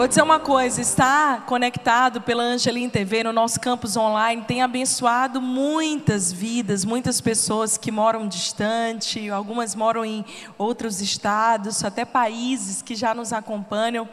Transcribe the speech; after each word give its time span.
Vou 0.00 0.08
dizer 0.08 0.22
uma 0.22 0.40
coisa: 0.40 0.80
estar 0.80 1.44
conectado 1.44 2.22
pela 2.22 2.42
Angelim 2.42 2.88
TV 2.88 3.22
no 3.22 3.34
nosso 3.34 3.60
campus 3.60 3.98
online 3.98 4.42
tem 4.48 4.62
abençoado 4.62 5.42
muitas 5.42 6.32
vidas, 6.32 6.86
muitas 6.86 7.20
pessoas 7.20 7.76
que 7.76 7.90
moram 7.90 8.26
distante, 8.26 9.28
algumas 9.28 9.74
moram 9.74 10.02
em 10.02 10.24
outros 10.56 11.02
estados, 11.02 11.84
até 11.84 12.06
países 12.06 12.80
que 12.80 12.94
já 12.94 13.12
nos 13.12 13.30
acompanham. 13.30 14.08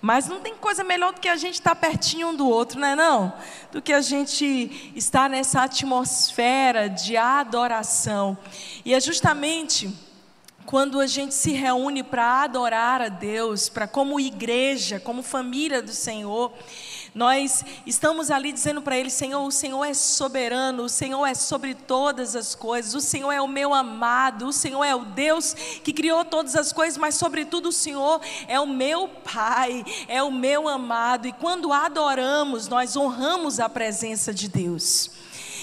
Mas 0.00 0.28
não 0.28 0.38
tem 0.38 0.54
coisa 0.54 0.84
melhor 0.84 1.12
do 1.12 1.18
que 1.18 1.28
a 1.28 1.34
gente 1.34 1.54
estar 1.54 1.74
pertinho 1.74 2.28
um 2.28 2.36
do 2.36 2.48
outro, 2.48 2.78
não 2.78 2.86
é 2.86 2.94
não? 2.94 3.32
Do 3.72 3.82
que 3.82 3.92
a 3.92 4.00
gente 4.00 4.92
estar 4.94 5.28
nessa 5.28 5.64
atmosfera 5.64 6.88
de 6.88 7.16
adoração. 7.16 8.38
E 8.84 8.94
é 8.94 9.00
justamente 9.00 9.92
quando 10.66 11.00
a 11.00 11.06
gente 11.06 11.34
se 11.34 11.52
reúne 11.52 12.02
para 12.02 12.42
adorar 12.42 13.02
a 13.02 13.08
Deus, 13.08 13.68
para 13.68 13.86
como 13.86 14.20
igreja, 14.20 15.00
como 15.00 15.22
família 15.22 15.82
do 15.82 15.92
Senhor, 15.92 16.52
nós 17.14 17.62
estamos 17.84 18.30
ali 18.30 18.52
dizendo 18.52 18.80
para 18.80 18.96
Ele: 18.96 19.10
Senhor, 19.10 19.44
o 19.46 19.50
Senhor 19.50 19.84
é 19.84 19.92
soberano, 19.92 20.84
o 20.84 20.88
Senhor 20.88 21.26
é 21.26 21.34
sobre 21.34 21.74
todas 21.74 22.34
as 22.34 22.54
coisas, 22.54 22.94
o 22.94 23.00
Senhor 23.00 23.30
é 23.30 23.40
o 23.40 23.48
meu 23.48 23.74
amado, 23.74 24.46
o 24.46 24.52
Senhor 24.52 24.82
é 24.82 24.94
o 24.94 25.04
Deus 25.04 25.54
que 25.84 25.92
criou 25.92 26.24
todas 26.24 26.56
as 26.56 26.72
coisas, 26.72 26.96
mas, 26.96 27.16
sobretudo, 27.16 27.68
o 27.68 27.72
Senhor 27.72 28.20
é 28.48 28.58
o 28.58 28.66
meu 28.66 29.08
Pai, 29.08 29.84
é 30.08 30.22
o 30.22 30.30
meu 30.30 30.68
amado. 30.68 31.28
E 31.28 31.32
quando 31.32 31.72
adoramos, 31.72 32.68
nós 32.68 32.96
honramos 32.96 33.60
a 33.60 33.68
presença 33.68 34.32
de 34.32 34.48
Deus. 34.48 35.10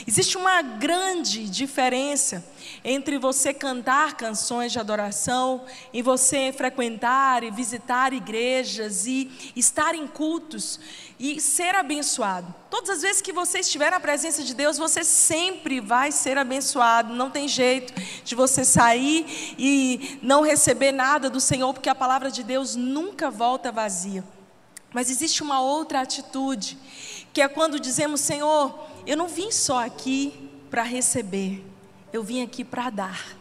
Existe 0.08 0.38
uma 0.38 0.62
grande 0.62 1.50
diferença 1.50 2.44
entre 2.84 3.18
você 3.18 3.54
cantar 3.54 4.16
canções 4.16 4.72
de 4.72 4.80
adoração, 4.80 5.66
e 5.94 6.02
você 6.02 6.54
frequentar 6.56 7.44
e 7.44 7.52
visitar 7.52 8.14
igrejas 8.14 9.06
e 9.06 9.52
estar 9.56 9.96
em 9.96 10.08
cultos 10.08 10.80
e 11.20 11.42
ser 11.42 11.76
abençoado. 11.76 12.54
Todas 12.70 12.90
as 12.90 13.02
vezes 13.02 13.22
que 13.22 13.34
você 13.34 13.60
estiver 13.60 13.92
na 13.92 14.00
presença 14.00 14.44
de 14.44 14.54
Deus, 14.54 14.78
você 14.78 15.04
sempre 15.04 15.80
vai 15.80 16.12
ser 16.12 16.38
abençoado. 16.38 17.14
Não 17.14 17.30
tem 17.30 17.48
jeito 17.48 17.94
de 18.24 18.36
você 18.36 18.64
sair 18.64 19.56
e 19.58 20.20
não 20.22 20.42
receber 20.42 20.92
nada 20.92 21.30
do 21.30 21.40
Senhor, 21.40 21.74
porque 21.74 21.90
a 21.90 21.96
palavra 21.96 22.32
de 22.32 22.44
Deus 22.44 22.76
nunca 22.76 23.30
volta 23.30 23.72
vazia. 23.72 24.24
Mas 24.94 25.10
existe 25.10 25.44
uma 25.44 25.62
outra 25.62 26.02
atitude, 26.02 26.78
que 27.34 27.42
é 27.42 27.48
quando 27.48 27.80
dizemos: 27.80 28.22
Senhor, 28.22 28.88
eu 29.06 29.18
não 29.18 29.28
vim 29.28 29.52
só 29.52 29.84
aqui 29.86 30.50
para 30.70 30.84
receber, 30.84 31.64
eu 32.12 32.24
vim 32.24 32.44
aqui 32.44 32.64
para 32.64 32.90
dar. 32.90 33.40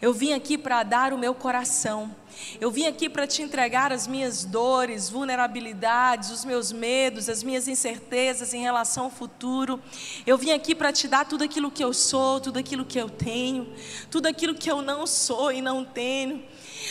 Eu 0.00 0.12
vim 0.12 0.32
aqui 0.32 0.58
para 0.58 0.82
dar 0.82 1.12
o 1.12 1.18
meu 1.18 1.34
coração. 1.34 2.14
Eu 2.60 2.70
vim 2.70 2.86
aqui 2.86 3.08
para 3.08 3.26
te 3.26 3.42
entregar 3.42 3.92
as 3.92 4.06
minhas 4.06 4.44
dores, 4.44 5.08
vulnerabilidades, 5.08 6.30
os 6.30 6.44
meus 6.44 6.72
medos, 6.72 7.28
as 7.28 7.42
minhas 7.42 7.68
incertezas 7.68 8.52
em 8.52 8.60
relação 8.60 9.04
ao 9.04 9.10
futuro. 9.10 9.80
Eu 10.26 10.36
vim 10.36 10.50
aqui 10.50 10.74
para 10.74 10.92
te 10.92 11.06
dar 11.06 11.24
tudo 11.24 11.44
aquilo 11.44 11.70
que 11.70 11.84
eu 11.84 11.92
sou, 11.92 12.40
tudo 12.40 12.58
aquilo 12.58 12.84
que 12.84 12.98
eu 12.98 13.08
tenho, 13.08 13.72
tudo 14.10 14.26
aquilo 14.26 14.54
que 14.54 14.70
eu 14.70 14.82
não 14.82 15.06
sou 15.06 15.52
e 15.52 15.62
não 15.62 15.84
tenho. 15.84 16.42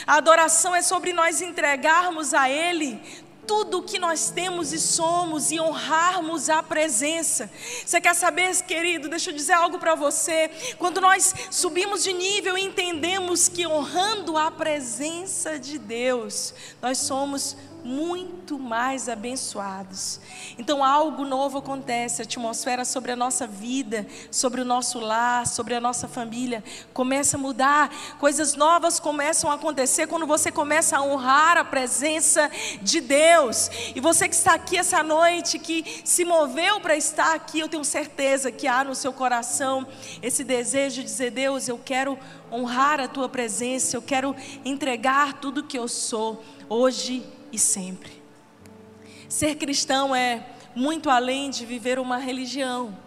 A 0.08 0.16
adoração 0.16 0.73
é 0.73 0.81
sobre 0.81 1.14
nós 1.14 1.41
entregarmos 1.41 2.34
a 2.34 2.50
Ele 2.50 3.00
tudo 3.47 3.80
o 3.80 3.83
que 3.83 3.99
nós 3.99 4.30
temos 4.30 4.73
e 4.73 4.80
somos 4.80 5.52
e 5.52 5.59
honrarmos 5.59 6.49
a 6.49 6.61
presença. 6.61 7.50
Você 7.85 8.00
quer 8.00 8.16
saber, 8.16 8.55
querido? 8.63 9.09
Deixa 9.09 9.30
eu 9.30 9.35
dizer 9.35 9.53
algo 9.53 9.80
para 9.80 9.95
você. 9.95 10.50
Quando 10.77 11.02
nós 11.02 11.33
subimos 11.52 12.03
de 12.03 12.13
nível 12.13 12.58
e 12.58 12.63
entendemos 12.63 13.47
que 13.47 13.67
honrando 13.67 14.38
a 14.38 14.50
presença 14.52 15.59
de 15.59 15.77
Deus, 15.77 16.53
nós 16.81 16.97
somos 16.97 17.55
muito 17.84 18.57
mais 18.57 19.09
abençoados. 19.09 20.19
Então 20.57 20.84
algo 20.84 21.25
novo 21.25 21.57
acontece, 21.57 22.22
a 22.22 22.25
atmosfera 22.25 22.85
sobre 22.85 23.12
a 23.12 23.16
nossa 23.16 23.46
vida, 23.46 24.07
sobre 24.31 24.62
o 24.62 24.66
nosso 24.66 25.00
lar, 25.00 25.46
sobre 25.47 25.75
a 25.75 25.81
nossa 25.81 26.07
família 26.07 26.63
começa 26.94 27.38
a 27.38 27.40
mudar, 27.40 27.90
coisas 28.19 28.56
novas 28.56 29.00
começam 29.00 29.52
a 29.52 29.56
acontecer 29.56 30.07
quando 30.07 30.25
você 30.25 30.52
começa 30.52 30.97
a 30.97 31.02
honrar 31.02 31.57
a 31.57 31.66
presença 31.66 32.50
de 32.81 33.02
Deus. 33.02 33.69
E 33.96 34.00
você 34.00 34.28
que 34.30 34.36
está 34.36 34.53
aqui 34.53 34.78
essa 34.78 35.03
noite, 35.03 35.59
que 35.59 36.02
se 36.03 36.24
moveu 36.24 36.80
para 36.80 36.96
estar 36.96 37.34
aqui, 37.34 37.59
eu 37.59 37.69
tenho 37.69 37.84
certeza 37.84 38.52
que 38.52 38.68
há 38.68 38.84
no 38.84 38.96
seu 38.96 39.12
coração 39.12 39.88
esse 40.22 40.44
desejo 40.44 40.97
de 40.97 41.03
dizer: 41.03 41.31
Deus, 41.31 41.68
eu 41.68 41.80
quero 41.84 42.18
honrar 42.52 43.00
a 43.00 43.07
tua 43.07 43.28
presença, 43.28 43.97
eu 43.97 44.02
quero 44.02 44.36
entregar 44.63 45.34
tudo 45.34 45.63
que 45.63 45.78
eu 45.78 45.88
sou 45.88 46.44
hoje 46.69 47.24
e 47.53 47.59
sempre. 47.59 48.12
Ser 49.30 49.56
cristão 49.56 50.16
é 50.16 50.46
muito 50.75 51.09
além 51.09 51.50
de 51.50 51.66
viver 51.66 52.00
uma 52.00 52.18
religião, 52.18 52.97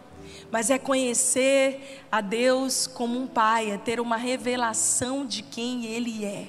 mas 0.51 0.71
é 0.71 0.79
conhecer 0.79 2.05
a 2.11 2.21
Deus 2.21 2.87
como 2.87 3.19
um 3.19 3.27
Pai, 3.27 3.73
é 3.73 3.77
ter 3.77 4.01
uma 4.01 4.17
revelação 4.17 5.27
de 5.27 5.43
quem 5.43 5.85
Ele 5.87 6.25
é. 6.25 6.47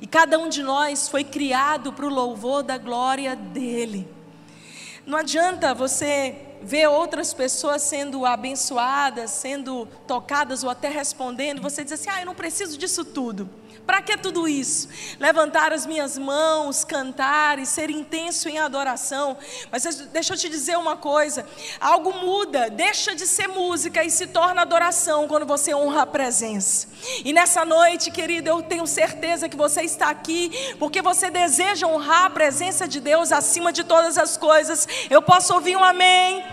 E 0.00 0.06
cada 0.06 0.38
um 0.38 0.48
de 0.48 0.62
nós 0.62 1.08
foi 1.08 1.24
criado 1.24 1.92
para 1.92 2.06
o 2.06 2.10
louvor 2.10 2.62
da 2.62 2.76
glória 2.76 3.34
dEle. 3.34 4.06
Não 5.06 5.18
adianta 5.18 5.74
você 5.74 6.36
ver 6.62 6.88
outras 6.88 7.34
pessoas 7.34 7.82
sendo 7.82 8.24
abençoadas, 8.24 9.30
sendo 9.30 9.86
tocadas 10.06 10.62
ou 10.62 10.70
até 10.70 10.88
respondendo, 10.88 11.60
você 11.60 11.82
diz 11.82 11.92
assim: 11.92 12.10
ah, 12.10 12.20
eu 12.20 12.26
não 12.26 12.34
preciso 12.34 12.78
disso 12.78 13.04
tudo. 13.04 13.48
Para 13.86 14.00
que 14.00 14.16
tudo 14.16 14.46
isso? 14.46 14.88
Levantar 15.18 15.72
as 15.72 15.84
minhas 15.84 16.16
mãos, 16.16 16.84
cantar 16.84 17.58
e 17.58 17.66
ser 17.66 17.90
intenso 17.90 18.48
em 18.48 18.58
adoração. 18.58 19.36
Mas 19.72 19.84
deixa 20.12 20.34
eu 20.34 20.38
te 20.38 20.48
dizer 20.48 20.78
uma 20.78 20.96
coisa: 20.96 21.44
algo 21.80 22.12
muda, 22.14 22.70
deixa 22.70 23.14
de 23.14 23.26
ser 23.26 23.48
música 23.48 24.04
e 24.04 24.10
se 24.10 24.28
torna 24.28 24.62
adoração 24.62 25.26
quando 25.26 25.44
você 25.44 25.74
honra 25.74 26.02
a 26.02 26.06
presença. 26.06 26.86
E 27.24 27.32
nessa 27.32 27.64
noite, 27.64 28.10
querido, 28.10 28.48
eu 28.48 28.62
tenho 28.62 28.86
certeza 28.86 29.48
que 29.48 29.56
você 29.56 29.82
está 29.82 30.10
aqui 30.10 30.52
porque 30.78 31.02
você 31.02 31.28
deseja 31.28 31.86
honrar 31.86 32.26
a 32.26 32.30
presença 32.30 32.86
de 32.86 33.00
Deus 33.00 33.32
acima 33.32 33.72
de 33.72 33.82
todas 33.82 34.16
as 34.16 34.36
coisas. 34.36 34.86
Eu 35.10 35.20
posso 35.20 35.52
ouvir 35.54 35.76
um 35.76 35.84
amém? 35.84 36.44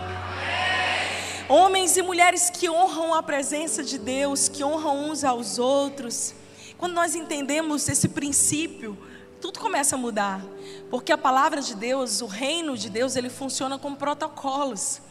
Homens 1.48 1.96
e 1.96 2.02
mulheres 2.02 2.50
que 2.50 2.68
honram 2.68 3.14
a 3.14 3.22
presença 3.22 3.82
de 3.82 3.98
Deus, 3.98 4.48
que 4.48 4.62
honram 4.62 5.10
uns 5.10 5.24
aos 5.24 5.58
outros. 5.58 6.39
Quando 6.80 6.94
nós 6.94 7.14
entendemos 7.14 7.86
esse 7.90 8.08
princípio, 8.08 8.96
tudo 9.38 9.60
começa 9.60 9.96
a 9.96 9.98
mudar. 9.98 10.42
Porque 10.88 11.12
a 11.12 11.18
palavra 11.18 11.60
de 11.60 11.74
Deus, 11.74 12.22
o 12.22 12.26
reino 12.26 12.74
de 12.74 12.88
Deus, 12.88 13.16
ele 13.16 13.28
funciona 13.28 13.78
com 13.78 13.94
protocolos. 13.94 15.02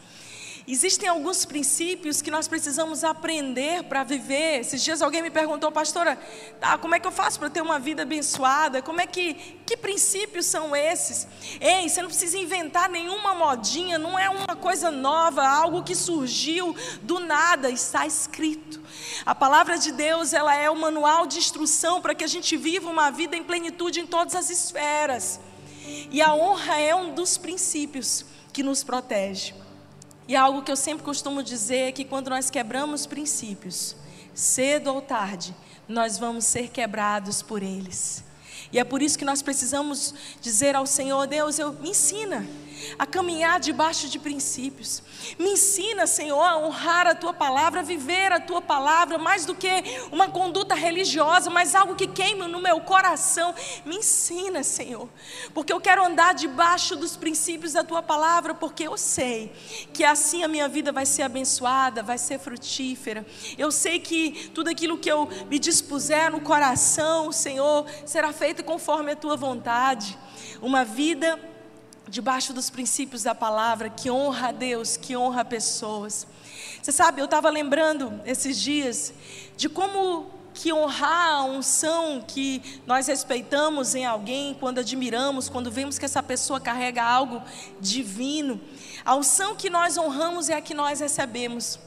Existem 0.72 1.08
alguns 1.08 1.44
princípios 1.44 2.22
que 2.22 2.30
nós 2.30 2.46
precisamos 2.46 3.02
aprender 3.02 3.82
para 3.82 4.04
viver. 4.04 4.60
Esses 4.60 4.80
dias 4.80 5.02
alguém 5.02 5.20
me 5.20 5.28
perguntou, 5.28 5.72
pastora, 5.72 6.16
tá, 6.60 6.78
como 6.78 6.94
é 6.94 7.00
que 7.00 7.08
eu 7.08 7.10
faço 7.10 7.40
para 7.40 7.50
ter 7.50 7.60
uma 7.60 7.80
vida 7.80 8.02
abençoada? 8.02 8.80
Como 8.80 9.00
é 9.00 9.06
que, 9.06 9.34
que 9.66 9.76
princípios 9.76 10.46
são 10.46 10.76
esses? 10.76 11.26
Ei, 11.60 11.88
você 11.88 12.00
não 12.00 12.08
precisa 12.08 12.38
inventar 12.38 12.88
nenhuma 12.88 13.34
modinha, 13.34 13.98
não 13.98 14.16
é 14.16 14.30
uma 14.30 14.54
coisa 14.54 14.92
nova, 14.92 15.44
algo 15.44 15.82
que 15.82 15.96
surgiu 15.96 16.76
do 17.02 17.18
nada, 17.18 17.68
está 17.68 18.06
escrito. 18.06 18.80
A 19.26 19.34
palavra 19.34 19.76
de 19.76 19.90
Deus, 19.90 20.32
ela 20.32 20.54
é 20.54 20.70
o 20.70 20.76
manual 20.76 21.26
de 21.26 21.38
instrução 21.38 22.00
para 22.00 22.14
que 22.14 22.22
a 22.22 22.28
gente 22.28 22.56
viva 22.56 22.88
uma 22.88 23.10
vida 23.10 23.34
em 23.34 23.42
plenitude 23.42 23.98
em 23.98 24.06
todas 24.06 24.36
as 24.36 24.50
esferas. 24.50 25.40
E 26.12 26.22
a 26.22 26.32
honra 26.32 26.78
é 26.78 26.94
um 26.94 27.12
dos 27.12 27.36
princípios 27.36 28.24
que 28.52 28.62
nos 28.62 28.84
protege. 28.84 29.52
E 30.30 30.36
algo 30.36 30.62
que 30.62 30.70
eu 30.70 30.76
sempre 30.76 31.02
costumo 31.02 31.42
dizer 31.42 31.88
é 31.88 31.90
que 31.90 32.04
quando 32.04 32.30
nós 32.30 32.50
quebramos 32.50 33.04
princípios, 33.04 33.96
cedo 34.32 34.94
ou 34.94 35.02
tarde, 35.02 35.52
nós 35.88 36.18
vamos 36.18 36.44
ser 36.44 36.68
quebrados 36.68 37.42
por 37.42 37.64
eles. 37.64 38.22
E 38.72 38.78
é 38.78 38.84
por 38.84 39.02
isso 39.02 39.18
que 39.18 39.24
nós 39.24 39.42
precisamos 39.42 40.14
dizer 40.40 40.76
ao 40.76 40.86
Senhor, 40.86 41.26
Deus, 41.26 41.58
eu 41.58 41.72
me 41.72 41.90
ensina 41.90 42.46
a 42.98 43.06
caminhar 43.06 43.60
debaixo 43.60 44.08
de 44.08 44.18
princípios. 44.18 45.02
Me 45.38 45.52
ensina, 45.52 46.06
Senhor, 46.06 46.42
a 46.42 46.58
honrar 46.58 47.06
a 47.06 47.14
tua 47.14 47.32
palavra, 47.32 47.80
a 47.80 47.82
viver 47.82 48.32
a 48.32 48.40
tua 48.40 48.60
palavra, 48.60 49.18
mais 49.18 49.44
do 49.44 49.54
que 49.54 49.68
uma 50.10 50.28
conduta 50.28 50.74
religiosa, 50.74 51.50
mas 51.50 51.74
algo 51.74 51.94
que 51.94 52.06
queima 52.06 52.48
no 52.48 52.60
meu 52.60 52.80
coração. 52.80 53.54
Me 53.84 53.96
ensina, 53.96 54.62
Senhor, 54.62 55.08
porque 55.54 55.72
eu 55.72 55.80
quero 55.80 56.04
andar 56.04 56.34
debaixo 56.34 56.96
dos 56.96 57.16
princípios 57.16 57.72
da 57.72 57.84
tua 57.84 58.02
palavra, 58.02 58.54
porque 58.54 58.84
eu 58.84 58.96
sei 58.96 59.52
que 59.92 60.04
assim 60.04 60.42
a 60.42 60.48
minha 60.48 60.68
vida 60.68 60.92
vai 60.92 61.06
ser 61.06 61.22
abençoada, 61.22 62.02
vai 62.02 62.18
ser 62.18 62.38
frutífera. 62.38 63.24
Eu 63.56 63.70
sei 63.70 64.00
que 64.00 64.50
tudo 64.54 64.68
aquilo 64.68 64.98
que 64.98 65.10
eu 65.10 65.28
me 65.48 65.58
dispuser 65.58 66.30
no 66.30 66.40
coração, 66.40 67.32
Senhor, 67.32 67.86
será 68.04 68.32
feito 68.32 68.64
conforme 68.64 69.12
a 69.12 69.16
tua 69.16 69.36
vontade. 69.36 70.18
Uma 70.60 70.84
vida 70.84 71.38
debaixo 72.10 72.52
dos 72.52 72.68
princípios 72.68 73.22
da 73.22 73.34
palavra, 73.34 73.88
que 73.88 74.10
honra 74.10 74.48
a 74.48 74.52
Deus, 74.52 74.96
que 74.96 75.16
honra 75.16 75.44
pessoas. 75.44 76.26
Você 76.82 76.90
sabe, 76.90 77.20
eu 77.20 77.26
estava 77.26 77.48
lembrando 77.48 78.20
esses 78.26 78.60
dias 78.60 79.14
de 79.56 79.68
como 79.68 80.26
que 80.52 80.72
honrar 80.72 81.34
a 81.34 81.44
unção 81.44 82.22
que 82.26 82.80
nós 82.84 83.06
respeitamos 83.06 83.94
em 83.94 84.04
alguém, 84.04 84.56
quando 84.58 84.80
admiramos, 84.80 85.48
quando 85.48 85.70
vemos 85.70 85.98
que 85.98 86.04
essa 86.04 86.22
pessoa 86.22 86.60
carrega 86.60 87.02
algo 87.02 87.40
divino. 87.80 88.60
A 89.04 89.14
unção 89.14 89.54
que 89.54 89.70
nós 89.70 89.96
honramos 89.96 90.48
é 90.48 90.54
a 90.54 90.60
que 90.60 90.74
nós 90.74 90.98
recebemos. 90.98 91.78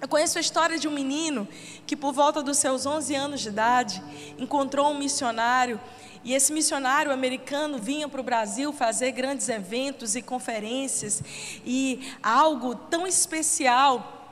Eu 0.00 0.08
conheço 0.08 0.36
a 0.36 0.40
história 0.40 0.78
de 0.78 0.86
um 0.86 0.90
menino 0.90 1.48
que, 1.86 1.96
por 1.96 2.12
volta 2.12 2.42
dos 2.42 2.58
seus 2.58 2.84
11 2.84 3.14
anos 3.14 3.40
de 3.40 3.48
idade, 3.48 4.02
encontrou 4.38 4.90
um 4.90 4.98
missionário. 4.98 5.80
E 6.24 6.32
esse 6.32 6.52
missionário 6.52 7.12
americano 7.12 7.78
vinha 7.78 8.08
para 8.08 8.20
o 8.20 8.24
Brasil 8.24 8.72
fazer 8.72 9.12
grandes 9.12 9.48
eventos 9.48 10.16
e 10.16 10.22
conferências. 10.22 11.22
E 11.64 12.10
algo 12.22 12.74
tão 12.74 13.06
especial 13.06 14.22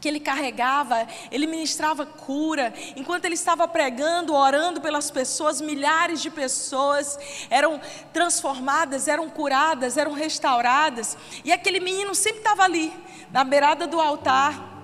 que 0.00 0.08
ele 0.08 0.20
carregava, 0.20 1.06
ele 1.30 1.46
ministrava 1.46 2.04
cura. 2.04 2.74
Enquanto 2.96 3.24
ele 3.24 3.34
estava 3.34 3.66
pregando, 3.66 4.34
orando 4.34 4.80
pelas 4.80 5.10
pessoas, 5.10 5.60
milhares 5.60 6.20
de 6.20 6.30
pessoas 6.30 7.18
eram 7.48 7.80
transformadas, 8.12 9.08
eram 9.08 9.28
curadas, 9.28 9.96
eram 9.96 10.12
restauradas. 10.12 11.16
E 11.44 11.52
aquele 11.52 11.80
menino 11.80 12.14
sempre 12.14 12.38
estava 12.38 12.64
ali, 12.64 12.92
na 13.32 13.44
beirada 13.44 13.86
do 13.86 14.00
altar, 14.00 14.74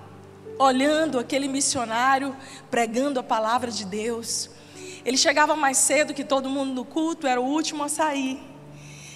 olhando 0.57 1.19
aquele 1.19 1.47
missionário 1.47 2.35
pregando 2.71 3.19
a 3.19 3.23
palavra 3.23 3.69
de 3.69 3.85
Deus. 3.85 4.49
Ele 5.05 5.17
chegava 5.17 5.55
mais 5.55 5.77
cedo 5.77 6.13
que 6.13 6.23
todo 6.23 6.49
mundo 6.49 6.73
no 6.73 6.85
culto, 6.85 7.27
era 7.27 7.39
o 7.39 7.45
último 7.45 7.83
a 7.83 7.89
sair. 7.89 8.39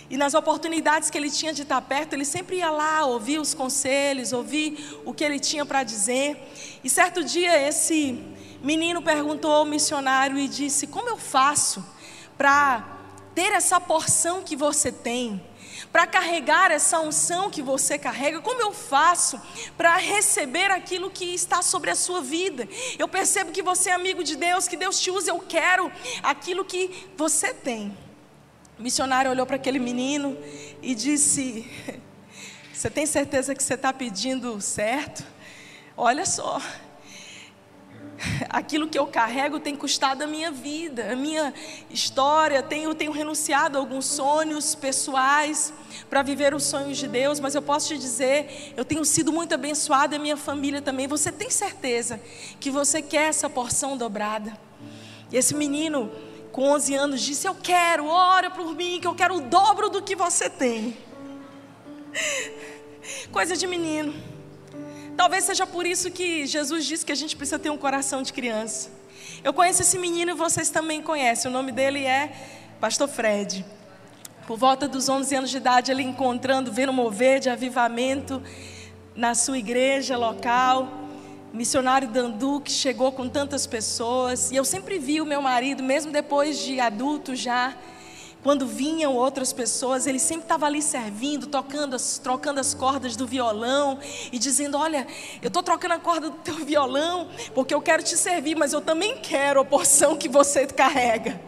E 0.10 0.16
nas 0.16 0.34
oportunidades 0.34 1.10
que 1.10 1.18
ele 1.18 1.30
tinha 1.30 1.54
de 1.54 1.64
estar 1.64 1.82
perto, 1.82 2.14
ele 2.14 2.24
sempre 2.24 2.58
ia 2.58 2.70
lá 2.70 3.06
ouvir 3.06 3.40
os 3.40 3.54
conselhos, 3.54 4.32
ouvir 4.32 5.02
o 5.06 5.14
que 5.14 5.24
ele 5.24 5.40
tinha 5.40 5.66
para 5.66 5.84
dizer. 5.84 6.38
E 6.84 6.90
certo 6.90 7.24
dia 7.24 7.68
esse 7.68 8.24
menino 8.62 9.02
perguntou 9.02 9.52
ao 9.52 9.66
missionário 9.66 10.38
e 10.38 10.48
disse: 10.48 10.88
Como 10.88 11.10
eu 11.10 11.18
faço 11.18 11.86
para 12.38 12.86
ter 13.36 13.52
essa 13.52 13.80
porção 13.82 14.42
que 14.44 14.56
você 14.56 14.92
tem? 14.92 15.42
Para 15.92 16.08
carregar 16.08 16.72
essa 16.72 17.00
unção 17.00 17.50
que 17.50 17.62
você 17.62 17.98
carrega? 17.98 18.42
Como 18.42 18.62
eu 18.62 18.74
faço 18.74 19.42
para 19.78 19.98
receber 19.98 20.72
aquilo 20.72 21.10
que 21.10 21.26
está 21.34 21.62
sobre 21.62 21.90
a 21.90 21.96
sua 21.96 22.22
vida? 22.22 22.68
Eu 22.98 23.08
percebo 23.08 23.52
que 23.52 23.62
você 23.62 23.90
é 23.90 23.94
amigo 23.94 24.24
de 24.24 24.36
Deus, 24.36 24.68
que 24.68 24.78
Deus 24.78 25.00
te 25.00 25.12
usa, 25.12 25.32
eu 25.32 25.40
quero 25.40 25.92
aquilo 26.24 26.66
que 26.66 27.08
você 27.16 27.54
tem. 27.54 27.98
O 28.78 28.84
missionário 28.84 29.32
olhou 29.32 29.46
para 29.46 29.56
aquele 29.56 29.80
menino 29.80 30.38
e 30.82 30.94
disse: 30.94 31.70
Você 32.72 32.90
tem 32.90 33.06
certeza 33.06 33.56
que 33.56 33.64
você 33.64 33.74
está 33.74 33.92
pedindo 33.92 34.62
certo? 34.62 35.24
Olha 35.96 36.28
só, 36.28 36.62
aquilo 38.50 38.88
que 38.88 38.98
eu 38.98 39.08
carrego 39.08 39.60
tem 39.60 39.76
custado 39.76 40.24
a 40.24 40.28
minha 40.28 40.52
vida, 40.52 41.12
a 41.12 41.16
minha 41.16 41.54
história. 41.90 42.62
Tenho, 42.64 42.94
tenho 42.94 43.12
renunciado 43.12 43.78
a 43.78 43.82
alguns 43.82 44.06
sonhos 44.06 44.76
pessoais 44.76 45.74
para 46.10 46.22
viver 46.22 46.54
os 46.54 46.64
sonhos 46.64 46.98
de 46.98 47.08
Deus, 47.08 47.40
mas 47.40 47.56
eu 47.56 47.62
posso 47.62 47.88
te 47.90 47.98
dizer, 47.98 48.74
eu 48.76 48.86
tenho 48.86 49.04
sido 49.06 49.32
muito 49.32 49.54
abençoada 49.54 50.16
e 50.16 50.20
minha 50.20 50.38
família 50.38 50.82
também. 50.82 51.08
Você 51.08 51.32
tem 51.32 51.50
certeza 51.50 52.20
que 52.60 52.70
você 52.70 53.02
quer 53.02 53.30
essa 53.30 53.50
porção 53.50 53.98
dobrada? 53.98 54.58
E 55.32 55.38
esse 55.38 55.56
menino, 55.56 56.12
com 56.52 56.72
11 56.72 56.96
anos, 56.96 57.22
disse: 57.22 57.48
Eu 57.48 57.56
quero, 57.56 58.08
ora 58.08 58.50
por 58.50 58.74
mim, 58.76 59.00
que 59.00 59.08
eu 59.08 59.16
quero 59.16 59.36
o 59.36 59.42
dobro 59.42 59.90
do 59.90 60.02
que 60.02 60.16
você 60.16 60.50
tem. 60.50 60.98
Coisa 63.32 63.56
de 63.56 63.68
menino. 63.68 64.37
Talvez 65.18 65.46
seja 65.46 65.66
por 65.66 65.88
isso 65.88 66.12
que 66.12 66.46
Jesus 66.46 66.86
disse 66.86 67.04
que 67.04 67.12
a 67.12 67.16
gente 67.16 67.36
precisa 67.36 67.58
ter 67.58 67.72
um 67.72 67.78
coração 67.78 68.22
de 68.22 68.32
criança. 68.32 68.92
Eu 69.44 69.52
conheço 69.52 69.82
esse 69.82 69.98
menino 69.98 70.30
e 70.30 70.36
vocês 70.36 70.70
também 70.70 71.02
conhecem. 71.02 71.50
O 71.50 71.54
nome 71.54 71.72
dele 71.72 72.04
é 72.06 72.32
Pastor 72.80 73.08
Fred. 73.08 73.66
Por 74.46 74.60
volta 74.60 74.88
dos 74.88 75.10
11 75.10 75.36
anos 75.36 75.50
de 75.50 75.58
idade, 75.58 75.92
ele 75.92 76.04
encontrando, 76.04 76.72
vendo 76.72 76.94
mover 76.94 77.40
de 77.40 77.50
avivamento 77.50 78.44
na 79.16 79.34
sua 79.34 79.58
igreja 79.58 80.16
local. 80.16 80.88
Missionário 81.52 82.08
Dandu, 82.08 82.62
que 82.62 82.72
chegou 82.72 83.12
com 83.12 83.28
tantas 83.28 83.66
pessoas. 83.66 84.52
E 84.52 84.56
eu 84.56 84.64
sempre 84.64 85.00
vi 85.00 85.20
o 85.20 85.26
meu 85.26 85.42
marido, 85.42 85.82
mesmo 85.82 86.12
depois 86.12 86.60
de 86.60 86.80
adulto 86.80 87.36
já, 87.36 87.76
quando 88.48 88.66
vinham 88.66 89.14
outras 89.14 89.52
pessoas, 89.52 90.08
ele 90.08 90.20
sempre 90.20 90.46
estava 90.46 90.66
ali 90.66 90.82
servindo, 90.82 91.48
tocando, 91.48 91.98
as, 91.98 92.18
trocando 92.18 92.62
as 92.62 92.74
cordas 92.74 93.14
do 93.14 93.28
violão 93.28 94.00
e 94.32 94.40
dizendo: 94.40 94.78
Olha, 94.78 95.06
eu 95.42 95.50
estou 95.50 95.62
trocando 95.62 95.96
a 95.96 96.00
corda 96.00 96.30
do 96.30 96.38
teu 96.38 96.56
violão 96.64 97.28
porque 97.54 97.74
eu 97.74 97.82
quero 97.82 98.02
te 98.02 98.16
servir, 98.16 98.56
mas 98.56 98.72
eu 98.72 98.80
também 98.80 99.18
quero 99.18 99.60
a 99.60 99.66
porção 99.66 100.16
que 100.16 100.30
você 100.30 100.66
carrega. 100.66 101.42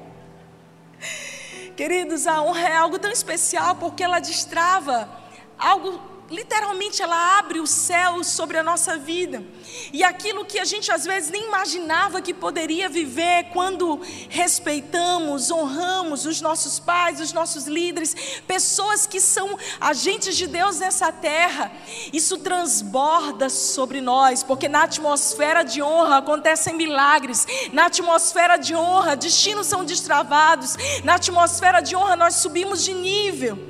Queridos, 1.78 2.28
a 2.28 2.42
honra 2.42 2.68
é 2.68 2.76
algo 2.76 3.00
tão 3.00 3.10
especial 3.10 3.76
porque 3.76 4.04
ela 4.04 4.20
destrava 4.20 5.10
algo 5.58 6.02
literalmente 6.30 7.02
ela 7.02 7.38
abre 7.40 7.60
o 7.60 7.68
céu 7.68 8.24
sobre 8.24 8.58
a 8.58 8.64
nossa 8.64 8.98
vida. 8.98 9.44
E 9.92 10.04
aquilo 10.04 10.46
que 10.46 10.60
a 10.60 10.66
gente 10.66 10.92
às 10.92 11.06
vezes 11.06 11.30
nem 11.30 11.48
imaginava 11.48 12.22
que 12.22 12.34
poderia 12.34 12.90
viver 12.90 13.46
quando 13.52 14.00
respeitamos, 14.30 15.52
honramos 15.52 16.26
os 16.26 16.42
nossos 16.42 16.80
pais, 16.80 17.20
os 17.20 17.34
nossos 17.34 17.66
líderes, 17.66 18.42
pessoas 18.48 19.06
que 19.06 19.20
são 19.20 19.58
agentes 19.80 20.36
de 20.36 20.48
Deus 20.48 20.80
nessa 20.80 21.12
terra, 21.12 21.72
isso 22.14 22.38
transborda 22.38 23.50
sobre 23.50 24.02
nós, 24.02 24.44
porque 24.44 24.68
na 24.68 24.84
atmosfera 24.84 25.64
de 25.64 25.82
honra 25.82 26.18
acontecem 26.18 26.76
milagres, 26.76 27.46
na 27.74 27.86
atmosfera 27.86 28.58
de 28.58 28.76
honra 28.76 29.16
destinos 29.16 29.68
são 29.68 29.84
destravados, 29.84 30.76
na 31.04 31.16
atmosfera 31.16 31.82
de 31.82 31.96
honra 31.96 32.16
nós 32.16 32.36
subimos 32.36 32.84
de 32.84 32.94
nível 32.94 33.69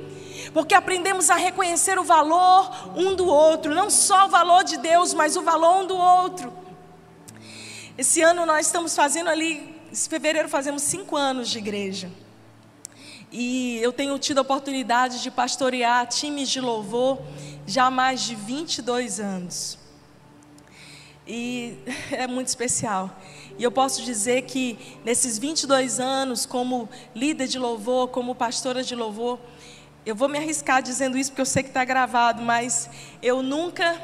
porque 0.52 0.74
aprendemos 0.74 1.30
a 1.30 1.36
reconhecer 1.36 1.98
o 1.98 2.04
valor 2.04 2.70
um 2.96 3.14
do 3.14 3.26
outro, 3.26 3.74
não 3.74 3.90
só 3.90 4.26
o 4.26 4.28
valor 4.28 4.64
de 4.64 4.76
Deus, 4.76 5.14
mas 5.14 5.36
o 5.36 5.42
valor 5.42 5.82
um 5.82 5.86
do 5.86 5.96
outro. 5.96 6.52
Esse 7.96 8.22
ano 8.22 8.46
nós 8.46 8.66
estamos 8.66 8.94
fazendo 8.94 9.28
ali, 9.28 9.76
em 9.92 9.94
fevereiro 9.94 10.48
fazemos 10.48 10.82
cinco 10.82 11.16
anos 11.16 11.48
de 11.48 11.58
igreja. 11.58 12.10
E 13.32 13.78
eu 13.78 13.92
tenho 13.92 14.18
tido 14.18 14.38
a 14.38 14.42
oportunidade 14.42 15.22
de 15.22 15.30
pastorear 15.30 16.06
times 16.08 16.48
de 16.48 16.60
louvor 16.60 17.20
já 17.66 17.84
há 17.84 17.90
mais 17.90 18.22
de 18.22 18.34
22 18.34 19.20
anos. 19.20 19.78
E 21.26 21.78
é 22.10 22.26
muito 22.26 22.48
especial. 22.48 23.16
E 23.56 23.62
eu 23.62 23.70
posso 23.70 24.02
dizer 24.02 24.42
que 24.42 24.98
nesses 25.04 25.38
22 25.38 26.00
anos, 26.00 26.44
como 26.44 26.88
líder 27.14 27.46
de 27.46 27.58
louvor, 27.58 28.08
como 28.08 28.34
pastora 28.34 28.82
de 28.82 28.96
louvor, 28.96 29.38
eu 30.04 30.14
vou 30.14 30.28
me 30.28 30.38
arriscar 30.38 30.82
dizendo 30.82 31.18
isso 31.18 31.30
porque 31.30 31.42
eu 31.42 31.46
sei 31.46 31.62
que 31.62 31.68
está 31.68 31.84
gravado, 31.84 32.42
mas 32.42 32.88
eu 33.22 33.42
nunca 33.42 34.00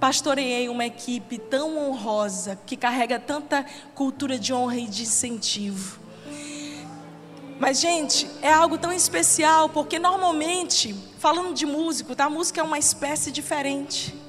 pastoreei 0.00 0.68
uma 0.68 0.84
equipe 0.84 1.38
tão 1.38 1.78
honrosa, 1.78 2.58
que 2.66 2.76
carrega 2.76 3.18
tanta 3.18 3.64
cultura 3.94 4.38
de 4.38 4.52
honra 4.52 4.76
e 4.76 4.86
de 4.86 5.02
incentivo. 5.02 6.00
Mas, 7.58 7.80
gente, 7.80 8.28
é 8.40 8.52
algo 8.52 8.76
tão 8.76 8.92
especial, 8.92 9.68
porque 9.68 9.98
normalmente, 9.98 10.94
falando 11.18 11.54
de 11.54 11.64
músico, 11.64 12.16
tá? 12.16 12.24
a 12.24 12.30
música 12.30 12.60
é 12.60 12.64
uma 12.64 12.78
espécie 12.78 13.30
diferente. 13.30 14.21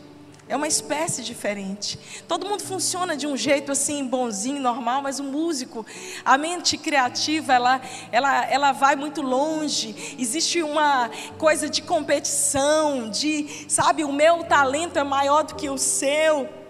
É 0.47 0.55
uma 0.55 0.67
espécie 0.67 1.23
diferente. 1.23 1.97
Todo 2.27 2.45
mundo 2.45 2.61
funciona 2.61 3.15
de 3.15 3.25
um 3.25 3.37
jeito 3.37 3.71
assim, 3.71 4.05
bonzinho, 4.05 4.59
normal, 4.59 5.01
mas 5.01 5.19
o 5.19 5.23
músico, 5.23 5.85
a 6.25 6.37
mente 6.37 6.77
criativa, 6.77 7.53
ela, 7.53 7.81
ela, 8.11 8.45
ela 8.45 8.71
vai 8.73 8.95
muito 8.95 9.21
longe. 9.21 10.15
Existe 10.19 10.61
uma 10.61 11.09
coisa 11.37 11.69
de 11.69 11.81
competição, 11.81 13.09
de, 13.09 13.65
sabe, 13.69 14.03
o 14.03 14.11
meu 14.11 14.43
talento 14.43 14.99
é 14.99 15.03
maior 15.03 15.43
do 15.43 15.55
que 15.55 15.69
o 15.69 15.77
seu. 15.77 16.62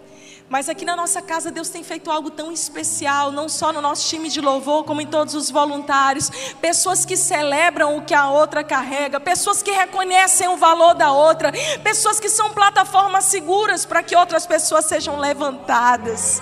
Mas 0.53 0.69
aqui 0.69 0.85
na 0.85 0.95
nossa 0.95 1.19
casa 1.19 1.49
Deus 1.49 1.69
tem 1.69 1.83
feito 1.83 2.11
algo 2.11 2.29
tão 2.29 2.51
especial, 2.51 3.31
não 3.31 3.49
só 3.49 3.73
no 3.73 3.81
nosso 3.81 4.07
time 4.07 4.29
de 4.29 4.39
louvor, 4.39 4.83
como 4.83 5.01
em 5.01 5.07
todos 5.07 5.33
os 5.33 5.49
voluntários. 5.49 6.29
Pessoas 6.61 7.03
que 7.05 7.17
celebram 7.17 7.97
o 7.97 8.03
que 8.03 8.13
a 8.13 8.29
outra 8.29 8.63
carrega, 8.63 9.19
pessoas 9.19 9.63
que 9.63 9.71
reconhecem 9.71 10.47
o 10.47 10.55
valor 10.55 10.93
da 10.93 11.11
outra, 11.11 11.51
pessoas 11.83 12.19
que 12.19 12.29
são 12.29 12.51
plataformas 12.51 13.25
seguras 13.25 13.83
para 13.83 14.03
que 14.03 14.15
outras 14.15 14.45
pessoas 14.45 14.85
sejam 14.85 15.17
levantadas. 15.17 16.39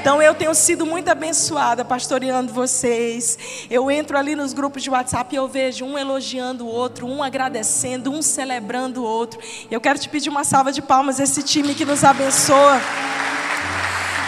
Então 0.00 0.22
eu 0.22 0.34
tenho 0.34 0.54
sido 0.54 0.86
muito 0.86 1.10
abençoada 1.10 1.84
pastoreando 1.84 2.54
vocês. 2.54 3.38
Eu 3.70 3.90
entro 3.90 4.16
ali 4.16 4.34
nos 4.34 4.54
grupos 4.54 4.82
de 4.82 4.88
WhatsApp 4.88 5.34
e 5.34 5.36
eu 5.36 5.46
vejo 5.46 5.84
um 5.84 5.98
elogiando 5.98 6.64
o 6.64 6.68
outro, 6.68 7.06
um 7.06 7.22
agradecendo, 7.22 8.10
um 8.10 8.22
celebrando 8.22 9.02
o 9.02 9.04
outro. 9.04 9.38
Eu 9.70 9.78
quero 9.78 9.98
te 9.98 10.08
pedir 10.08 10.30
uma 10.30 10.42
salva 10.42 10.72
de 10.72 10.80
palmas 10.80 11.20
esse 11.20 11.42
time 11.42 11.74
que 11.74 11.84
nos 11.84 12.02
abençoa 12.02 12.80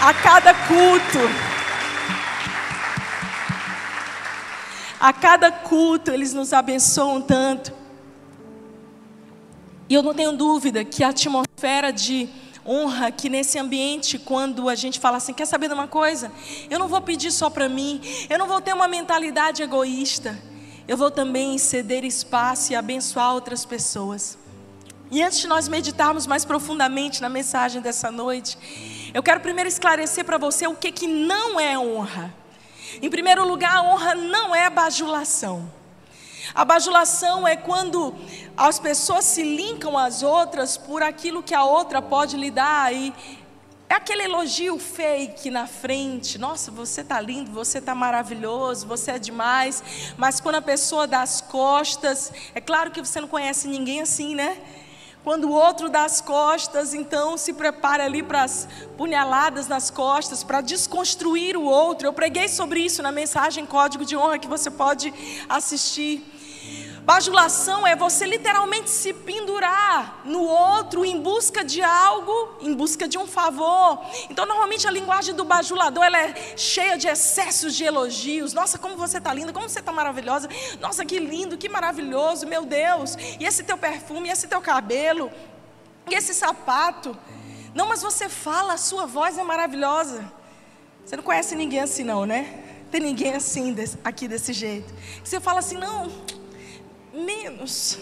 a 0.04 0.12
cada 0.12 0.52
culto. 0.52 1.18
A 5.00 5.12
cada 5.14 5.50
culto 5.50 6.10
eles 6.10 6.34
nos 6.34 6.52
abençoam 6.52 7.22
tanto. 7.22 7.72
E 9.88 9.94
eu 9.94 10.02
não 10.02 10.12
tenho 10.12 10.32
dúvida 10.32 10.84
que 10.84 11.02
a 11.02 11.08
atmosfera 11.08 11.90
de 11.90 12.28
Honra 12.66 13.10
que 13.10 13.30
nesse 13.30 13.58
ambiente, 13.58 14.18
quando 14.18 14.68
a 14.68 14.74
gente 14.74 15.00
fala 15.00 15.16
assim, 15.16 15.32
quer 15.32 15.46
saber 15.46 15.68
de 15.68 15.74
uma 15.74 15.88
coisa? 15.88 16.30
Eu 16.68 16.78
não 16.78 16.88
vou 16.88 17.00
pedir 17.00 17.30
só 17.30 17.48
para 17.48 17.68
mim, 17.68 18.00
eu 18.28 18.38
não 18.38 18.46
vou 18.46 18.60
ter 18.60 18.74
uma 18.74 18.88
mentalidade 18.88 19.62
egoísta, 19.62 20.38
eu 20.88 20.96
vou 20.96 21.10
também 21.10 21.58
ceder 21.58 22.04
espaço 22.04 22.72
e 22.72 22.76
abençoar 22.76 23.34
outras 23.34 23.66
pessoas. 23.66 24.38
E 25.10 25.22
antes 25.22 25.40
de 25.40 25.46
nós 25.46 25.68
meditarmos 25.68 26.26
mais 26.26 26.44
profundamente 26.44 27.20
na 27.20 27.28
mensagem 27.28 27.82
dessa 27.82 28.10
noite, 28.10 28.58
eu 29.14 29.22
quero 29.22 29.38
primeiro 29.38 29.68
esclarecer 29.68 30.24
para 30.24 30.36
você 30.36 30.66
o 30.66 30.74
que, 30.74 30.90
que 30.90 31.06
não 31.06 31.60
é 31.60 31.78
honra. 31.78 32.34
Em 33.00 33.08
primeiro 33.08 33.46
lugar, 33.46 33.76
a 33.76 33.82
honra 33.82 34.14
não 34.16 34.52
é 34.52 34.68
bajulação. 34.68 35.72
A 36.52 36.64
bajulação 36.64 37.46
é 37.46 37.54
quando 37.54 38.12
as 38.56 38.80
pessoas 38.80 39.24
se 39.24 39.42
linkam 39.42 39.96
às 39.96 40.24
outras 40.24 40.76
por 40.76 41.00
aquilo 41.00 41.44
que 41.44 41.54
a 41.54 41.64
outra 41.64 42.02
pode 42.02 42.36
lhe 42.36 42.50
dar 42.50 42.92
e 42.92 43.14
é 43.88 43.94
aquele 43.94 44.24
elogio 44.24 44.78
fake 44.80 45.48
na 45.48 45.68
frente. 45.68 46.36
Nossa, 46.36 46.72
você 46.72 47.02
está 47.02 47.20
lindo, 47.20 47.52
você 47.52 47.78
está 47.78 47.94
maravilhoso, 47.94 48.84
você 48.84 49.12
é 49.12 49.18
demais. 49.18 50.12
Mas 50.16 50.40
quando 50.40 50.56
a 50.56 50.62
pessoa 50.62 51.06
dá 51.06 51.22
as 51.22 51.40
costas, 51.40 52.32
é 52.52 52.60
claro 52.60 52.90
que 52.90 53.00
você 53.00 53.20
não 53.20 53.28
conhece 53.28 53.68
ninguém 53.68 54.00
assim, 54.00 54.34
né? 54.34 54.58
Quando 55.24 55.48
o 55.48 55.52
outro 55.52 55.88
dá 55.88 56.04
as 56.04 56.20
costas, 56.20 56.92
então 56.92 57.38
se 57.38 57.54
prepara 57.54 58.04
ali 58.04 58.22
para 58.22 58.42
as 58.42 58.68
punhaladas 58.98 59.66
nas 59.66 59.88
costas, 59.88 60.44
para 60.44 60.60
desconstruir 60.60 61.56
o 61.56 61.62
outro. 61.62 62.06
Eu 62.06 62.12
preguei 62.12 62.46
sobre 62.46 62.80
isso 62.80 63.02
na 63.02 63.10
mensagem 63.10 63.64
Código 63.64 64.04
de 64.04 64.14
Honra 64.14 64.38
que 64.38 64.46
você 64.46 64.70
pode 64.70 65.14
assistir. 65.48 66.22
Bajulação 67.04 67.86
é 67.86 67.94
você 67.94 68.24
literalmente 68.24 68.88
se 68.88 69.12
pendurar 69.12 70.22
no 70.24 70.40
outro 70.42 71.04
em 71.04 71.20
busca 71.20 71.62
de 71.62 71.82
algo, 71.82 72.56
em 72.62 72.72
busca 72.72 73.06
de 73.06 73.18
um 73.18 73.26
favor. 73.26 74.00
Então, 74.30 74.46
normalmente 74.46 74.88
a 74.88 74.90
linguagem 74.90 75.34
do 75.34 75.44
bajulador 75.44 76.02
ela 76.02 76.18
é 76.18 76.56
cheia 76.56 76.96
de 76.96 77.06
excessos 77.06 77.74
de 77.74 77.84
elogios. 77.84 78.54
Nossa, 78.54 78.78
como 78.78 78.96
você 78.96 79.18
está 79.18 79.34
linda, 79.34 79.52
como 79.52 79.68
você 79.68 79.80
está 79.80 79.92
maravilhosa. 79.92 80.48
Nossa, 80.80 81.04
que 81.04 81.18
lindo, 81.18 81.58
que 81.58 81.68
maravilhoso, 81.68 82.46
meu 82.46 82.64
Deus. 82.64 83.16
E 83.38 83.44
esse 83.44 83.64
teu 83.64 83.76
perfume, 83.76 84.30
e 84.30 84.32
esse 84.32 84.48
teu 84.48 84.62
cabelo, 84.62 85.30
e 86.10 86.14
esse 86.14 86.32
sapato. 86.32 87.14
Não, 87.74 87.86
mas 87.86 88.00
você 88.00 88.30
fala, 88.30 88.72
a 88.72 88.78
sua 88.78 89.04
voz 89.04 89.36
é 89.36 89.42
maravilhosa. 89.42 90.24
Você 91.04 91.16
não 91.16 91.22
conhece 91.22 91.54
ninguém 91.54 91.80
assim, 91.80 92.02
não, 92.02 92.24
né? 92.24 92.64
Tem 92.90 92.98
ninguém 92.98 93.34
assim 93.34 93.76
aqui 94.02 94.26
desse 94.26 94.54
jeito. 94.54 94.94
Você 95.22 95.38
fala 95.38 95.58
assim, 95.58 95.76
não 95.76 96.10
menos. 97.14 97.98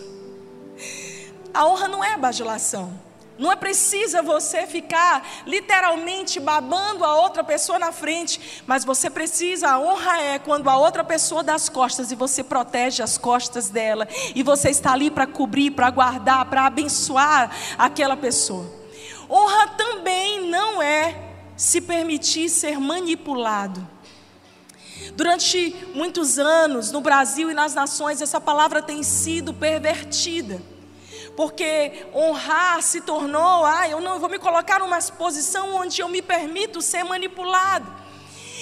A 1.52 1.66
honra 1.66 1.88
não 1.88 2.02
é 2.02 2.16
bajulação. 2.16 2.98
Não 3.38 3.50
é 3.50 3.56
precisa 3.56 4.22
você 4.22 4.66
ficar 4.66 5.26
literalmente 5.46 6.38
babando 6.38 7.04
a 7.04 7.16
outra 7.16 7.42
pessoa 7.42 7.78
na 7.78 7.90
frente, 7.90 8.62
mas 8.66 8.84
você 8.84 9.08
precisa, 9.08 9.70
a 9.70 9.80
honra 9.80 10.20
é 10.20 10.38
quando 10.38 10.68
a 10.68 10.76
outra 10.76 11.02
pessoa 11.02 11.42
dá 11.42 11.54
as 11.54 11.68
costas 11.68 12.12
e 12.12 12.14
você 12.14 12.44
protege 12.44 13.02
as 13.02 13.16
costas 13.16 13.68
dela, 13.70 14.06
e 14.34 14.42
você 14.42 14.68
está 14.70 14.92
ali 14.92 15.10
para 15.10 15.26
cobrir, 15.26 15.70
para 15.70 15.90
guardar, 15.90 16.44
para 16.44 16.66
abençoar 16.66 17.50
aquela 17.78 18.16
pessoa. 18.16 18.70
Honra 19.28 19.68
também 19.68 20.48
não 20.48 20.82
é 20.82 21.16
se 21.56 21.80
permitir 21.80 22.50
ser 22.50 22.78
manipulado. 22.78 23.91
Durante 25.14 25.76
muitos 25.94 26.38
anos, 26.38 26.90
no 26.90 27.00
Brasil 27.00 27.50
e 27.50 27.54
nas 27.54 27.74
nações, 27.74 28.22
essa 28.22 28.40
palavra 28.40 28.80
tem 28.80 29.02
sido 29.02 29.52
pervertida. 29.52 30.60
Porque 31.36 32.06
honrar 32.14 32.82
se 32.82 33.00
tornou, 33.00 33.64
ah, 33.64 33.88
eu 33.88 34.00
não 34.00 34.18
vou 34.18 34.28
me 34.28 34.38
colocar 34.38 34.78
numa 34.78 35.00
posição 35.00 35.74
onde 35.74 36.00
eu 36.00 36.08
me 36.08 36.22
permito 36.22 36.80
ser 36.80 37.04
manipulado. 37.04 38.02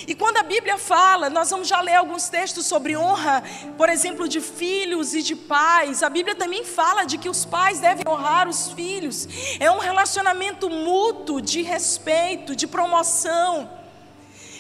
E 0.07 0.15
quando 0.15 0.39
a 0.39 0.43
Bíblia 0.43 0.79
fala, 0.79 1.29
nós 1.29 1.51
vamos 1.51 1.69
já 1.69 1.81
ler 1.81 1.95
alguns 1.95 2.29
textos 2.29 2.67
sobre 2.67 2.97
honra, 2.97 3.45
por 3.77 3.89
exemplo, 3.89 4.27
de 4.27 4.41
filhos 4.41 5.15
e 5.15 5.23
de 5.23 5.37
pais. 5.37 6.03
A 6.03 6.09
Bíblia 6.09 6.35
também 6.35 6.65
fala 6.65 7.05
de 7.05 7.19
que 7.19 7.29
os 7.29 7.45
pais 7.45 7.81
devem 7.81 8.05
honrar 8.09 8.49
os 8.49 8.73
filhos. 8.73 9.29
É 9.61 9.71
um 9.71 9.79
relacionamento 9.79 10.71
mútuo 10.71 11.41
de 11.41 11.63
respeito, 11.63 12.57
de 12.57 12.67
promoção 12.67 13.80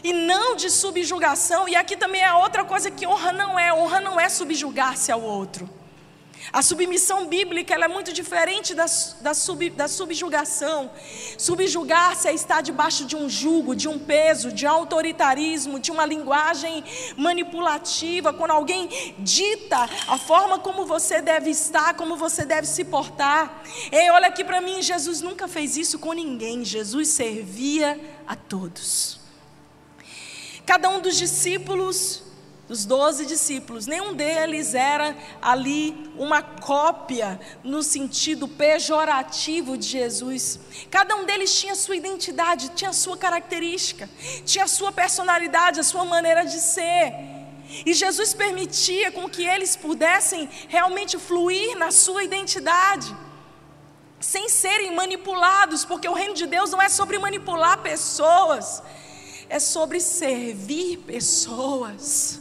e 0.02 0.12
não 0.12 0.56
de 0.56 0.70
subjugação. 0.70 1.68
E 1.68 1.76
aqui 1.76 1.96
também 1.96 2.22
é 2.22 2.32
outra 2.32 2.64
coisa 2.64 2.90
que 2.90 3.06
honra 3.06 3.32
não 3.32 3.58
é: 3.58 3.72
honra 3.72 4.00
não 4.00 4.18
é 4.18 4.28
subjugar-se 4.28 5.12
ao 5.12 5.20
outro. 5.20 5.68
A 6.52 6.62
submissão 6.62 7.26
bíblica 7.26 7.74
é 7.74 7.86
muito 7.88 8.12
diferente 8.12 8.74
da, 8.74 8.86
da, 9.20 9.34
sub, 9.34 9.70
da 9.70 9.86
subjugação. 9.86 10.90
Subjugar-se 11.38 12.28
é 12.28 12.34
estar 12.34 12.60
debaixo 12.60 13.04
de 13.04 13.14
um 13.14 13.28
jugo, 13.28 13.76
de 13.76 13.86
um 13.86 13.98
peso, 13.98 14.50
de 14.50 14.66
autoritarismo, 14.66 15.78
de 15.78 15.92
uma 15.92 16.04
linguagem 16.04 16.82
manipulativa, 17.16 18.32
quando 18.32 18.50
alguém 18.52 19.14
dita 19.18 19.88
a 20.08 20.18
forma 20.18 20.58
como 20.58 20.86
você 20.86 21.20
deve 21.20 21.50
estar, 21.50 21.94
como 21.94 22.16
você 22.16 22.44
deve 22.44 22.66
se 22.66 22.84
portar. 22.84 23.62
Ei, 23.92 24.10
olha 24.10 24.28
aqui 24.28 24.42
para 24.42 24.60
mim, 24.60 24.82
Jesus 24.82 25.20
nunca 25.20 25.46
fez 25.46 25.76
isso 25.76 25.98
com 25.98 26.12
ninguém, 26.12 26.64
Jesus 26.64 27.08
servia 27.08 28.00
a 28.26 28.34
todos. 28.34 29.19
Cada 30.70 30.88
um 30.88 31.00
dos 31.00 31.16
discípulos, 31.16 32.22
dos 32.68 32.84
doze 32.84 33.26
discípulos, 33.26 33.88
nenhum 33.88 34.14
deles 34.14 34.72
era 34.72 35.16
ali 35.42 36.08
uma 36.16 36.42
cópia 36.42 37.40
no 37.64 37.82
sentido 37.82 38.46
pejorativo 38.46 39.76
de 39.76 39.88
Jesus. 39.88 40.60
Cada 40.88 41.16
um 41.16 41.26
deles 41.26 41.58
tinha 41.58 41.74
sua 41.74 41.96
identidade, 41.96 42.68
tinha 42.68 42.92
sua 42.92 43.16
característica, 43.16 44.08
tinha 44.46 44.68
sua 44.68 44.92
personalidade, 44.92 45.80
a 45.80 45.82
sua 45.82 46.04
maneira 46.04 46.44
de 46.44 46.60
ser. 46.60 47.14
E 47.84 47.92
Jesus 47.92 48.32
permitia 48.32 49.10
com 49.10 49.28
que 49.28 49.44
eles 49.44 49.74
pudessem 49.74 50.48
realmente 50.68 51.18
fluir 51.18 51.76
na 51.76 51.90
sua 51.90 52.22
identidade 52.22 53.12
sem 54.20 54.48
serem 54.48 54.94
manipulados, 54.94 55.84
porque 55.84 56.08
o 56.08 56.12
reino 56.12 56.34
de 56.34 56.46
Deus 56.46 56.70
não 56.70 56.80
é 56.80 56.88
sobre 56.88 57.18
manipular 57.18 57.78
pessoas, 57.78 58.80
é 59.50 59.58
sobre 59.58 60.00
servir 60.00 60.98
pessoas. 60.98 62.40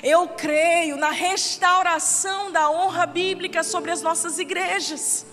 Eu 0.00 0.28
creio 0.28 0.96
na 0.96 1.10
restauração 1.10 2.52
da 2.52 2.70
honra 2.70 3.04
bíblica 3.04 3.64
sobre 3.64 3.90
as 3.90 4.00
nossas 4.00 4.38
igrejas. 4.38 5.26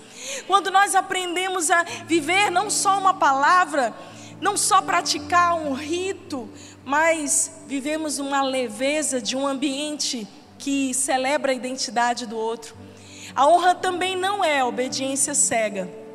Quando 0.48 0.72
nós 0.72 0.96
aprendemos 0.96 1.70
a 1.70 1.84
viver 2.08 2.50
não 2.50 2.68
só 2.68 2.98
uma 2.98 3.14
palavra, 3.14 3.96
não 4.42 4.58
só 4.58 4.82
praticar 4.82 5.54
um 5.54 5.74
rito, 5.74 6.50
mas 6.84 7.62
vivemos 7.68 8.18
uma 8.18 8.42
leveza 8.42 9.22
de 9.22 9.38
um 9.38 9.48
ambiente 9.48 10.28
que 10.58 10.96
celebra 10.96 11.52
a 11.52 11.56
identidade 11.56 12.26
do 12.26 12.36
outro. 12.36 12.76
A 13.36 13.48
honra 13.48 13.76
também 13.76 14.16
não 14.16 14.44
é 14.44 14.64
obediência 14.64 15.36
cega. 15.36 16.07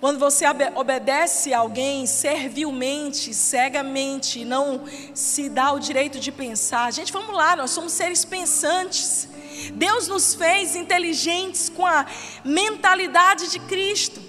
Quando 0.00 0.18
você 0.18 0.46
obedece 0.74 1.52
a 1.52 1.58
alguém 1.58 2.06
servilmente, 2.06 3.34
cegamente, 3.34 4.46
não 4.46 4.82
se 5.14 5.50
dá 5.50 5.72
o 5.72 5.78
direito 5.78 6.18
de 6.18 6.32
pensar. 6.32 6.90
Gente, 6.90 7.12
vamos 7.12 7.36
lá, 7.36 7.54
nós 7.54 7.70
somos 7.70 7.92
seres 7.92 8.24
pensantes. 8.24 9.28
Deus 9.74 10.08
nos 10.08 10.34
fez 10.34 10.74
inteligentes 10.74 11.68
com 11.68 11.84
a 11.84 12.06
mentalidade 12.42 13.50
de 13.50 13.60
Cristo. 13.60 14.22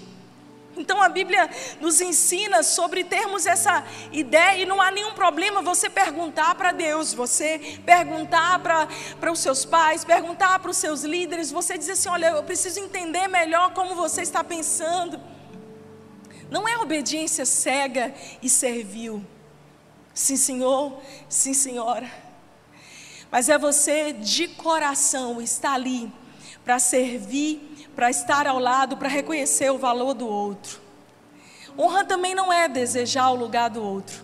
Então 0.76 1.00
a 1.00 1.08
Bíblia 1.08 1.48
nos 1.80 2.02
ensina 2.02 2.62
sobre 2.62 3.02
termos 3.04 3.46
essa 3.46 3.82
ideia 4.12 4.62
e 4.62 4.66
não 4.66 4.80
há 4.80 4.90
nenhum 4.90 5.12
problema 5.12 5.62
você 5.62 5.88
perguntar 5.88 6.54
para 6.54 6.72
Deus, 6.72 7.14
você 7.14 7.80
perguntar 7.86 8.58
para 8.58 9.32
os 9.32 9.38
seus 9.38 9.64
pais, 9.64 10.04
perguntar 10.04 10.58
para 10.58 10.70
os 10.70 10.76
seus 10.76 11.02
líderes, 11.02 11.50
você 11.50 11.78
dizer 11.78 11.92
assim: 11.92 12.10
olha, 12.10 12.26
eu 12.26 12.42
preciso 12.42 12.78
entender 12.78 13.26
melhor 13.26 13.72
como 13.72 13.94
você 13.94 14.20
está 14.20 14.44
pensando. 14.44 15.31
Não 16.52 16.68
é 16.68 16.76
obediência 16.76 17.46
cega 17.46 18.14
e 18.42 18.50
servil. 18.50 19.24
Sim, 20.12 20.36
senhor, 20.36 21.00
sim, 21.26 21.54
senhora. 21.54 22.12
Mas 23.30 23.48
é 23.48 23.56
você 23.56 24.12
de 24.12 24.48
coração 24.48 25.40
estar 25.40 25.72
ali 25.72 26.12
para 26.62 26.78
servir, 26.78 27.88
para 27.96 28.10
estar 28.10 28.46
ao 28.46 28.58
lado, 28.58 28.98
para 28.98 29.08
reconhecer 29.08 29.70
o 29.70 29.78
valor 29.78 30.12
do 30.12 30.28
outro. 30.28 30.78
Honra 31.78 32.04
também 32.04 32.34
não 32.34 32.52
é 32.52 32.68
desejar 32.68 33.30
o 33.30 33.34
lugar 33.34 33.70
do 33.70 33.82
outro. 33.82 34.22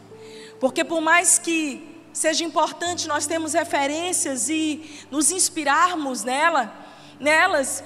Porque 0.60 0.84
por 0.84 1.00
mais 1.00 1.38
que 1.38 1.98
seja 2.12 2.44
importante 2.44 3.08
nós 3.08 3.26
termos 3.26 3.54
referências 3.54 4.50
e 4.50 5.06
nos 5.10 5.30
inspirarmos 5.30 6.24
nela, 6.24 6.74
nelas, 7.18 7.82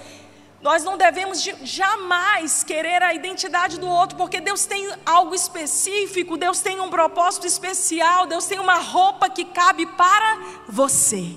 nós 0.62 0.84
não 0.84 0.96
devemos 0.96 1.42
jamais 1.64 2.62
querer 2.62 3.02
a 3.02 3.12
identidade 3.12 3.80
do 3.80 3.88
outro, 3.88 4.16
porque 4.16 4.40
Deus 4.40 4.64
tem 4.64 4.88
algo 5.04 5.34
específico, 5.34 6.36
Deus 6.36 6.60
tem 6.60 6.80
um 6.80 6.88
propósito 6.88 7.48
especial, 7.48 8.26
Deus 8.28 8.46
tem 8.46 8.60
uma 8.60 8.78
roupa 8.78 9.28
que 9.28 9.44
cabe 9.44 9.86
para 9.86 10.62
você. 10.68 11.36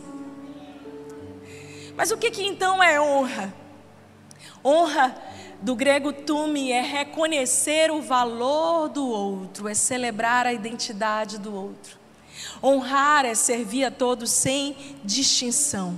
Mas 1.97 2.11
o 2.11 2.17
que, 2.17 2.29
que 2.29 2.45
então 2.45 2.83
é 2.83 3.01
honra? 3.01 3.51
Honra 4.63 5.19
do 5.59 5.75
grego 5.75 6.13
tumi 6.13 6.71
é 6.71 6.81
reconhecer 6.81 7.89
o 7.89 8.03
valor 8.03 8.89
do 8.89 9.07
outro, 9.07 9.67
é 9.67 9.73
celebrar 9.73 10.45
a 10.45 10.53
identidade 10.53 11.39
do 11.39 11.51
outro. 11.51 11.97
Honrar 12.61 13.25
é 13.25 13.33
servir 13.33 13.85
a 13.85 13.91
todos 13.91 14.29
sem 14.29 14.75
distinção, 15.03 15.95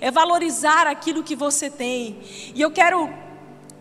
é 0.00 0.10
valorizar 0.10 0.86
aquilo 0.86 1.22
que 1.22 1.36
você 1.36 1.70
tem. 1.70 2.20
E 2.54 2.60
eu 2.60 2.70
quero 2.70 3.12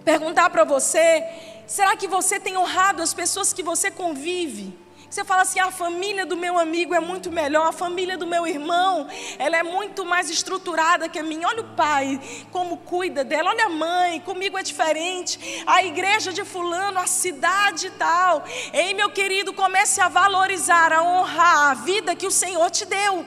perguntar 0.04 0.50
para 0.50 0.64
você: 0.64 1.24
será 1.68 1.96
que 1.96 2.08
você 2.08 2.40
tem 2.40 2.58
honrado 2.58 3.02
as 3.02 3.14
pessoas 3.14 3.54
que 3.54 3.64
você 3.64 3.90
convive? 3.90 4.84
Você 5.14 5.24
fala 5.24 5.44
assim: 5.44 5.60
a 5.60 5.70
família 5.70 6.26
do 6.26 6.36
meu 6.36 6.58
amigo 6.58 6.92
é 6.96 7.00
muito 7.00 7.32
melhor, 7.32 7.68
a 7.68 7.72
família 7.72 8.18
do 8.18 8.26
meu 8.26 8.48
irmão, 8.48 9.08
ela 9.38 9.56
é 9.56 9.62
muito 9.62 10.04
mais 10.04 10.28
estruturada 10.28 11.08
que 11.08 11.20
a 11.20 11.24
minha. 11.24 11.48
Olha 11.48 11.62
o 11.62 11.76
pai, 11.76 12.20
como 12.52 12.78
cuida 12.78 13.24
dela, 13.24 13.52
olha 13.52 13.66
a 13.66 13.70
mãe, 13.70 14.20
comigo 14.22 14.58
é 14.58 14.64
diferente. 14.64 15.64
A 15.68 15.84
igreja 15.84 16.34
de 16.34 16.44
Fulano, 16.44 16.98
a 17.00 17.06
cidade 17.06 17.88
e 17.88 17.92
tal. 17.92 18.44
Ei, 18.74 18.96
meu 18.96 19.12
querido, 19.12 19.54
comece 19.54 20.02
a 20.02 20.10
valorizar, 20.10 20.92
a 20.92 21.04
honrar 21.04 21.70
a 21.70 21.74
vida 21.76 22.16
que 22.16 22.26
o 22.26 22.32
Senhor 22.32 22.72
te 22.72 22.84
deu, 22.84 23.24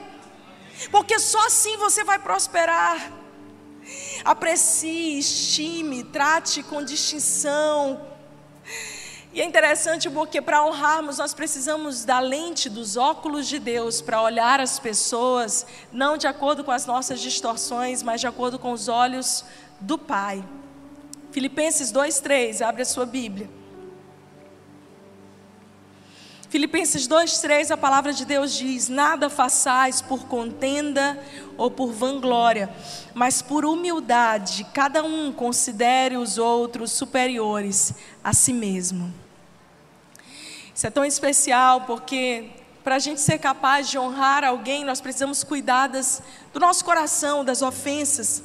porque 0.91 1.19
só 1.19 1.45
assim 1.47 1.77
você 1.77 2.03
vai 2.03 2.19
prosperar. 2.19 3.11
Aprecie, 4.23 5.19
estime, 5.19 6.03
trate 6.03 6.61
com 6.63 6.83
distinção 6.83 8.01
e 9.37 9.41
é 9.41 9.45
interessante 9.45 10.09
porque 10.09 10.41
para 10.41 10.65
honrarmos 10.65 11.19
nós 11.19 11.31
precisamos 11.31 12.03
da 12.03 12.19
lente 12.19 12.67
dos 12.69 12.97
óculos 12.97 13.47
de 13.47 13.59
Deus 13.59 14.01
para 14.01 14.19
olhar 14.19 14.59
as 14.59 14.79
pessoas, 14.79 15.63
não 15.91 16.17
de 16.17 16.25
acordo 16.25 16.63
com 16.63 16.71
as 16.71 16.87
nossas 16.87 17.19
distorções, 17.19 18.01
mas 18.01 18.19
de 18.19 18.25
acordo 18.25 18.57
com 18.57 18.71
os 18.71 18.87
olhos 18.87 19.45
do 19.79 19.95
Pai. 19.95 20.43
Filipenses 21.31 21.91
2:3, 21.91 22.63
abre 22.63 22.81
a 22.81 22.85
sua 22.85 23.05
Bíblia. 23.05 23.47
Filipenses 26.49 27.07
2:3, 27.07 27.71
a 27.71 27.77
palavra 27.77 28.13
de 28.13 28.23
Deus 28.23 28.53
diz: 28.53 28.87
Nada 28.87 29.29
façais 29.29 30.01
por 30.01 30.25
contenda 30.27 31.21
ou 31.57 31.69
por 31.69 31.91
vanglória, 31.91 32.69
mas 33.13 33.41
por 33.41 33.65
humildade, 33.65 34.65
cada 34.73 35.03
um 35.03 35.33
considere 35.33 36.15
os 36.15 36.37
outros 36.37 36.91
superiores 36.93 37.93
a 38.23 38.31
si 38.31 38.53
mesmo. 38.53 39.13
Isso 40.73 40.87
é 40.87 40.89
tão 40.89 41.03
especial 41.03 41.81
porque 41.81 42.49
para 42.81 42.95
a 42.95 42.99
gente 42.99 43.19
ser 43.19 43.39
capaz 43.39 43.89
de 43.89 43.99
honrar 43.99 44.45
alguém, 44.45 44.85
nós 44.85 45.01
precisamos 45.01 45.43
cuidar 45.43 45.87
das, 45.87 46.21
do 46.53 46.61
nosso 46.61 46.85
coração, 46.85 47.43
das 47.43 47.61
ofensas. 47.61 48.41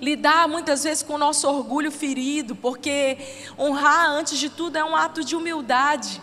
Lidar 0.00 0.48
muitas 0.48 0.84
vezes 0.84 1.02
com 1.02 1.14
o 1.14 1.18
nosso 1.18 1.46
orgulho 1.46 1.90
ferido, 1.90 2.56
porque 2.56 3.18
honrar, 3.58 4.08
antes 4.08 4.38
de 4.38 4.48
tudo, 4.48 4.76
é 4.76 4.84
um 4.84 4.96
ato 4.96 5.22
de 5.22 5.36
humildade 5.36 6.22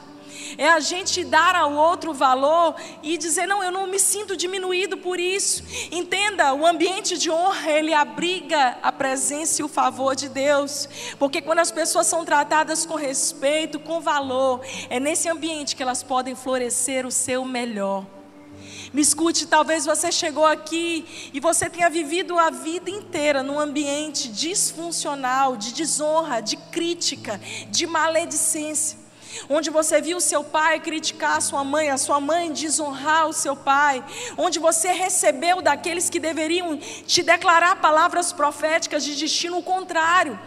é 0.58 0.68
a 0.68 0.80
gente 0.80 1.24
dar 1.24 1.56
ao 1.56 1.74
outro 1.74 2.13
valor 2.13 2.75
e 3.04 3.18
dizer: 3.18 3.46
não, 3.46 3.63
eu 3.63 3.72
não 3.72 3.88
me 3.88 4.00
sinto 4.00 4.36
diminuído 4.36 4.98
por 4.98 5.20
isso. 5.20 5.63
Entenda, 5.92 6.54
o 6.54 6.65
ambiente 6.65 7.18
de 7.18 7.30
honra, 7.30 7.72
ele 7.72 7.94
abriga 7.94 8.77
a 8.82 8.92
presença 8.92 9.62
e 9.62 9.65
o 9.65 9.68
favor 9.68 10.15
de 10.15 10.30
Deus, 10.30 10.88
porque 11.20 11.42
quando 11.42 11.60
as 11.60 11.72
pessoas 11.72 12.08
são 12.08 12.25
tratadas 12.25 12.86
com 12.86 12.96
respeito, 12.96 13.80
com 13.80 14.00
valor, 14.00 14.62
é 14.89 15.00
nesse 15.00 15.30
ambiente 15.30 15.75
que 15.75 15.84
elas 15.84 16.04
podem 16.04 16.36
florescer 16.36 17.06
o 17.06 17.12
seu 17.12 17.44
melhor. 17.46 18.06
Me 18.94 19.01
escute, 19.01 19.46
talvez 19.46 19.86
você 19.86 20.12
chegou 20.12 20.46
aqui 20.46 21.06
e 21.34 21.39
você 21.39 21.70
tenha 21.70 21.89
vivido 21.89 22.39
a 22.39 22.50
vida 22.50 22.89
inteira 22.89 23.44
num 23.44 23.60
ambiente 23.60 24.30
disfuncional, 24.30 25.58
de 25.58 25.74
desonra, 25.74 26.39
de 26.39 26.56
crítica, 26.56 27.39
de 27.70 27.86
maledicência 27.86 29.05
onde 29.50 29.70
você 29.70 30.01
viu 30.01 30.20
seu 30.20 30.44
pai 30.44 30.80
criticar 30.80 31.38
a 31.38 31.42
sua 31.42 31.63
mãe, 31.63 31.89
a 31.89 31.98
sua 31.98 32.20
mãe 32.20 32.51
desonrar 32.51 33.27
o 33.27 33.34
seu 33.34 33.56
pai, 33.56 34.03
onde 34.38 34.60
você 34.60 34.92
recebeu 34.92 35.62
daqueles 35.62 36.10
que 36.10 36.20
deveriam 36.20 36.77
te 36.77 37.22
declarar 37.22 37.77
palavras 37.77 38.31
proféticas 38.31 39.03
de 39.03 39.16
destino 39.16 39.62
contrário 39.62 40.40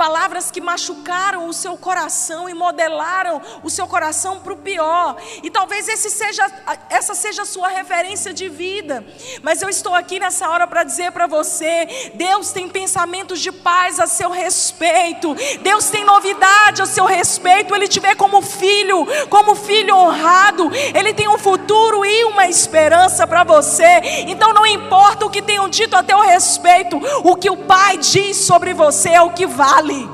palavras 0.00 0.50
que 0.50 0.62
machucaram 0.62 1.46
o 1.46 1.52
seu 1.52 1.76
coração 1.76 2.48
e 2.48 2.54
modelaram 2.54 3.40
o 3.62 3.68
seu 3.68 3.86
coração 3.86 4.40
para 4.40 4.54
o 4.54 4.56
pior. 4.56 5.16
E 5.42 5.50
talvez 5.50 5.84
seja, 5.84 6.50
essa 6.88 7.14
seja 7.14 7.42
a 7.42 7.44
sua 7.44 7.68
referência 7.68 8.32
de 8.32 8.48
vida. 8.48 9.04
Mas 9.42 9.60
eu 9.60 9.68
estou 9.68 9.94
aqui 9.94 10.18
nessa 10.18 10.48
hora 10.48 10.66
para 10.66 10.84
dizer 10.84 11.12
para 11.12 11.26
você: 11.26 12.12
Deus 12.14 12.50
tem 12.50 12.66
pensamentos 12.66 13.40
de 13.40 13.52
paz 13.52 14.00
a 14.00 14.06
seu 14.06 14.30
respeito, 14.30 15.36
Deus 15.60 15.90
tem 15.90 16.02
novidade 16.02 16.80
a 16.80 16.86
seu 16.86 17.04
respeito. 17.04 17.74
Ele 17.74 17.86
te 17.86 18.00
vê 18.00 18.14
como 18.14 18.29
filho, 18.40 19.06
como 19.28 19.54
filho 19.54 19.96
honrado. 19.96 20.70
Ele 20.94 21.12
tem 21.12 21.28
um 21.28 21.38
futuro 21.38 22.04
e 22.04 22.24
uma 22.24 22.46
esperança 22.46 23.26
para 23.26 23.42
você. 23.42 24.00
Então 24.28 24.52
não 24.52 24.64
importa 24.64 25.26
o 25.26 25.30
que 25.30 25.42
tenham 25.42 25.68
dito 25.68 25.96
a 25.96 26.02
teu 26.02 26.20
respeito, 26.20 27.00
o 27.24 27.34
que 27.34 27.50
o 27.50 27.56
Pai 27.56 27.98
diz 27.98 28.36
sobre 28.36 28.72
você 28.72 29.10
é 29.10 29.20
o 29.22 29.30
que 29.30 29.46
vale. 29.46 30.08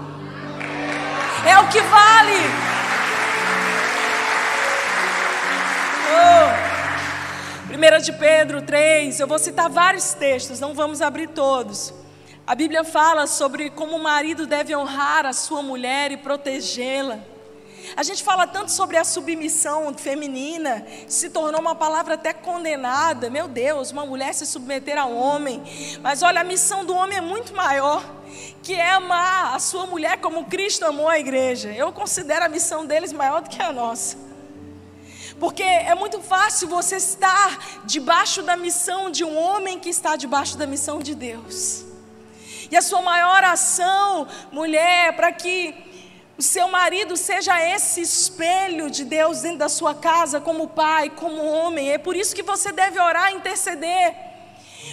É 1.46 1.58
o 1.58 1.68
que 1.68 1.80
vale. 1.82 2.40
Oh. 6.12 6.76
1 7.68 8.00
de 8.02 8.12
Pedro 8.12 8.62
3, 8.62 9.20
eu 9.20 9.26
vou 9.26 9.38
citar 9.38 9.68
vários 9.68 10.14
textos, 10.14 10.58
não 10.60 10.72
vamos 10.72 11.02
abrir 11.02 11.28
todos. 11.28 11.92
A 12.46 12.54
Bíblia 12.54 12.84
fala 12.84 13.26
sobre 13.26 13.70
como 13.70 13.96
o 13.96 14.02
marido 14.02 14.46
deve 14.46 14.74
honrar 14.74 15.26
a 15.26 15.32
sua 15.32 15.62
mulher 15.62 16.12
e 16.12 16.16
protegê-la. 16.16 17.18
A 17.94 18.02
gente 18.02 18.24
fala 18.24 18.46
tanto 18.46 18.72
sobre 18.72 18.96
a 18.96 19.04
submissão 19.04 19.94
feminina, 19.94 20.84
se 21.06 21.30
tornou 21.30 21.60
uma 21.60 21.74
palavra 21.74 22.14
até 22.14 22.32
condenada. 22.32 23.30
Meu 23.30 23.46
Deus, 23.46 23.92
uma 23.92 24.04
mulher 24.04 24.34
se 24.34 24.46
submeter 24.46 24.98
a 24.98 25.06
um 25.06 25.16
homem. 25.16 25.62
Mas 26.02 26.22
olha, 26.22 26.40
a 26.40 26.44
missão 26.44 26.84
do 26.84 26.94
homem 26.94 27.18
é 27.18 27.20
muito 27.20 27.54
maior, 27.54 28.02
que 28.62 28.74
é 28.74 28.90
amar 28.90 29.54
a 29.54 29.58
sua 29.58 29.86
mulher 29.86 30.18
como 30.20 30.46
Cristo 30.46 30.84
amou 30.84 31.08
a 31.08 31.18
igreja. 31.18 31.70
Eu 31.70 31.92
considero 31.92 32.44
a 32.44 32.48
missão 32.48 32.84
deles 32.84 33.12
maior 33.12 33.42
do 33.42 33.50
que 33.50 33.62
a 33.62 33.72
nossa. 33.72 34.16
Porque 35.38 35.62
é 35.62 35.94
muito 35.94 36.20
fácil 36.20 36.66
você 36.66 36.96
estar 36.96 37.82
debaixo 37.84 38.42
da 38.42 38.56
missão 38.56 39.10
de 39.10 39.22
um 39.22 39.36
homem 39.36 39.78
que 39.78 39.90
está 39.90 40.16
debaixo 40.16 40.56
da 40.56 40.66
missão 40.66 40.98
de 40.98 41.14
Deus. 41.14 41.84
E 42.70 42.76
a 42.76 42.82
sua 42.82 43.00
maior 43.00 43.44
ação, 43.44 44.26
mulher, 44.50 45.14
para 45.14 45.30
que 45.30 45.85
o 46.38 46.42
seu 46.42 46.68
marido 46.68 47.16
seja 47.16 47.58
esse 47.62 48.02
espelho 48.02 48.90
de 48.90 49.04
Deus 49.04 49.40
dentro 49.40 49.58
da 49.58 49.70
sua 49.70 49.94
casa, 49.94 50.38
como 50.38 50.68
pai, 50.68 51.08
como 51.08 51.42
homem. 51.42 51.90
É 51.90 51.96
por 51.96 52.14
isso 52.14 52.34
que 52.34 52.42
você 52.42 52.70
deve 52.72 53.00
orar 53.00 53.32
e 53.32 53.36
interceder. 53.36 54.14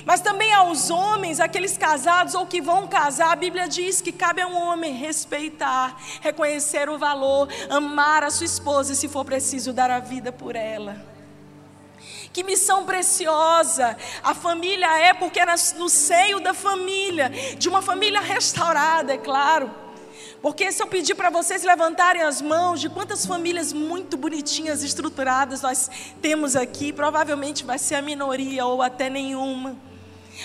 Mas 0.05 0.21
também 0.21 0.53
aos 0.53 0.89
homens, 0.89 1.41
aqueles 1.41 1.77
casados 1.77 2.33
ou 2.33 2.47
que 2.47 2.61
vão 2.61 2.87
casar, 2.87 3.31
a 3.31 3.35
Bíblia 3.35 3.67
diz 3.67 3.99
que 3.99 4.11
cabe 4.11 4.41
a 4.41 4.47
um 4.47 4.55
homem 4.55 4.93
respeitar, 4.93 5.97
reconhecer 6.21 6.89
o 6.89 6.97
valor, 6.97 7.49
amar 7.69 8.23
a 8.23 8.29
sua 8.29 8.45
esposa 8.45 8.93
e, 8.93 8.95
se 8.95 9.09
for 9.09 9.25
preciso, 9.25 9.73
dar 9.73 9.91
a 9.91 9.99
vida 9.99 10.31
por 10.31 10.55
ela. 10.55 10.95
Que 12.31 12.41
missão 12.41 12.85
preciosa 12.85 13.95
a 14.23 14.33
família 14.33 14.97
é, 14.97 15.13
porque 15.13 15.39
é 15.39 15.45
no 15.75 15.89
seio 15.89 16.39
da 16.39 16.53
família, 16.53 17.29
de 17.57 17.67
uma 17.67 17.81
família 17.81 18.21
restaurada, 18.21 19.13
é 19.13 19.17
claro 19.17 19.82
porque 20.43 20.69
se 20.73 20.83
eu 20.83 20.87
pedir 20.87 21.15
para 21.15 21.29
vocês 21.29 21.63
levantarem 21.63 22.21
as 22.21 22.41
mãos 22.41 22.81
de 22.81 22.89
quantas 22.89 23.25
famílias 23.25 23.71
muito 23.71 24.17
bonitinhas, 24.17 24.83
estruturadas 24.83 25.61
nós 25.61 25.89
temos 26.21 26.57
aqui, 26.57 26.91
provavelmente 26.91 27.63
vai 27.63 27.79
ser 27.79 27.95
a 27.95 28.01
minoria 28.01 28.65
ou 28.65 28.81
até 28.81 29.09
nenhuma. 29.09 29.77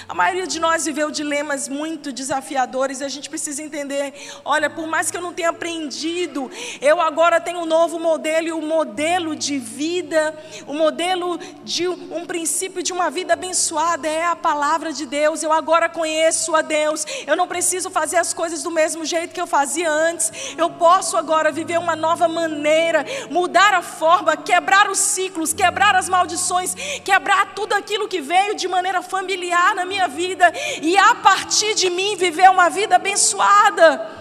A 0.06 0.14
maioria 0.14 0.46
de 0.46 0.60
nós 0.60 0.84
viveu 0.84 1.10
dilemas 1.10 1.68
muito 1.68 2.12
desafiadores 2.12 3.00
e 3.00 3.04
a 3.04 3.08
gente 3.08 3.28
precisa 3.28 3.62
entender: 3.62 4.14
olha, 4.44 4.68
por 4.68 4.86
mais 4.86 5.10
que 5.10 5.16
eu 5.16 5.20
não 5.20 5.32
tenha 5.32 5.50
aprendido, 5.50 6.50
eu 6.80 7.00
agora 7.00 7.40
tenho 7.40 7.60
um 7.60 7.66
novo 7.66 7.98
modelo 7.98 8.48
e 8.48 8.52
o 8.52 8.58
um 8.58 8.66
modelo 8.66 9.34
de 9.34 9.58
vida, 9.58 10.36
o 10.66 10.72
um 10.72 10.78
modelo 10.78 11.38
de 11.64 11.88
um 11.88 12.24
princípio 12.26 12.82
de 12.82 12.92
uma 12.92 13.10
vida 13.10 13.32
abençoada 13.32 14.08
é 14.08 14.24
a 14.24 14.36
palavra 14.36 14.92
de 14.92 15.06
Deus. 15.06 15.42
Eu 15.42 15.52
agora 15.52 15.88
conheço 15.88 16.54
a 16.54 16.62
Deus. 16.62 17.04
Eu 17.26 17.36
não 17.36 17.48
preciso 17.48 17.90
fazer 17.90 18.16
as 18.16 18.34
coisas 18.34 18.62
do 18.62 18.70
mesmo 18.70 19.04
jeito 19.04 19.34
que 19.34 19.40
eu 19.40 19.46
fazia 19.46 19.90
antes. 19.90 20.54
Eu 20.56 20.70
posso 20.70 21.16
agora 21.16 21.50
viver 21.50 21.78
uma 21.78 21.96
nova 21.96 22.28
maneira, 22.28 23.04
mudar 23.30 23.74
a 23.74 23.82
forma, 23.82 24.36
quebrar 24.36 24.90
os 24.90 24.98
ciclos, 24.98 25.52
quebrar 25.52 25.96
as 25.96 26.08
maldições, 26.08 26.74
quebrar 27.04 27.54
tudo 27.54 27.72
aquilo 27.72 28.08
que 28.08 28.20
veio 28.20 28.54
de 28.54 28.68
maneira 28.68 29.02
familiar 29.02 29.77
na 29.78 29.84
minha 29.84 30.08
vida 30.08 30.52
e 30.82 30.98
a 30.98 31.14
partir 31.14 31.74
de 31.74 31.88
mim 31.88 32.16
viver 32.16 32.50
uma 32.50 32.68
vida 32.68 32.96
abençoada. 32.96 34.18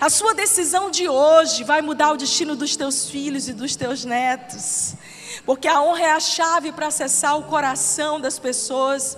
A 0.00 0.08
sua 0.08 0.34
decisão 0.34 0.90
de 0.90 1.08
hoje 1.08 1.64
vai 1.64 1.80
mudar 1.82 2.12
o 2.12 2.16
destino 2.16 2.56
dos 2.56 2.76
teus 2.76 3.08
filhos 3.10 3.48
e 3.48 3.52
dos 3.52 3.76
teus 3.76 4.04
netos. 4.04 4.94
Porque 5.44 5.68
a 5.68 5.80
honra 5.80 6.02
é 6.02 6.12
a 6.12 6.20
chave 6.20 6.72
para 6.72 6.88
acessar 6.88 7.38
o 7.38 7.44
coração 7.44 8.20
das 8.20 8.38
pessoas 8.38 9.16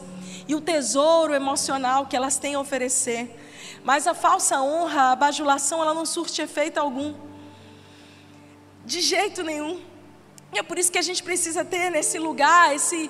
e 0.49 0.55
o 0.55 0.61
tesouro 0.61 1.35
emocional 1.35 2.07
que 2.07 2.17
elas 2.17 2.37
têm 2.37 2.55
a 2.55 2.61
oferecer. 2.61 3.37
Mas 3.85 4.07
a 4.07 4.15
falsa 4.15 4.61
honra, 4.61 5.13
a 5.13 5.17
bajulação, 5.17 5.81
ela 5.81 5.95
não 5.95 6.07
surte 6.07 6.43
efeito 6.43 6.79
algum. 6.79 7.15
De 8.85 9.01
jeito 9.01 9.43
nenhum. 9.43 9.81
E 10.53 10.59
é 10.59 10.63
por 10.63 10.79
isso 10.79 10.91
que 10.91 10.99
a 10.99 11.03
gente 11.03 11.23
precisa 11.23 11.65
ter 11.65 11.91
nesse 11.91 12.19
lugar, 12.19 12.75
esse 12.75 13.09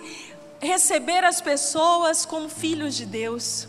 receber 0.60 1.24
as 1.24 1.40
pessoas 1.40 2.24
como 2.24 2.48
filhos 2.48 2.94
de 2.94 3.06
Deus. 3.06 3.68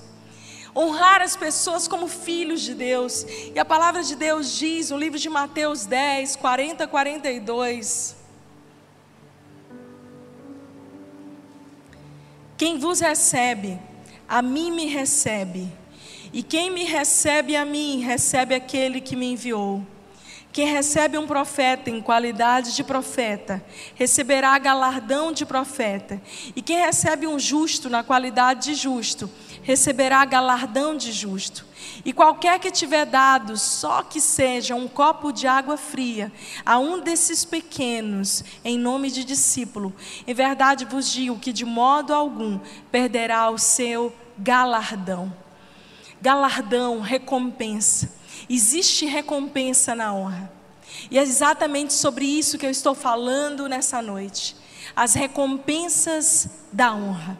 Honrar 0.75 1.21
as 1.21 1.36
pessoas 1.36 1.88
como 1.88 2.08
filhos 2.08 2.62
de 2.62 2.73
Deus. 2.73 3.25
E 3.54 3.60
a 3.60 3.65
palavra 3.65 4.04
de 4.04 4.15
Deus 4.15 4.58
diz 4.58 4.89
no 4.89 4.97
livro 4.97 5.19
de 5.19 5.30
Mateus 5.30 5.86
10, 5.86 6.36
40, 6.36 6.88
42. 6.88 8.15
Quem 12.58 12.77
vos 12.77 12.99
recebe, 12.99 13.80
a 14.30 14.41
mim 14.41 14.71
me 14.71 14.86
recebe. 14.86 15.67
E 16.32 16.43
quem 16.43 16.69
me 16.69 16.86
recebe 16.86 17.56
a 17.56 17.65
mim, 17.65 17.99
recebe 17.99 18.56
aquele 18.56 19.01
que 19.01 19.15
me 19.15 19.34
enviou. 19.34 19.86
Quem 20.51 20.67
recebe 20.67 21.17
um 21.17 21.25
profeta 21.25 21.89
em 21.89 22.01
qualidade 22.01 22.75
de 22.75 22.83
profeta, 22.83 23.63
receberá 23.95 24.57
galardão 24.57 25.31
de 25.31 25.45
profeta. 25.45 26.21
E 26.53 26.61
quem 26.61 26.77
recebe 26.77 27.25
um 27.25 27.39
justo 27.39 27.89
na 27.89 28.03
qualidade 28.03 28.65
de 28.65 28.75
justo, 28.75 29.29
receberá 29.63 30.25
galardão 30.25 30.97
de 30.97 31.11
justo. 31.13 31.65
E 32.03 32.11
qualquer 32.11 32.59
que 32.59 32.69
tiver 32.69 33.05
dado, 33.05 33.55
só 33.55 34.03
que 34.03 34.19
seja 34.19 34.75
um 34.75 34.89
copo 34.89 35.31
de 35.31 35.47
água 35.47 35.77
fria, 35.77 36.29
a 36.65 36.77
um 36.77 36.99
desses 36.99 37.45
pequenos, 37.45 38.43
em 38.63 38.77
nome 38.77 39.09
de 39.09 39.23
discípulo, 39.23 39.93
em 40.27 40.33
verdade 40.33 40.83
vos 40.83 41.09
digo 41.09 41.39
que 41.39 41.53
de 41.53 41.63
modo 41.63 42.13
algum 42.13 42.59
perderá 42.91 43.49
o 43.49 43.57
seu 43.57 44.13
galardão. 44.37 45.33
Galardão, 46.21 46.99
recompensa. 46.99 48.20
Existe 48.53 49.05
recompensa 49.05 49.95
na 49.95 50.13
honra. 50.13 50.51
E 51.09 51.17
é 51.17 51.21
exatamente 51.21 51.93
sobre 51.93 52.25
isso 52.25 52.57
que 52.57 52.65
eu 52.65 52.69
estou 52.69 52.93
falando 52.93 53.69
nessa 53.69 54.01
noite. 54.01 54.57
As 54.93 55.13
recompensas 55.13 56.49
da 56.69 56.93
honra. 56.93 57.39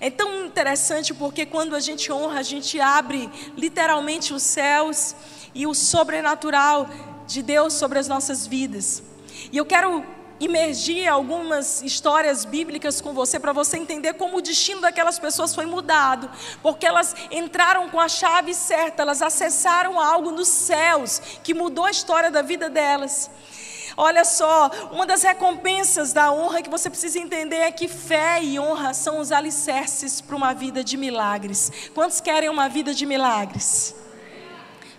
É 0.00 0.10
tão 0.10 0.46
interessante 0.46 1.14
porque 1.14 1.46
quando 1.46 1.76
a 1.76 1.80
gente 1.80 2.10
honra, 2.10 2.40
a 2.40 2.42
gente 2.42 2.80
abre 2.80 3.30
literalmente 3.56 4.34
os 4.34 4.42
céus 4.42 5.14
e 5.54 5.64
o 5.64 5.72
sobrenatural 5.72 6.90
de 7.24 7.40
Deus 7.40 7.74
sobre 7.74 8.00
as 8.00 8.08
nossas 8.08 8.48
vidas. 8.48 9.00
E 9.52 9.56
eu 9.56 9.64
quero 9.64 10.04
imergir 10.40 11.08
algumas 11.08 11.82
histórias 11.82 12.44
bíblicas 12.44 13.00
com 13.00 13.12
você 13.12 13.38
para 13.38 13.52
você 13.52 13.76
entender 13.76 14.14
como 14.14 14.36
o 14.36 14.42
destino 14.42 14.80
daquelas 14.80 15.18
pessoas 15.18 15.54
foi 15.54 15.66
mudado, 15.66 16.30
porque 16.62 16.86
elas 16.86 17.14
entraram 17.30 17.88
com 17.88 18.00
a 18.00 18.08
chave 18.08 18.54
certa, 18.54 19.02
elas 19.02 19.22
acessaram 19.22 20.00
algo 20.00 20.30
nos 20.30 20.48
céus 20.48 21.20
que 21.42 21.54
mudou 21.54 21.84
a 21.84 21.90
história 21.90 22.30
da 22.30 22.42
vida 22.42 22.70
delas. 22.70 23.30
Olha 23.96 24.24
só, 24.24 24.70
uma 24.92 25.04
das 25.04 25.24
recompensas 25.24 26.12
da 26.12 26.30
honra 26.30 26.62
que 26.62 26.70
você 26.70 26.88
precisa 26.88 27.18
entender 27.18 27.56
é 27.56 27.72
que 27.72 27.88
fé 27.88 28.40
e 28.40 28.56
honra 28.56 28.94
são 28.94 29.18
os 29.18 29.32
alicerces 29.32 30.20
para 30.20 30.36
uma 30.36 30.54
vida 30.54 30.84
de 30.84 30.96
milagres. 30.96 31.72
Quantos 31.92 32.20
querem 32.20 32.48
uma 32.48 32.68
vida 32.68 32.94
de 32.94 33.04
milagres? 33.04 33.96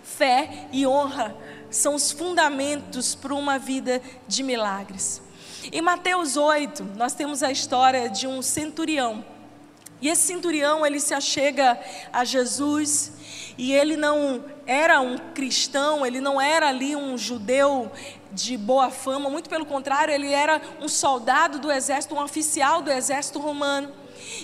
Fé 0.04 0.68
e 0.74 0.86
honra 0.86 1.34
são 1.70 1.96
os 1.96 2.12
fundamentos 2.12 3.16
para 3.16 3.34
uma 3.34 3.58
vida 3.58 4.02
de 4.28 4.44
milagres. 4.44 5.22
Em 5.72 5.82
Mateus 5.82 6.38
8, 6.38 6.84
nós 6.96 7.14
temos 7.14 7.44
a 7.44 7.52
história 7.52 8.10
de 8.10 8.26
um 8.26 8.42
centurião. 8.42 9.24
E 10.02 10.08
esse 10.08 10.22
centurião, 10.22 10.86
ele 10.86 11.00
se 11.00 11.14
achega 11.14 11.78
a 12.14 12.24
Jesus, 12.24 13.12
e 13.58 13.74
ele 13.74 13.98
não 13.98 14.44
era 14.66 15.02
um 15.02 15.18
cristão, 15.18 16.06
ele 16.06 16.22
não 16.22 16.40
era 16.40 16.70
ali 16.70 16.96
um 16.96 17.18
judeu 17.18 17.92
de 18.32 18.58
boa 18.58 18.90
fama, 18.90 19.30
muito 19.30 19.50
pelo 19.50 19.66
contrário, 19.66 20.14
ele 20.14 20.32
era 20.32 20.62
um 20.80 20.88
soldado 20.88 21.60
do 21.60 21.70
exército, 21.70 22.16
um 22.16 22.24
oficial 22.24 22.82
do 22.82 22.90
exército 22.90 23.40
romano. 23.40 23.92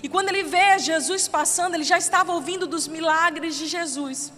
E 0.03 0.09
quando 0.09 0.29
ele 0.29 0.43
vê 0.43 0.77
Jesus 0.79 1.27
passando, 1.29 1.75
ele 1.75 1.83
já 1.83 1.97
estava 1.97 2.33
ouvindo 2.33 2.67
dos 2.67 2.87
milagres 2.87 3.55
de 3.55 3.67
Jesus. 3.67 4.33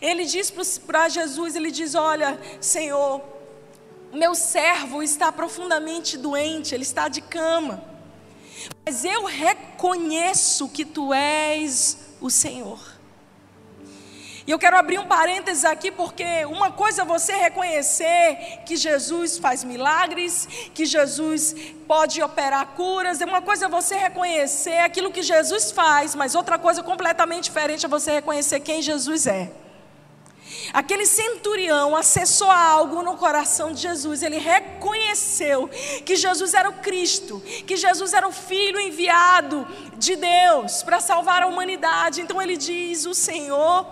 Ele 0.00 0.24
diz 0.24 0.50
para 0.78 1.08
Jesus, 1.08 1.56
ele 1.56 1.70
diz: 1.70 1.94
"Olha, 1.94 2.38
Senhor, 2.60 3.20
meu 4.12 4.34
servo 4.34 5.02
está 5.02 5.32
profundamente 5.32 6.18
doente, 6.18 6.74
ele 6.74 6.82
está 6.82 7.08
de 7.08 7.20
cama. 7.20 7.82
Mas 8.84 9.04
eu 9.04 9.24
reconheço 9.24 10.68
que 10.68 10.84
tu 10.84 11.12
és 11.14 11.98
o 12.20 12.30
Senhor. 12.30 12.78
E 14.44 14.50
eu 14.50 14.58
quero 14.58 14.76
abrir 14.76 14.98
um 14.98 15.06
parênteses 15.06 15.64
aqui, 15.64 15.90
porque 15.90 16.44
uma 16.46 16.70
coisa 16.72 17.02
é 17.02 17.04
você 17.04 17.32
reconhecer 17.32 18.60
que 18.66 18.76
Jesus 18.76 19.38
faz 19.38 19.62
milagres, 19.62 20.48
que 20.74 20.84
Jesus 20.84 21.54
pode 21.86 22.20
operar 22.20 22.66
curas, 22.74 23.20
uma 23.20 23.40
coisa 23.40 23.66
é 23.66 23.68
você 23.68 23.96
reconhecer 23.96 24.78
aquilo 24.78 25.12
que 25.12 25.22
Jesus 25.22 25.70
faz, 25.70 26.14
mas 26.16 26.34
outra 26.34 26.58
coisa 26.58 26.82
completamente 26.82 27.44
diferente 27.44 27.86
é 27.86 27.88
você 27.88 28.10
reconhecer 28.10 28.58
quem 28.60 28.82
Jesus 28.82 29.26
é. 29.28 29.61
Aquele 30.72 31.04
centurião 31.04 31.94
acessou 31.94 32.50
algo 32.50 33.02
no 33.02 33.16
coração 33.16 33.72
de 33.72 33.82
Jesus. 33.82 34.22
Ele 34.22 34.38
reconheceu 34.38 35.68
que 36.04 36.16
Jesus 36.16 36.54
era 36.54 36.70
o 36.70 36.74
Cristo, 36.74 37.40
que 37.66 37.76
Jesus 37.76 38.14
era 38.14 38.26
o 38.26 38.32
Filho 38.32 38.80
enviado 38.80 39.66
de 39.98 40.16
Deus 40.16 40.82
para 40.82 40.98
salvar 40.98 41.42
a 41.42 41.46
humanidade. 41.46 42.22
Então 42.22 42.40
ele 42.40 42.56
diz: 42.56 43.04
O 43.04 43.14
Senhor, 43.14 43.86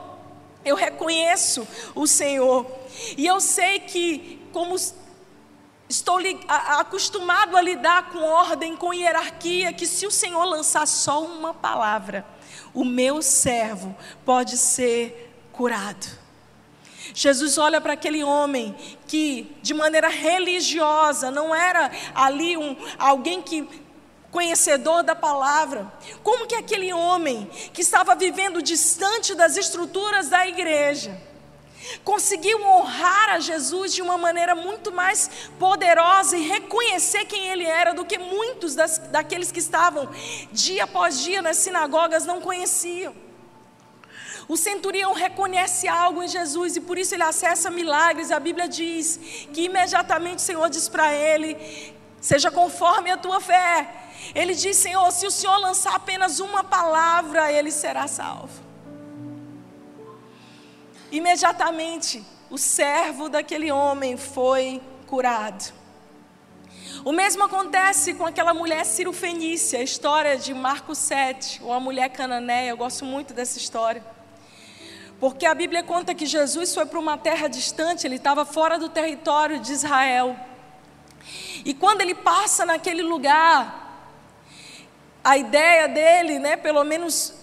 eu 0.64 0.74
reconheço 0.74 1.68
o 1.94 2.06
Senhor. 2.06 2.66
E 3.16 3.26
eu 3.26 3.40
sei 3.40 3.80
que, 3.80 4.40
como 4.52 4.74
estou 5.86 6.18
acostumado 6.78 7.56
a 7.56 7.60
lidar 7.60 8.10
com 8.10 8.22
ordem, 8.22 8.76
com 8.76 8.94
hierarquia, 8.94 9.72
que 9.72 9.86
se 9.86 10.06
o 10.06 10.10
Senhor 10.10 10.44
lançar 10.44 10.86
só 10.86 11.22
uma 11.22 11.52
palavra, 11.52 12.24
o 12.72 12.84
meu 12.84 13.20
servo 13.20 13.94
pode 14.24 14.56
ser 14.56 15.30
curado. 15.52 16.19
Jesus 17.14 17.59
olha 17.59 17.81
para 17.81 17.94
aquele 17.94 18.23
homem 18.23 18.75
que, 19.07 19.57
de 19.62 19.75
maneira 19.75 20.09
religiosa, 20.09 21.31
não 21.31 21.55
era 21.55 21.90
ali 22.14 22.57
um, 22.57 22.77
alguém 22.99 23.42
que 23.42 23.66
conhecedor 24.31 25.03
da 25.03 25.14
palavra. 25.14 25.92
Como 26.23 26.46
que 26.46 26.55
aquele 26.55 26.92
homem 26.92 27.49
que 27.73 27.83
estava 27.83 28.14
vivendo 28.14 28.62
distante 28.62 29.35
das 29.35 29.57
estruturas 29.57 30.29
da 30.29 30.46
igreja 30.46 31.31
conseguiu 32.05 32.62
honrar 32.62 33.31
a 33.31 33.40
Jesus 33.40 33.94
de 33.94 34.03
uma 34.03 34.18
maneira 34.18 34.55
muito 34.55 34.92
mais 34.92 35.31
poderosa 35.59 36.37
e 36.37 36.46
reconhecer 36.46 37.25
quem 37.25 37.49
ele 37.49 37.64
era 37.64 37.94
do 37.94 38.05
que 38.05 38.18
muitos 38.18 38.75
das, 38.75 38.99
daqueles 38.99 39.51
que 39.51 39.59
estavam 39.59 40.09
dia 40.53 40.85
após 40.85 41.20
dia 41.20 41.40
nas 41.40 41.57
sinagogas 41.57 42.27
não 42.27 42.40
conheciam. 42.40 43.14
O 44.52 44.56
centurião 44.56 45.12
reconhece 45.12 45.86
algo 45.86 46.24
em 46.24 46.26
Jesus 46.26 46.74
e 46.74 46.80
por 46.80 46.98
isso 46.98 47.14
ele 47.14 47.22
acessa 47.22 47.70
milagres. 47.70 48.32
A 48.32 48.40
Bíblia 48.40 48.68
diz 48.68 49.16
que 49.54 49.66
imediatamente 49.66 50.38
o 50.38 50.40
Senhor 50.40 50.68
diz 50.68 50.88
para 50.88 51.14
ele: 51.14 51.56
Seja 52.20 52.50
conforme 52.50 53.12
a 53.12 53.16
tua 53.16 53.40
fé. 53.40 53.88
Ele 54.34 54.52
diz: 54.52 54.76
Senhor, 54.76 55.08
se 55.12 55.24
o 55.24 55.30
Senhor 55.30 55.56
lançar 55.58 55.94
apenas 55.94 56.40
uma 56.40 56.64
palavra, 56.64 57.52
ele 57.52 57.70
será 57.70 58.08
salvo. 58.08 58.60
Imediatamente, 61.12 62.20
o 62.50 62.58
servo 62.58 63.28
daquele 63.28 63.70
homem 63.70 64.16
foi 64.16 64.82
curado. 65.06 65.72
O 67.04 67.12
mesmo 67.12 67.44
acontece 67.44 68.14
com 68.14 68.26
aquela 68.26 68.52
mulher 68.52 68.84
cirofenícia, 68.84 69.78
a 69.78 69.84
história 69.84 70.36
de 70.36 70.52
Marcos 70.52 70.98
7, 70.98 71.62
uma 71.62 71.78
mulher 71.78 72.08
cananeia, 72.08 72.70
eu 72.70 72.76
gosto 72.76 73.04
muito 73.04 73.32
dessa 73.32 73.56
história. 73.56 74.18
Porque 75.20 75.44
a 75.44 75.54
Bíblia 75.54 75.83
conta 75.83 76.14
que 76.14 76.24
Jesus 76.24 76.74
foi 76.74 76.87
para 76.87 76.98
uma 76.98 77.18
terra 77.18 77.46
distante, 77.46 78.06
ele 78.06 78.16
estava 78.16 78.46
fora 78.46 78.78
do 78.78 78.88
território 78.88 79.61
de 79.61 79.70
Israel. 79.70 80.35
E 81.62 81.74
quando 81.74 82.00
ele 82.00 82.14
passa 82.14 82.64
naquele 82.64 83.02
lugar, 83.02 84.09
a 85.22 85.37
ideia 85.37 85.87
dele, 85.87 86.38
né, 86.38 86.56
pelo 86.56 86.83
menos 86.85 87.35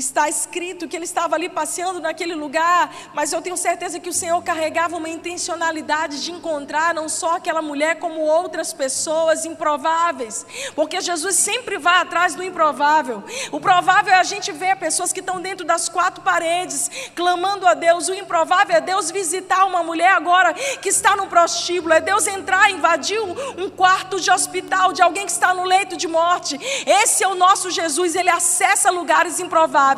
Está 0.00 0.30
escrito 0.30 0.88
que 0.88 0.96
ele 0.96 1.04
estava 1.04 1.34
ali 1.34 1.50
passeando 1.50 2.00
naquele 2.00 2.34
lugar, 2.34 2.90
mas 3.12 3.34
eu 3.34 3.42
tenho 3.42 3.56
certeza 3.56 4.00
que 4.00 4.08
o 4.08 4.14
Senhor 4.14 4.42
carregava 4.42 4.96
uma 4.96 5.10
intencionalidade 5.10 6.24
de 6.24 6.32
encontrar 6.32 6.94
não 6.94 7.06
só 7.06 7.36
aquela 7.36 7.60
mulher, 7.60 7.96
como 7.96 8.22
outras 8.22 8.72
pessoas 8.72 9.44
improváveis, 9.44 10.46
porque 10.74 11.02
Jesus 11.02 11.36
sempre 11.36 11.76
vai 11.76 11.98
atrás 11.98 12.34
do 12.34 12.42
improvável. 12.42 13.22
O 13.52 13.60
provável 13.60 14.14
é 14.14 14.16
a 14.16 14.22
gente 14.22 14.50
ver 14.52 14.74
pessoas 14.76 15.12
que 15.12 15.20
estão 15.20 15.38
dentro 15.38 15.66
das 15.66 15.86
quatro 15.86 16.22
paredes, 16.22 16.90
clamando 17.14 17.66
a 17.66 17.74
Deus. 17.74 18.08
O 18.08 18.14
improvável 18.14 18.76
é 18.76 18.80
Deus 18.80 19.10
visitar 19.10 19.66
uma 19.66 19.82
mulher 19.82 20.12
agora 20.12 20.54
que 20.54 20.88
está 20.88 21.14
no 21.14 21.26
prostíbulo, 21.26 21.92
é 21.92 22.00
Deus 22.00 22.26
entrar, 22.26 22.70
invadir 22.70 23.20
um 23.20 23.68
quarto 23.68 24.18
de 24.18 24.30
hospital 24.30 24.94
de 24.94 25.02
alguém 25.02 25.26
que 25.26 25.32
está 25.32 25.52
no 25.52 25.64
leito 25.64 25.94
de 25.94 26.08
morte. 26.08 26.58
Esse 26.86 27.22
é 27.22 27.28
o 27.28 27.34
nosso 27.34 27.70
Jesus, 27.70 28.16
ele 28.16 28.30
acessa 28.30 28.90
lugares 28.90 29.38
improváveis 29.38 29.89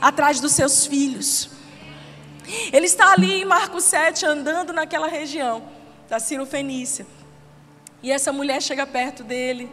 atrás 0.00 0.40
dos 0.40 0.52
seus 0.52 0.86
filhos. 0.86 1.50
Ele 2.72 2.86
está 2.86 3.12
ali 3.12 3.42
em 3.42 3.44
Marcos 3.44 3.84
7, 3.84 4.26
andando 4.26 4.72
naquela 4.72 5.06
região 5.06 5.62
da 6.08 6.18
Ciro 6.18 6.44
Fenícia. 6.44 7.06
E 8.02 8.10
essa 8.10 8.32
mulher 8.32 8.62
chega 8.62 8.86
perto 8.86 9.22
dele 9.22 9.70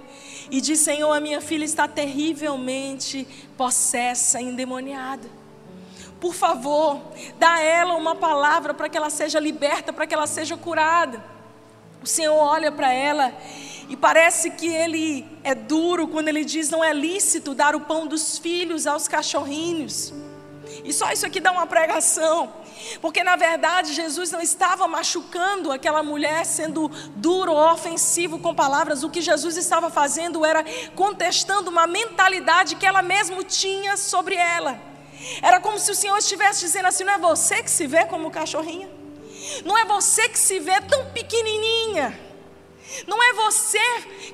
e 0.51 0.61
diz: 0.61 0.79
Senhor, 0.79 1.11
a 1.11 1.19
minha 1.19 1.41
filha 1.41 1.65
está 1.65 1.87
terrivelmente 1.87 3.27
possessa, 3.55 4.41
endemoniada. 4.41 5.27
Por 6.19 6.33
favor, 6.33 7.01
dá 7.37 7.53
a 7.53 7.61
ela 7.61 7.95
uma 7.95 8.15
palavra 8.15 8.73
para 8.73 8.89
que 8.89 8.97
ela 8.97 9.09
seja 9.09 9.39
liberta, 9.39 9.93
para 9.93 10.07
que 10.07 10.13
ela 10.13 10.27
seja 10.27 10.57
curada. 10.57 11.23
O 12.01 12.07
Senhor 12.07 12.35
olha 12.35 12.71
para 12.71 12.91
ela 12.91 13.33
e 13.89 13.95
parece 13.95 14.52
que 14.52 14.67
ele 14.67 15.26
é 15.43 15.56
duro 15.56 16.08
quando 16.08 16.28
ele 16.28 16.43
diz: 16.43 16.69
não 16.69 16.84
é 16.84 16.93
lícito 16.93 17.54
dar 17.54 17.76
o 17.76 17.82
pão 17.82 18.06
dos 18.06 18.38
filhos 18.38 18.86
aos 18.86 19.08
cachorrinhos. 19.08 20.13
E 20.84 20.91
só 20.91 21.12
isso 21.12 21.26
aqui 21.26 21.39
dá 21.39 21.52
uma 21.52 21.65
pregação. 21.65 22.54
Porque 23.02 23.23
na 23.23 23.36
verdade 23.36 23.93
Jesus 23.93 24.32
não 24.32 24.41
estava 24.41 24.88
machucando 24.88 25.71
aquela 25.71 26.04
mulher, 26.04 26.45
sendo 26.45 26.89
duro 27.15 27.54
ou 27.54 27.71
ofensivo 27.71 28.39
com 28.39 28.54
palavras. 28.54 29.04
O 29.04 29.10
que 29.10 29.21
Jesus 29.21 29.58
estava 29.58 29.89
fazendo 29.89 30.45
era 30.45 30.63
contestando 30.95 31.69
uma 31.69 31.88
mentalidade 31.88 32.76
que 32.76 32.86
ela 32.86 33.02
mesma 33.02 33.43
tinha 33.43 33.95
sobre 33.97 34.36
ela. 34.36 34.80
Era 35.41 35.60
como 35.60 35.80
se 35.80 35.91
o 35.91 35.95
Senhor 35.95 36.17
estivesse 36.17 36.60
dizendo 36.60 36.88
assim: 36.88 37.06
não 37.06 37.13
é 37.13 37.17
você 37.17 37.63
que 37.63 37.71
se 37.71 37.88
vê 37.88 38.06
como 38.06 38.30
cachorrinha, 38.30 38.89
não 39.63 39.78
é 39.78 39.86
você 39.86 40.28
que 40.28 40.38
se 40.38 40.60
vê 40.60 40.82
tão 40.82 41.06
pequenininha. 41.12 42.26
Não 43.06 43.21
é 43.21 43.34
você 43.34 43.80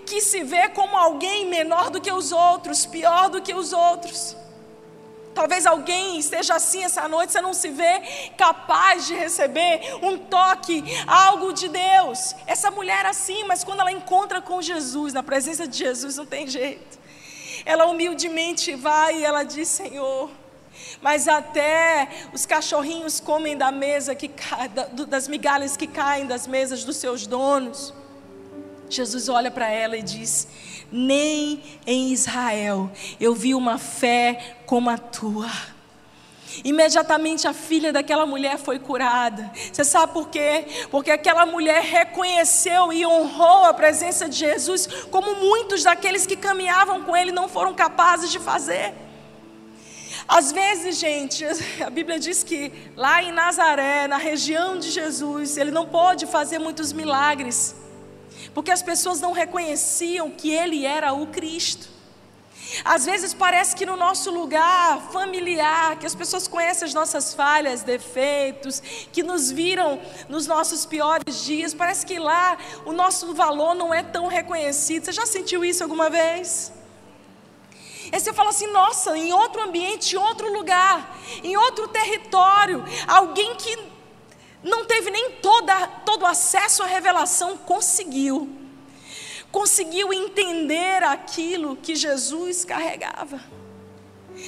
que 0.06 0.22
se 0.22 0.44
vê 0.44 0.70
como 0.70 0.96
alguém 0.98 1.46
menor 1.46 1.90
do 1.90 2.00
que 2.00 2.12
os 2.12 2.32
outros, 2.32 2.86
pior 2.86 3.30
do 3.30 3.42
que 3.42 3.54
os 3.54 3.74
outros. 3.74 4.36
Talvez 5.34 5.66
alguém 5.66 6.20
esteja 6.20 6.56
assim 6.56 6.84
essa 6.84 7.08
noite, 7.08 7.34
você 7.34 7.42
não 7.42 7.54
se 7.54 7.70
vê 7.70 8.02
capaz 8.38 9.08
de 9.08 9.16
receber 9.16 9.82
um 10.04 10.18
toque, 10.18 10.84
algo 11.08 11.52
de 11.52 11.68
Deus. 11.68 12.36
Essa 12.46 12.70
mulher 12.70 13.06
assim, 13.06 13.44
mas 13.46 13.64
quando 13.64 13.80
ela 13.80 13.92
encontra 13.92 14.42
com 14.42 14.62
Jesus, 14.62 15.12
na 15.12 15.24
presença 15.24 15.68
de 15.68 15.78
Jesus, 15.78 16.18
não 16.18 16.26
tem 16.26 16.48
jeito. 16.48 17.00
Ela 17.66 17.86
humildemente 17.86 18.76
vai 18.76 19.20
e 19.20 19.26
ela 19.26 19.44
diz: 19.44 19.68
Senhor, 19.68 20.30
mas 21.02 21.28
até 21.28 22.08
os 22.32 22.46
cachorrinhos 22.46 23.20
comem 23.20 23.58
da 23.58 23.72
mesa 23.72 24.14
que 24.14 24.30
das 25.08 25.28
migalhas 25.28 25.76
que 25.76 25.88
caem 25.88 26.26
das 26.28 26.46
mesas 26.46 26.84
dos 26.84 26.98
seus 26.98 27.26
donos. 27.26 27.94
Jesus 28.96 29.30
olha 29.30 29.52
para 29.52 29.70
ela 29.70 29.98
e 29.98 30.02
diz: 30.02 30.48
Nem 30.92 31.62
em 31.86 32.12
Israel 32.12 32.92
eu 33.20 33.34
vi 33.34 33.54
uma 33.54 33.78
fé 33.78 34.58
como 34.66 34.90
a 34.90 34.98
tua. 34.98 35.50
Imediatamente 36.64 37.48
a 37.48 37.54
filha 37.54 37.92
daquela 37.92 38.26
mulher 38.26 38.58
foi 38.58 38.78
curada. 38.78 39.52
Você 39.72 39.84
sabe 39.84 40.14
por 40.14 40.30
quê? 40.30 40.66
Porque 40.92 41.10
aquela 41.10 41.46
mulher 41.46 41.82
reconheceu 41.82 42.92
e 42.92 43.06
honrou 43.06 43.66
a 43.66 43.74
presença 43.74 44.28
de 44.30 44.36
Jesus, 44.36 44.88
como 45.10 45.36
muitos 45.36 45.84
daqueles 45.84 46.26
que 46.26 46.36
caminhavam 46.36 47.04
com 47.04 47.16
ele 47.16 47.32
não 47.32 47.48
foram 47.48 47.74
capazes 47.74 48.30
de 48.30 48.40
fazer. 48.40 48.94
Às 50.28 50.52
vezes, 50.52 51.00
gente, 51.00 51.46
a 51.84 51.90
Bíblia 51.90 52.20
diz 52.20 52.44
que 52.44 52.72
lá 52.96 53.22
em 53.24 53.32
Nazaré, 53.32 54.08
na 54.08 54.18
região 54.18 54.78
de 54.78 54.90
Jesus, 54.90 55.58
ele 55.58 55.72
não 55.72 55.88
pôde 55.88 56.26
fazer 56.26 56.60
muitos 56.60 56.94
milagres 56.94 57.76
porque 58.54 58.72
as 58.72 58.82
pessoas 58.82 59.20
não 59.20 59.32
reconheciam 59.32 60.30
que 60.30 60.52
ele 60.52 60.86
era 60.86 61.14
o 61.14 61.28
Cristo. 61.28 61.94
Às 62.84 63.06
vezes 63.06 63.34
parece 63.34 63.76
que 63.76 63.86
no 63.86 63.96
nosso 63.96 64.32
lugar 64.32 65.00
familiar, 65.12 65.98
que 66.00 66.06
as 66.06 66.16
pessoas 66.16 66.48
conhecem 66.48 66.88
as 66.88 66.94
nossas 66.94 67.34
falhas, 67.34 67.84
defeitos, 67.84 68.82
que 69.12 69.22
nos 69.22 69.52
viram 69.52 70.00
nos 70.30 70.48
nossos 70.48 70.86
piores 70.86 71.44
dias, 71.44 71.74
parece 71.74 72.06
que 72.06 72.18
lá 72.18 72.58
o 72.86 72.92
nosso 72.92 73.34
valor 73.34 73.76
não 73.76 73.94
é 73.94 74.02
tão 74.02 74.28
reconhecido. 74.28 75.06
Você 75.06 75.12
já 75.12 75.26
sentiu 75.26 75.64
isso 75.64 75.84
alguma 75.84 76.10
vez? 76.10 76.72
E 78.12 78.20
você 78.20 78.34
fala 78.34 78.50
assim: 78.50 78.68
nossa, 78.68 79.18
em 79.18 79.34
outro 79.34 79.62
ambiente, 79.62 80.16
em 80.16 80.20
outro 80.20 80.52
lugar, 80.52 81.18
em 81.44 81.56
outro 81.58 81.88
território, 81.88 82.84
alguém 83.08 83.56
que 83.56 83.93
não 84.64 84.86
teve 84.86 85.12
nem 85.12 85.32
toda, 85.34 85.88
todo 86.06 86.26
acesso 86.26 86.84
à 86.84 86.86
revelação, 86.86 87.58
conseguiu. 87.58 88.50
Conseguiu 89.52 90.12
entender 90.14 91.04
aquilo 91.04 91.76
que 91.76 91.96
Jesus 91.96 92.66
carregava. 92.66 93.40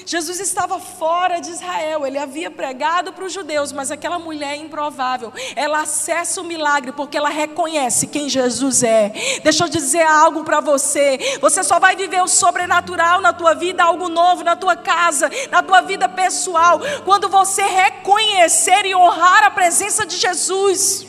Jesus 0.05 0.39
estava 0.39 0.79
fora 0.79 1.39
de 1.39 1.51
Israel, 1.51 2.05
ele 2.05 2.17
havia 2.17 2.51
pregado 2.51 3.13
para 3.13 3.23
os 3.23 3.31
judeus, 3.31 3.71
mas 3.71 3.91
aquela 3.91 4.19
mulher 4.19 4.55
improvável, 4.55 5.31
ela 5.55 5.81
acessa 5.81 6.41
o 6.41 6.43
milagre 6.43 6.91
porque 6.91 7.17
ela 7.17 7.29
reconhece 7.29 8.07
quem 8.07 8.27
Jesus 8.27 8.83
é. 8.83 9.13
Deixa 9.43 9.63
eu 9.63 9.69
dizer 9.69 10.03
algo 10.03 10.43
para 10.43 10.59
você: 10.59 11.37
você 11.39 11.63
só 11.63 11.79
vai 11.79 11.95
viver 11.95 12.21
o 12.21 12.27
sobrenatural 12.27 13.21
na 13.21 13.31
tua 13.31 13.53
vida, 13.53 13.83
algo 13.83 14.09
novo 14.09 14.43
na 14.43 14.55
tua 14.55 14.75
casa, 14.75 15.29
na 15.49 15.63
tua 15.63 15.81
vida 15.81 16.09
pessoal, 16.09 16.79
quando 17.03 17.29
você 17.29 17.63
reconhecer 17.63 18.85
e 18.85 18.95
honrar 18.95 19.43
a 19.43 19.51
presença 19.51 20.05
de 20.05 20.17
Jesus. 20.17 21.07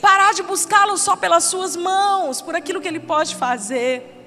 Parar 0.00 0.34
de 0.34 0.42
buscá-lo 0.42 0.96
só 0.98 1.16
pelas 1.16 1.44
suas 1.44 1.74
mãos, 1.74 2.42
por 2.42 2.54
aquilo 2.54 2.80
que 2.80 2.88
ele 2.88 3.00
pode 3.00 3.34
fazer. 3.34 4.19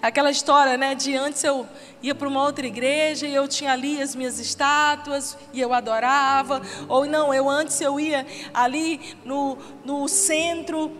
Aquela 0.00 0.30
história, 0.30 0.76
né, 0.76 0.94
de 0.94 1.16
antes 1.16 1.42
eu 1.42 1.66
ia 2.00 2.14
para 2.14 2.28
uma 2.28 2.42
outra 2.44 2.64
igreja 2.64 3.26
e 3.26 3.34
eu 3.34 3.48
tinha 3.48 3.72
ali 3.72 4.00
as 4.00 4.14
minhas 4.14 4.38
estátuas 4.38 5.36
e 5.52 5.60
eu 5.60 5.74
adorava, 5.74 6.62
ou 6.88 7.04
não, 7.04 7.34
eu 7.34 7.48
antes 7.48 7.80
eu 7.80 7.98
ia 7.98 8.24
ali 8.54 9.16
no, 9.24 9.58
no 9.84 10.06
centro 10.06 10.92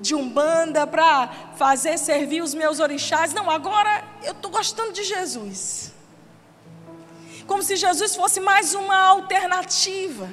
de 0.00 0.14
Umbanda 0.14 0.86
para 0.86 1.28
fazer 1.56 1.98
servir 1.98 2.40
os 2.40 2.54
meus 2.54 2.78
orixás. 2.78 3.32
Não, 3.34 3.50
agora 3.50 4.04
eu 4.22 4.32
estou 4.32 4.50
gostando 4.50 4.92
de 4.92 5.02
Jesus. 5.02 5.92
Como 7.46 7.62
se 7.62 7.74
Jesus 7.76 8.14
fosse 8.14 8.40
mais 8.40 8.74
uma 8.74 8.96
alternativa. 8.96 10.28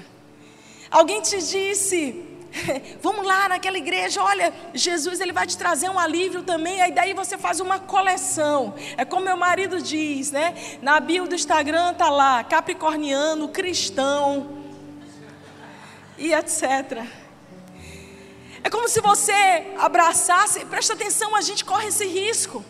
Alguém 0.91 1.21
te 1.21 1.37
disse, 1.37 2.23
Vamos 3.01 3.25
lá 3.25 3.49
naquela 3.49 3.77
igreja, 3.77 4.21
olha, 4.21 4.53
Jesus 4.73 5.19
ele 5.19 5.31
vai 5.31 5.45
te 5.45 5.57
trazer 5.57 5.89
um 5.89 5.99
alívio 5.99 6.43
também, 6.43 6.81
aí 6.81 6.91
daí 6.91 7.13
você 7.13 7.37
faz 7.37 7.59
uma 7.59 7.79
coleção. 7.79 8.75
É 8.97 9.05
como 9.05 9.25
meu 9.25 9.37
marido 9.37 9.81
diz, 9.81 10.31
né? 10.31 10.55
Na 10.81 10.99
bio 10.99 11.27
do 11.27 11.35
Instagram 11.35 11.93
tá 11.93 12.09
lá, 12.09 12.43
capricorniano, 12.43 13.49
cristão 13.49 14.63
e 16.17 16.33
etc. 16.33 17.05
É 18.63 18.69
como 18.69 18.87
se 18.87 18.99
você 19.01 19.75
abraçasse, 19.77 20.65
presta 20.65 20.93
atenção, 20.93 21.35
a 21.35 21.41
gente 21.41 21.63
corre 21.63 21.87
esse 21.87 22.05
risco. 22.05 22.63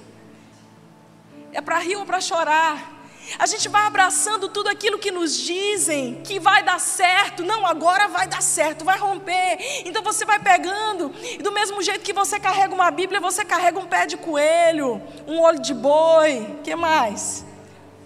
É 1.53 1.61
para 1.61 1.79
rir 1.79 1.95
ou 1.95 2.05
para 2.05 2.19
chorar. 2.19 2.94
A 3.39 3.45
gente 3.45 3.67
vai 3.67 3.85
abraçando 3.85 4.47
tudo 4.49 4.69
aquilo 4.69 4.99
que 4.99 5.11
nos 5.11 5.35
dizem 5.37 6.21
que 6.23 6.39
vai 6.39 6.63
dar 6.63 6.79
certo. 6.79 7.43
Não, 7.43 7.65
agora 7.65 8.07
vai 8.07 8.27
dar 8.27 8.41
certo, 8.41 8.85
vai 8.85 8.97
romper. 8.97 9.57
Então 9.85 10.03
você 10.03 10.25
vai 10.25 10.39
pegando, 10.39 11.13
e 11.23 11.37
do 11.37 11.51
mesmo 11.51 11.81
jeito 11.81 12.01
que 12.01 12.13
você 12.13 12.39
carrega 12.39 12.73
uma 12.73 12.91
Bíblia, 12.91 13.19
você 13.19 13.43
carrega 13.43 13.79
um 13.79 13.85
pé 13.85 14.05
de 14.05 14.17
coelho, 14.17 15.01
um 15.27 15.39
olho 15.39 15.59
de 15.59 15.73
boi, 15.73 16.59
que 16.63 16.75
mais? 16.75 17.45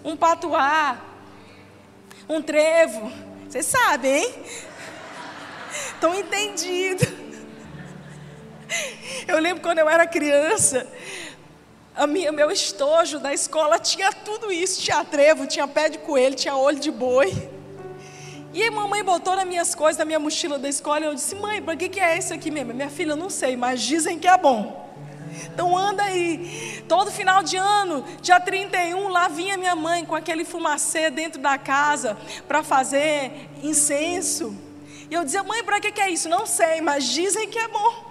Um 0.02 0.16
patuá, 0.16 0.98
um 2.28 2.40
trevo. 2.40 3.12
Vocês 3.48 3.66
sabem, 3.66 4.22
hein? 4.22 4.34
Estão 5.94 6.14
entendidos. 6.14 7.08
Eu 9.26 9.38
lembro 9.38 9.62
quando 9.62 9.78
eu 9.78 9.88
era 9.88 10.06
criança, 10.06 10.86
a 12.00 12.06
minha, 12.06 12.32
meu 12.32 12.50
estojo 12.50 13.18
da 13.18 13.30
escola 13.30 13.78
tinha 13.78 14.10
tudo 14.10 14.50
isso: 14.50 14.80
tinha 14.80 15.04
trevo, 15.04 15.46
tinha 15.46 15.68
pé 15.68 15.90
de 15.90 15.98
coelho, 15.98 16.34
tinha 16.34 16.56
olho 16.56 16.80
de 16.80 16.90
boi. 16.90 17.50
E 18.54 18.64
a 18.64 18.70
mamãe 18.70 19.04
botou 19.04 19.36
nas 19.36 19.46
minhas 19.46 19.74
coisas, 19.74 19.98
na 19.98 20.06
minha 20.06 20.18
mochila 20.18 20.58
da 20.58 20.66
escola, 20.66 21.00
e 21.00 21.04
eu 21.04 21.14
disse: 21.14 21.34
Mãe, 21.34 21.60
para 21.60 21.76
que, 21.76 21.90
que 21.90 22.00
é 22.00 22.16
isso 22.16 22.32
aqui 22.32 22.50
mesmo? 22.50 22.72
Minha 22.72 22.88
filha, 22.88 23.14
não 23.14 23.28
sei, 23.28 23.54
mas 23.54 23.82
dizem 23.82 24.18
que 24.18 24.26
é 24.26 24.38
bom. 24.38 24.88
Então 25.44 25.76
anda 25.76 26.02
aí. 26.04 26.82
Todo 26.88 27.10
final 27.10 27.42
de 27.42 27.58
ano, 27.58 28.02
dia 28.22 28.40
31, 28.40 29.08
lá 29.08 29.28
vinha 29.28 29.58
minha 29.58 29.76
mãe 29.76 30.02
com 30.06 30.14
aquele 30.14 30.44
fumacê 30.44 31.10
dentro 31.10 31.38
da 31.38 31.58
casa 31.58 32.16
para 32.48 32.62
fazer 32.62 33.30
incenso. 33.62 34.56
E 35.10 35.14
eu 35.14 35.22
dizia: 35.22 35.42
Mãe, 35.42 35.62
para 35.62 35.78
que, 35.80 35.92
que 35.92 36.00
é 36.00 36.08
isso? 36.08 36.30
Não 36.30 36.46
sei, 36.46 36.80
mas 36.80 37.04
dizem 37.04 37.46
que 37.46 37.58
é 37.58 37.68
bom. 37.68 38.10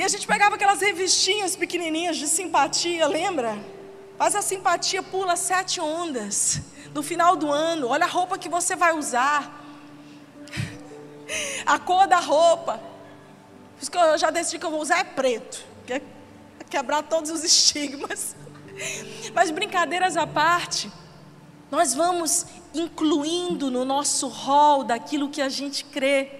E 0.00 0.02
a 0.02 0.08
gente 0.08 0.26
pegava 0.26 0.54
aquelas 0.54 0.80
revistinhas 0.80 1.54
pequenininhas 1.54 2.16
de 2.16 2.26
simpatia, 2.26 3.06
lembra? 3.06 3.62
Faz 4.16 4.34
a 4.34 4.40
simpatia, 4.40 5.02
pula 5.02 5.36
sete 5.36 5.78
ondas. 5.78 6.62
No 6.94 7.02
final 7.02 7.36
do 7.36 7.52
ano, 7.52 7.88
olha 7.88 8.06
a 8.06 8.08
roupa 8.08 8.38
que 8.38 8.48
você 8.48 8.74
vai 8.74 8.96
usar. 8.96 9.62
A 11.66 11.78
cor 11.78 12.06
da 12.06 12.18
roupa. 12.18 12.78
Por 13.76 13.82
isso 13.82 13.90
que 13.90 13.98
eu 13.98 14.16
já 14.16 14.30
decidi 14.30 14.58
que 14.58 14.64
eu 14.64 14.70
vou 14.70 14.80
usar 14.80 15.00
é 15.00 15.04
preto. 15.04 15.62
Que 15.86 15.92
é 15.92 16.02
quebrar 16.70 17.02
todos 17.02 17.30
os 17.30 17.44
estigmas. 17.44 18.34
Mas 19.34 19.50
brincadeiras 19.50 20.16
à 20.16 20.26
parte. 20.26 20.90
Nós 21.70 21.92
vamos 21.92 22.46
incluindo 22.72 23.70
no 23.70 23.84
nosso 23.84 24.28
rol 24.28 24.82
daquilo 24.82 25.28
que 25.28 25.42
a 25.42 25.50
gente 25.50 25.84
crê. 25.84 26.39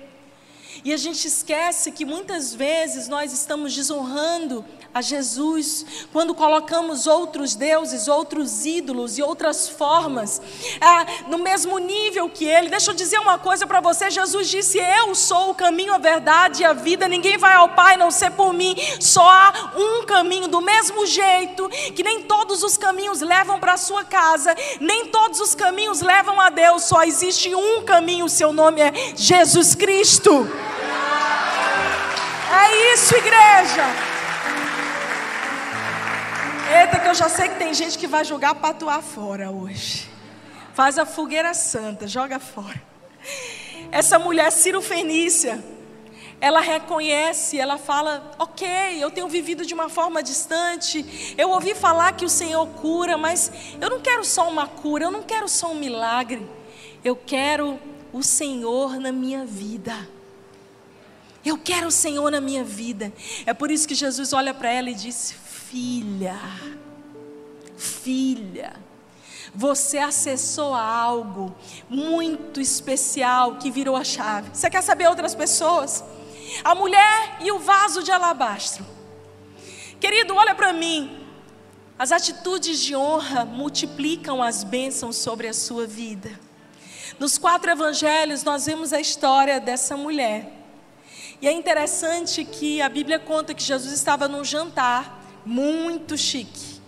E 0.84 0.92
a 0.92 0.96
gente 0.96 1.26
esquece 1.28 1.90
que 1.92 2.04
muitas 2.04 2.54
vezes 2.54 3.06
nós 3.08 3.32
estamos 3.32 3.74
desonrando 3.74 4.64
a 4.92 5.00
Jesus, 5.00 5.86
quando 6.12 6.34
colocamos 6.34 7.06
outros 7.06 7.54
deuses, 7.54 8.08
outros 8.08 8.66
ídolos 8.66 9.18
e 9.18 9.22
outras 9.22 9.68
formas 9.68 10.42
é, 10.80 11.30
no 11.30 11.38
mesmo 11.38 11.78
nível 11.78 12.28
que 12.28 12.44
Ele. 12.44 12.68
Deixa 12.68 12.90
eu 12.90 12.94
dizer 12.94 13.18
uma 13.20 13.38
coisa 13.38 13.66
para 13.66 13.80
você: 13.80 14.10
Jesus 14.10 14.48
disse: 14.48 14.78
Eu 14.78 15.14
sou 15.14 15.50
o 15.50 15.54
caminho, 15.54 15.94
a 15.94 15.98
verdade 15.98 16.62
e 16.62 16.64
a 16.64 16.72
vida. 16.72 17.06
Ninguém 17.06 17.38
vai 17.38 17.54
ao 17.54 17.68
Pai 17.68 17.96
não 17.96 18.10
ser 18.10 18.32
por 18.32 18.52
mim. 18.52 18.74
Só 19.00 19.28
há 19.28 19.72
um 19.76 20.04
caminho, 20.04 20.48
do 20.48 20.60
mesmo 20.60 21.06
jeito 21.06 21.68
que 21.94 22.02
nem 22.02 22.22
todos 22.22 22.62
os 22.64 22.76
caminhos 22.76 23.20
levam 23.20 23.60
para 23.60 23.74
a 23.74 23.78
sua 23.78 24.04
casa, 24.04 24.54
nem 24.80 25.06
todos 25.06 25.38
os 25.38 25.54
caminhos 25.54 26.00
levam 26.00 26.40
a 26.40 26.50
Deus. 26.50 26.84
Só 26.84 27.04
existe 27.04 27.54
um 27.54 27.82
caminho, 27.84 28.28
seu 28.28 28.52
nome 28.52 28.80
é 28.80 28.92
Jesus 29.16 29.74
Cristo. 29.74 30.48
É 32.52 32.92
isso, 32.94 33.14
igreja. 33.14 34.19
Eita, 36.72 37.00
que 37.00 37.08
eu 37.08 37.14
já 37.14 37.28
sei 37.28 37.48
que 37.48 37.56
tem 37.56 37.74
gente 37.74 37.98
que 37.98 38.06
vai 38.06 38.24
jogar 38.24 38.54
patuar 38.54 39.02
fora 39.02 39.50
hoje. 39.50 40.08
Faz 40.72 40.98
a 40.98 41.04
fogueira 41.04 41.52
santa, 41.52 42.06
joga 42.06 42.38
fora. 42.38 42.80
Essa 43.90 44.20
mulher 44.20 44.52
Ciro 44.52 44.80
Fenícia, 44.80 45.64
ela 46.40 46.60
reconhece, 46.60 47.58
ela 47.58 47.76
fala: 47.76 48.36
Ok, 48.38 48.68
eu 49.00 49.10
tenho 49.10 49.26
vivido 49.26 49.66
de 49.66 49.74
uma 49.74 49.88
forma 49.88 50.22
distante. 50.22 51.34
Eu 51.36 51.50
ouvi 51.50 51.74
falar 51.74 52.12
que 52.12 52.24
o 52.24 52.28
Senhor 52.28 52.64
cura, 52.68 53.18
mas 53.18 53.50
eu 53.80 53.90
não 53.90 54.00
quero 54.00 54.24
só 54.24 54.48
uma 54.48 54.68
cura, 54.68 55.06
eu 55.06 55.10
não 55.10 55.24
quero 55.24 55.48
só 55.48 55.72
um 55.72 55.74
milagre. 55.74 56.48
Eu 57.02 57.16
quero 57.16 57.80
o 58.12 58.22
Senhor 58.22 59.00
na 59.00 59.10
minha 59.10 59.44
vida. 59.44 60.08
Eu 61.44 61.58
quero 61.58 61.88
o 61.88 61.90
Senhor 61.90 62.30
na 62.30 62.40
minha 62.40 62.62
vida. 62.62 63.12
É 63.44 63.52
por 63.52 63.72
isso 63.72 63.88
que 63.88 63.94
Jesus 63.94 64.32
olha 64.32 64.54
para 64.54 64.70
ela 64.70 64.88
e 64.88 64.94
diz: 64.94 65.34
filha, 65.70 66.36
filha, 67.76 68.74
você 69.54 69.98
acessou 69.98 70.74
a 70.74 70.82
algo 70.82 71.54
muito 71.88 72.60
especial 72.60 73.54
que 73.54 73.70
virou 73.70 73.94
a 73.94 74.02
chave. 74.02 74.50
Você 74.52 74.68
quer 74.68 74.82
saber 74.82 75.08
outras 75.08 75.32
pessoas? 75.32 76.02
A 76.64 76.74
mulher 76.74 77.36
e 77.40 77.52
o 77.52 77.60
vaso 77.60 78.02
de 78.02 78.10
alabastro. 78.10 78.84
Querido, 80.00 80.34
olha 80.34 80.56
para 80.56 80.72
mim. 80.72 81.24
As 81.96 82.10
atitudes 82.10 82.80
de 82.80 82.96
honra 82.96 83.44
multiplicam 83.44 84.42
as 84.42 84.64
bênçãos 84.64 85.16
sobre 85.16 85.46
a 85.46 85.52
sua 85.52 85.86
vida. 85.86 86.32
Nos 87.16 87.38
quatro 87.38 87.70
evangelhos, 87.70 88.42
nós 88.42 88.66
vemos 88.66 88.92
a 88.92 89.00
história 89.00 89.60
dessa 89.60 89.96
mulher. 89.96 90.50
E 91.40 91.46
é 91.46 91.52
interessante 91.52 92.44
que 92.44 92.82
a 92.82 92.88
Bíblia 92.88 93.20
conta 93.20 93.54
que 93.54 93.62
Jesus 93.62 93.92
estava 93.92 94.26
num 94.26 94.42
jantar 94.42 95.19
muito 95.44 96.16
chique. 96.16 96.80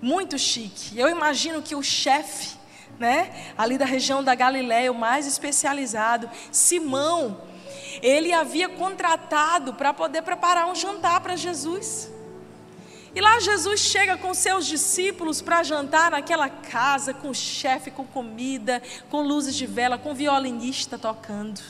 Muito 0.00 0.38
chique. 0.38 0.98
Eu 0.98 1.08
imagino 1.08 1.62
que 1.62 1.74
o 1.74 1.82
chefe, 1.82 2.56
né, 2.98 3.52
ali 3.56 3.78
da 3.78 3.84
região 3.84 4.22
da 4.22 4.34
Galiléia, 4.34 4.92
o 4.92 4.94
mais 4.94 5.26
especializado, 5.26 6.30
Simão, 6.52 7.40
ele 8.02 8.32
havia 8.32 8.68
contratado 8.68 9.74
para 9.74 9.92
poder 9.92 10.22
preparar 10.22 10.68
um 10.68 10.74
jantar 10.74 11.20
para 11.20 11.36
Jesus. 11.36 12.10
E 13.14 13.20
lá 13.20 13.38
Jesus 13.38 13.80
chega 13.80 14.16
com 14.16 14.34
seus 14.34 14.66
discípulos 14.66 15.40
para 15.40 15.62
jantar 15.62 16.10
naquela 16.10 16.48
casa, 16.48 17.14
com 17.14 17.30
o 17.30 17.34
chefe, 17.34 17.90
com 17.90 18.04
comida, 18.04 18.82
com 19.08 19.22
luzes 19.22 19.54
de 19.54 19.66
vela, 19.66 19.96
com 19.96 20.12
violinista 20.12 20.98
tocando. 20.98 21.60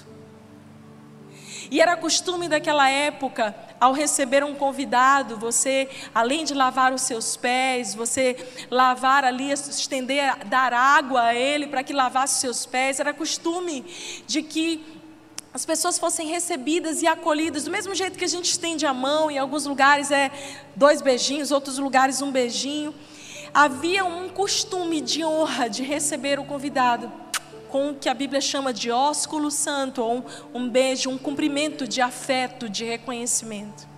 E 1.70 1.81
era 1.81 1.96
costume 1.96 2.48
daquela 2.48 2.88
época, 2.88 3.55
ao 3.81 3.92
receber 3.92 4.44
um 4.44 4.55
convidado, 4.55 5.37
você, 5.37 5.88
além 6.14 6.44
de 6.44 6.55
lavar 6.55 6.92
os 6.92 7.03
seus 7.03 7.37
pés, 7.37 7.94
você 7.94 8.37
lavar 8.70 9.24
ali, 9.24 9.50
estender, 9.50 10.44
dar 10.46 10.72
água 10.72 11.22
a 11.22 11.35
ele 11.35 11.66
para 11.66 11.83
que 11.83 11.92
lavasse 11.92 12.35
os 12.35 12.40
seus 12.40 12.66
pés, 12.66 13.00
era 13.00 13.12
costume 13.12 13.85
de 14.27 14.42
que 14.42 14.85
as 15.53 15.64
pessoas 15.64 15.98
fossem 15.98 16.27
recebidas 16.27 17.00
e 17.00 17.07
acolhidas, 17.07 17.64
do 17.64 17.70
mesmo 17.70 17.94
jeito 17.94 18.18
que 18.18 18.24
a 18.24 18.29
gente 18.29 18.50
estende 18.50 18.85
a 18.87 18.92
mão, 18.92 19.31
em 19.31 19.38
alguns 19.38 19.66
lugares 19.66 20.11
é 20.11 20.31
dois 20.74 21.00
beijinhos, 21.00 21.53
outros 21.53 21.79
lugares 21.79 22.20
um 22.20 22.33
beijinho. 22.33 22.92
Havia 23.53 24.05
um 24.05 24.29
costume 24.29 25.00
de 25.00 25.24
honra 25.24 25.70
de 25.70 25.85
receber 25.85 26.40
o 26.40 26.44
convidado 26.44 27.24
com 27.75 27.91
o 27.91 27.95
que 27.97 28.09
a 28.09 28.15
Bíblia 28.15 28.41
chama 28.41 28.73
de 28.73 28.93
ósculo 28.93 29.51
santo, 29.51 30.01
ou 30.01 30.19
um, 30.19 30.25
um 30.55 30.69
beijo, 30.69 31.11
um 31.11 31.19
cumprimento 31.19 31.89
de 31.89 32.01
afeto, 32.01 32.69
de 32.69 32.85
reconhecimento. 32.85 33.89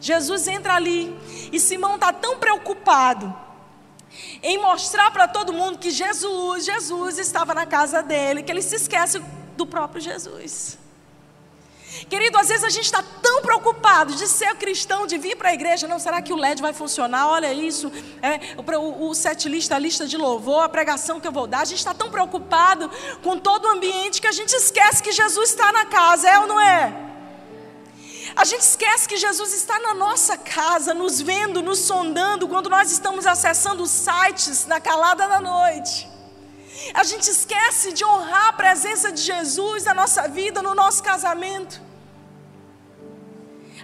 Jesus 0.00 0.48
entra 0.48 0.76
ali 0.76 1.14
e 1.52 1.60
Simão 1.60 1.96
está 1.96 2.10
tão 2.10 2.38
preocupado 2.38 3.36
em 4.42 4.56
mostrar 4.56 5.10
para 5.10 5.28
todo 5.28 5.52
mundo 5.52 5.76
que 5.76 5.90
Jesus, 5.90 6.64
Jesus 6.64 7.18
estava 7.18 7.52
na 7.52 7.66
casa 7.66 8.02
dele, 8.02 8.42
que 8.42 8.50
ele 8.50 8.62
se 8.62 8.76
esquece 8.76 9.22
do 9.58 9.66
próprio 9.66 10.00
Jesus. 10.00 10.78
Querido, 12.08 12.38
às 12.38 12.48
vezes 12.48 12.64
a 12.64 12.70
gente 12.70 12.84
está 12.84 13.02
tão 13.02 13.42
preocupado 13.42 14.14
de 14.14 14.26
ser 14.26 14.54
cristão, 14.56 15.06
de 15.06 15.18
vir 15.18 15.36
para 15.36 15.50
a 15.50 15.54
igreja. 15.54 15.86
Não, 15.86 15.98
será 15.98 16.22
que 16.22 16.32
o 16.32 16.36
LED 16.36 16.62
vai 16.62 16.72
funcionar? 16.72 17.28
Olha 17.28 17.52
isso, 17.52 17.92
é, 18.22 18.54
o, 18.78 19.08
o 19.08 19.14
set 19.14 19.48
lista, 19.48 19.76
a 19.76 19.78
lista 19.78 20.06
de 20.06 20.16
louvor, 20.16 20.64
a 20.64 20.68
pregação 20.68 21.20
que 21.20 21.28
eu 21.28 21.32
vou 21.32 21.46
dar. 21.46 21.60
A 21.60 21.64
gente 21.64 21.78
está 21.78 21.94
tão 21.94 22.10
preocupado 22.10 22.90
com 23.22 23.38
todo 23.38 23.66
o 23.66 23.68
ambiente 23.68 24.20
que 24.20 24.26
a 24.26 24.32
gente 24.32 24.52
esquece 24.52 25.02
que 25.02 25.12
Jesus 25.12 25.50
está 25.50 25.70
na 25.72 25.86
casa, 25.86 26.28
é 26.28 26.38
ou 26.38 26.46
não 26.46 26.60
é? 26.60 26.92
A 28.34 28.44
gente 28.44 28.62
esquece 28.62 29.06
que 29.06 29.16
Jesus 29.16 29.52
está 29.52 29.78
na 29.78 29.92
nossa 29.92 30.38
casa, 30.38 30.94
nos 30.94 31.20
vendo, 31.20 31.62
nos 31.62 31.80
sondando, 31.80 32.48
quando 32.48 32.70
nós 32.70 32.90
estamos 32.90 33.26
acessando 33.26 33.82
os 33.82 33.90
sites 33.90 34.66
na 34.66 34.80
calada 34.80 35.28
da 35.28 35.40
noite. 35.40 36.11
A 36.94 37.04
gente 37.04 37.28
esquece 37.30 37.92
de 37.92 38.04
honrar 38.04 38.48
a 38.48 38.52
presença 38.52 39.12
de 39.12 39.20
Jesus 39.20 39.84
na 39.84 39.94
nossa 39.94 40.28
vida, 40.28 40.60
no 40.62 40.74
nosso 40.74 41.02
casamento. 41.02 41.80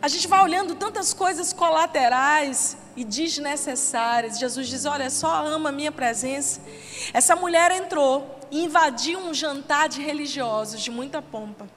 A 0.00 0.08
gente 0.08 0.28
vai 0.28 0.42
olhando 0.42 0.74
tantas 0.74 1.12
coisas 1.12 1.52
colaterais 1.52 2.76
e 2.96 3.04
desnecessárias. 3.04 4.38
Jesus 4.38 4.68
diz: 4.68 4.84
Olha, 4.84 5.10
só 5.10 5.44
ama 5.46 5.70
a 5.70 5.72
minha 5.72 5.90
presença. 5.90 6.60
Essa 7.12 7.34
mulher 7.34 7.70
entrou 7.72 8.38
e 8.50 8.64
invadiu 8.64 9.18
um 9.18 9.34
jantar 9.34 9.88
de 9.88 10.00
religiosos 10.02 10.80
de 10.80 10.90
muita 10.90 11.20
pompa. 11.20 11.68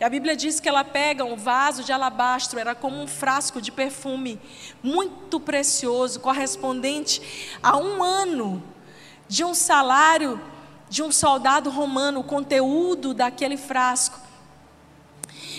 E 0.00 0.04
a 0.04 0.08
Bíblia 0.08 0.34
diz 0.34 0.58
que 0.58 0.68
ela 0.68 0.84
pega 0.84 1.24
um 1.24 1.36
vaso 1.36 1.84
de 1.84 1.92
alabastro, 1.92 2.58
era 2.58 2.74
como 2.74 3.00
um 3.00 3.06
frasco 3.06 3.60
de 3.60 3.70
perfume, 3.70 4.40
muito 4.82 5.38
precioso, 5.38 6.20
correspondente 6.20 7.56
a 7.62 7.76
um 7.76 8.02
ano 8.02 8.62
de 9.28 9.44
um 9.44 9.54
salário 9.54 10.40
de 10.88 11.02
um 11.02 11.10
soldado 11.10 11.70
romano, 11.70 12.20
o 12.20 12.24
conteúdo 12.24 13.12
daquele 13.12 13.56
frasco. 13.56 14.20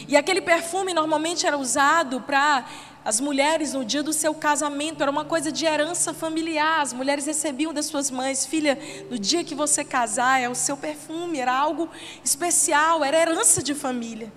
E 0.07 0.15
aquele 0.15 0.41
perfume 0.41 0.93
normalmente 0.93 1.45
era 1.45 1.57
usado 1.57 2.21
para 2.21 2.65
as 3.03 3.21
mulheres 3.21 3.73
no 3.73 3.85
dia 3.85 4.03
do 4.03 4.11
seu 4.11 4.33
casamento, 4.33 5.01
era 5.01 5.09
uma 5.09 5.23
coisa 5.23 5.49
de 5.49 5.65
herança 5.65 6.13
familiar. 6.13 6.81
As 6.81 6.91
mulheres 6.91 7.25
recebiam 7.25 7.73
das 7.73 7.85
suas 7.85 8.11
mães, 8.11 8.45
filha, 8.45 8.77
no 9.09 9.17
dia 9.17 9.45
que 9.45 9.55
você 9.55 9.83
casar, 9.83 10.41
é 10.41 10.49
o 10.49 10.55
seu 10.55 10.75
perfume, 10.75 11.39
era 11.39 11.57
algo 11.57 11.89
especial, 12.23 13.03
era 13.03 13.17
herança 13.17 13.63
de 13.63 13.73
família. 13.73 14.31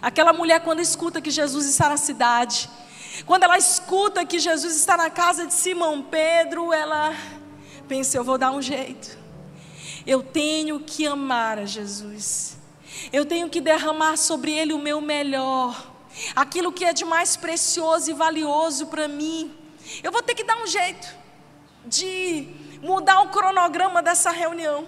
Aquela 0.00 0.32
mulher, 0.32 0.60
quando 0.60 0.80
escuta 0.80 1.20
que 1.20 1.30
Jesus 1.30 1.66
está 1.66 1.88
na 1.88 1.96
cidade, 1.96 2.70
quando 3.26 3.42
ela 3.42 3.58
escuta 3.58 4.24
que 4.24 4.38
Jesus 4.38 4.76
está 4.76 4.96
na 4.96 5.10
casa 5.10 5.44
de 5.44 5.52
Simão 5.52 6.00
Pedro, 6.00 6.72
ela 6.72 7.12
pensa: 7.88 8.16
eu 8.16 8.22
vou 8.22 8.38
dar 8.38 8.52
um 8.52 8.62
jeito. 8.62 9.17
Eu 10.06 10.22
tenho 10.22 10.80
que 10.80 11.06
amar 11.06 11.58
a 11.58 11.64
Jesus. 11.64 12.58
Eu 13.12 13.24
tenho 13.24 13.48
que 13.48 13.60
derramar 13.60 14.16
sobre 14.16 14.52
ele 14.52 14.72
o 14.72 14.78
meu 14.78 15.00
melhor. 15.00 15.92
Aquilo 16.34 16.72
que 16.72 16.84
é 16.84 16.92
de 16.92 17.04
mais 17.04 17.36
precioso 17.36 18.10
e 18.10 18.14
valioso 18.14 18.86
para 18.86 19.06
mim. 19.06 19.56
Eu 20.02 20.10
vou 20.10 20.22
ter 20.22 20.34
que 20.34 20.44
dar 20.44 20.62
um 20.62 20.66
jeito 20.66 21.08
de 21.84 22.48
mudar 22.82 23.22
o 23.22 23.28
cronograma 23.28 24.02
dessa 24.02 24.30
reunião. 24.30 24.86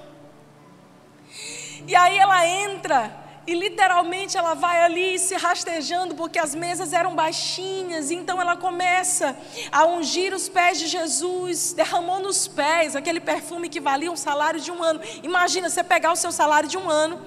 E 1.87 1.95
aí 1.95 2.19
ela 2.19 2.47
entra 2.47 3.30
e 3.47 3.55
literalmente 3.55 4.37
ela 4.37 4.55
vai 4.55 4.83
ali 4.83 5.19
se 5.19 5.35
rastejando, 5.35 6.15
porque 6.15 6.39
as 6.39 6.55
mesas 6.55 6.93
eram 6.93 7.15
baixinhas, 7.15 8.11
então 8.11 8.41
ela 8.41 8.57
começa 8.57 9.37
a 9.73 9.87
ungir 9.87 10.35
os 10.35 10.49
pés 10.49 10.79
de 10.79 10.87
Jesus, 10.87 11.73
derramou 11.73 12.21
nos 12.21 12.47
pés 12.47 12.95
aquele 12.95 13.21
perfume 13.21 13.69
que 13.69 13.81
valia 13.81 14.11
um 14.11 14.17
salário 14.17 14.61
de 14.61 14.71
um 14.71 14.83
ano. 14.83 15.01
Imagina 15.23 15.69
você 15.69 15.83
pegar 15.83 16.13
o 16.13 16.17
seu 16.17 16.31
salário 16.31 16.69
de 16.69 16.77
um 16.77 16.89
ano, 16.91 17.21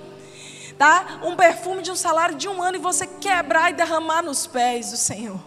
tá? 0.77 1.19
Um 1.23 1.35
perfume 1.35 1.81
de 1.81 1.91
um 1.91 1.95
salário 1.95 2.35
de 2.35 2.47
um 2.47 2.61
ano 2.61 2.77
e 2.77 2.79
você 2.79 3.07
quebrar 3.07 3.71
e 3.71 3.73
derramar 3.73 4.21
nos 4.21 4.45
pés 4.45 4.91
do 4.91 4.97
Senhor. 4.97 5.39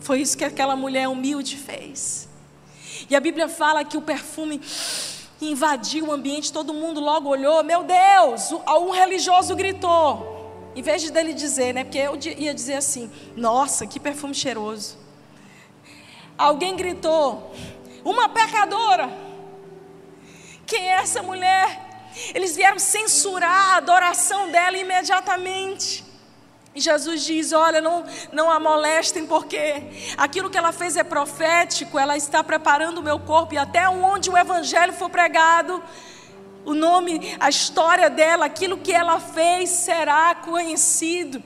Foi 0.00 0.20
isso 0.20 0.36
que 0.36 0.44
aquela 0.44 0.76
mulher 0.76 1.08
humilde 1.08 1.56
fez. 1.56 2.28
E 3.10 3.16
a 3.16 3.20
Bíblia 3.20 3.48
fala 3.48 3.84
que 3.84 3.96
o 3.96 4.02
perfume 4.02 4.60
invadiu 5.40 6.06
o 6.06 6.12
ambiente, 6.12 6.52
todo 6.52 6.74
mundo 6.74 7.00
logo 7.00 7.28
olhou. 7.28 7.62
Meu 7.62 7.84
Deus, 7.84 8.50
um 8.52 8.90
religioso 8.90 9.54
gritou. 9.54 10.36
Em 10.74 10.82
vez 10.82 11.02
de 11.02 11.10
dele 11.10 11.32
dizer, 11.32 11.72
né? 11.74 11.84
Porque 11.84 11.98
eu 11.98 12.18
ia 12.36 12.54
dizer 12.54 12.74
assim: 12.74 13.10
Nossa, 13.36 13.86
que 13.86 13.98
perfume 13.98 14.34
cheiroso. 14.34 14.96
Alguém 16.36 16.76
gritou: 16.76 17.52
Uma 18.04 18.28
pecadora. 18.28 19.10
Quem 20.66 20.90
é 20.90 20.96
essa 20.96 21.22
mulher? 21.22 21.86
Eles 22.34 22.54
vieram 22.54 22.78
censurar 22.78 23.74
a 23.74 23.76
adoração 23.76 24.50
dela 24.50 24.76
imediatamente. 24.76 26.04
E 26.78 26.80
Jesus 26.80 27.24
diz: 27.24 27.52
Olha, 27.52 27.80
não, 27.80 28.04
não 28.32 28.48
a 28.48 28.60
molestem, 28.60 29.26
porque 29.26 29.82
aquilo 30.16 30.48
que 30.48 30.56
ela 30.56 30.70
fez 30.70 30.96
é 30.96 31.02
profético, 31.02 31.98
ela 31.98 32.16
está 32.16 32.44
preparando 32.44 32.98
o 32.98 33.02
meu 33.02 33.18
corpo, 33.18 33.52
e 33.52 33.58
até 33.58 33.88
onde 33.88 34.30
o 34.30 34.38
Evangelho 34.38 34.92
for 34.92 35.10
pregado, 35.10 35.82
o 36.64 36.74
nome, 36.74 37.36
a 37.40 37.48
história 37.48 38.08
dela, 38.08 38.44
aquilo 38.44 38.78
que 38.78 38.92
ela 38.92 39.18
fez 39.18 39.70
será 39.70 40.36
conhecido. 40.36 41.42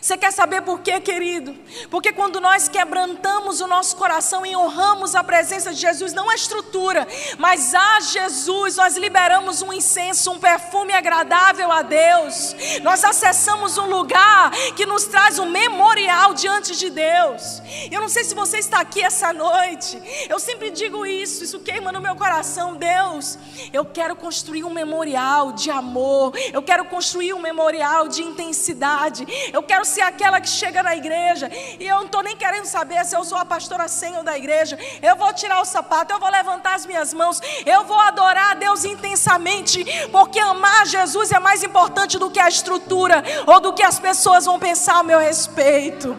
Você 0.00 0.16
quer 0.16 0.32
saber 0.32 0.62
por 0.62 0.80
quê, 0.80 1.00
querido? 1.00 1.54
Porque 1.90 2.12
quando 2.12 2.40
nós 2.40 2.68
quebrantamos 2.68 3.60
o 3.60 3.66
nosso 3.66 3.96
coração 3.96 4.44
e 4.44 4.56
honramos 4.56 5.14
a 5.14 5.22
presença 5.22 5.72
de 5.72 5.80
Jesus, 5.80 6.12
não 6.12 6.30
a 6.30 6.34
estrutura, 6.34 7.06
mas 7.38 7.74
a 7.74 8.00
Jesus, 8.00 8.76
nós 8.76 8.96
liberamos 8.96 9.62
um 9.62 9.72
incenso, 9.72 10.30
um 10.30 10.38
perfume 10.38 10.92
agradável 10.92 11.70
a 11.70 11.82
Deus. 11.82 12.54
Nós 12.82 13.04
acessamos 13.04 13.76
um 13.76 13.86
lugar 13.86 14.50
que 14.74 14.86
nos 14.86 15.04
traz 15.04 15.38
um 15.38 15.46
memorial 15.46 16.32
diante 16.32 16.76
de 16.76 16.88
Deus. 16.90 17.62
Eu 17.90 18.00
não 18.00 18.08
sei 18.08 18.24
se 18.24 18.34
você 18.34 18.58
está 18.58 18.80
aqui 18.80 19.02
essa 19.02 19.32
noite. 19.32 20.00
Eu 20.28 20.38
sempre 20.38 20.70
digo 20.70 21.04
isso, 21.04 21.44
isso 21.44 21.60
queima 21.60 21.92
no 21.92 22.00
meu 22.00 22.16
coração, 22.16 22.74
Deus. 22.76 23.38
Eu 23.72 23.84
quero 23.84 24.16
construir 24.16 24.64
um 24.64 24.70
memorial 24.70 25.52
de 25.52 25.70
amor. 25.70 26.32
Eu 26.52 26.62
quero 26.62 26.84
construir 26.86 27.34
um 27.34 27.40
memorial 27.40 28.08
de 28.08 28.22
intensidade. 28.22 29.26
Eu 29.52 29.62
quero 29.62 29.73
quero 29.74 29.84
ser 29.84 30.02
aquela 30.02 30.40
que 30.40 30.48
chega 30.48 30.84
na 30.84 30.94
igreja 30.94 31.50
e 31.80 31.84
eu 31.84 31.96
não 31.96 32.04
estou 32.04 32.22
nem 32.22 32.36
querendo 32.36 32.64
saber 32.64 33.04
se 33.04 33.16
eu 33.16 33.24
sou 33.24 33.36
a 33.36 33.44
pastora 33.44 33.88
senhor 33.88 34.22
da 34.22 34.38
igreja. 34.38 34.78
Eu 35.02 35.16
vou 35.16 35.32
tirar 35.32 35.60
o 35.60 35.64
sapato, 35.64 36.12
eu 36.12 36.20
vou 36.20 36.30
levantar 36.30 36.76
as 36.76 36.86
minhas 36.86 37.12
mãos, 37.12 37.40
eu 37.66 37.84
vou 37.84 37.98
adorar 37.98 38.52
a 38.52 38.54
Deus 38.54 38.84
intensamente, 38.84 39.84
porque 40.12 40.38
amar 40.38 40.86
Jesus 40.86 41.32
é 41.32 41.40
mais 41.40 41.64
importante 41.64 42.20
do 42.20 42.30
que 42.30 42.38
a 42.38 42.48
estrutura 42.48 43.24
ou 43.48 43.58
do 43.58 43.72
que 43.72 43.82
as 43.82 43.98
pessoas 43.98 44.44
vão 44.44 44.60
pensar 44.60 44.94
ao 44.98 45.04
meu 45.04 45.18
respeito. 45.18 46.16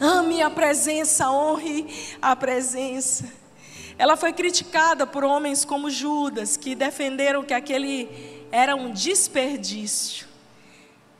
Ame 0.00 0.40
a 0.40 0.48
presença, 0.48 1.30
honre 1.30 2.16
a 2.22 2.34
presença. 2.34 3.30
Ela 3.98 4.16
foi 4.16 4.32
criticada 4.32 5.06
por 5.06 5.24
homens 5.24 5.62
como 5.62 5.90
Judas, 5.90 6.56
que 6.56 6.74
defenderam 6.74 7.44
que 7.44 7.52
aquele 7.52 8.08
era 8.50 8.74
um 8.74 8.90
desperdício. 8.90 10.31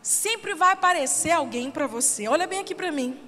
Sempre 0.02 0.54
vai 0.54 0.72
aparecer 0.72 1.30
alguém 1.30 1.70
para 1.70 1.86
você, 1.86 2.26
olha 2.26 2.44
bem 2.44 2.58
aqui 2.58 2.74
para 2.74 2.90
mim, 2.90 3.20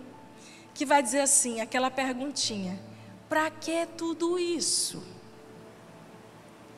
que 0.75 0.85
vai 0.85 1.01
dizer 1.01 1.21
assim, 1.21 1.61
aquela 1.61 1.89
perguntinha: 1.89 2.81
para 3.29 3.49
que 3.49 3.87
tudo 3.97 4.41
isso? 4.41 5.01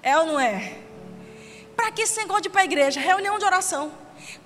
É 0.02 0.16
ou 0.18 0.26
não 0.26 0.38
é? 0.38 0.78
Para 1.74 1.90
que 1.90 2.02
esse 2.02 2.18
negócio 2.18 2.42
de 2.42 2.48
ir 2.48 2.52
para 2.52 2.60
a 2.60 2.64
igreja? 2.66 3.00
Reunião 3.00 3.38
de 3.38 3.46
oração, 3.46 3.90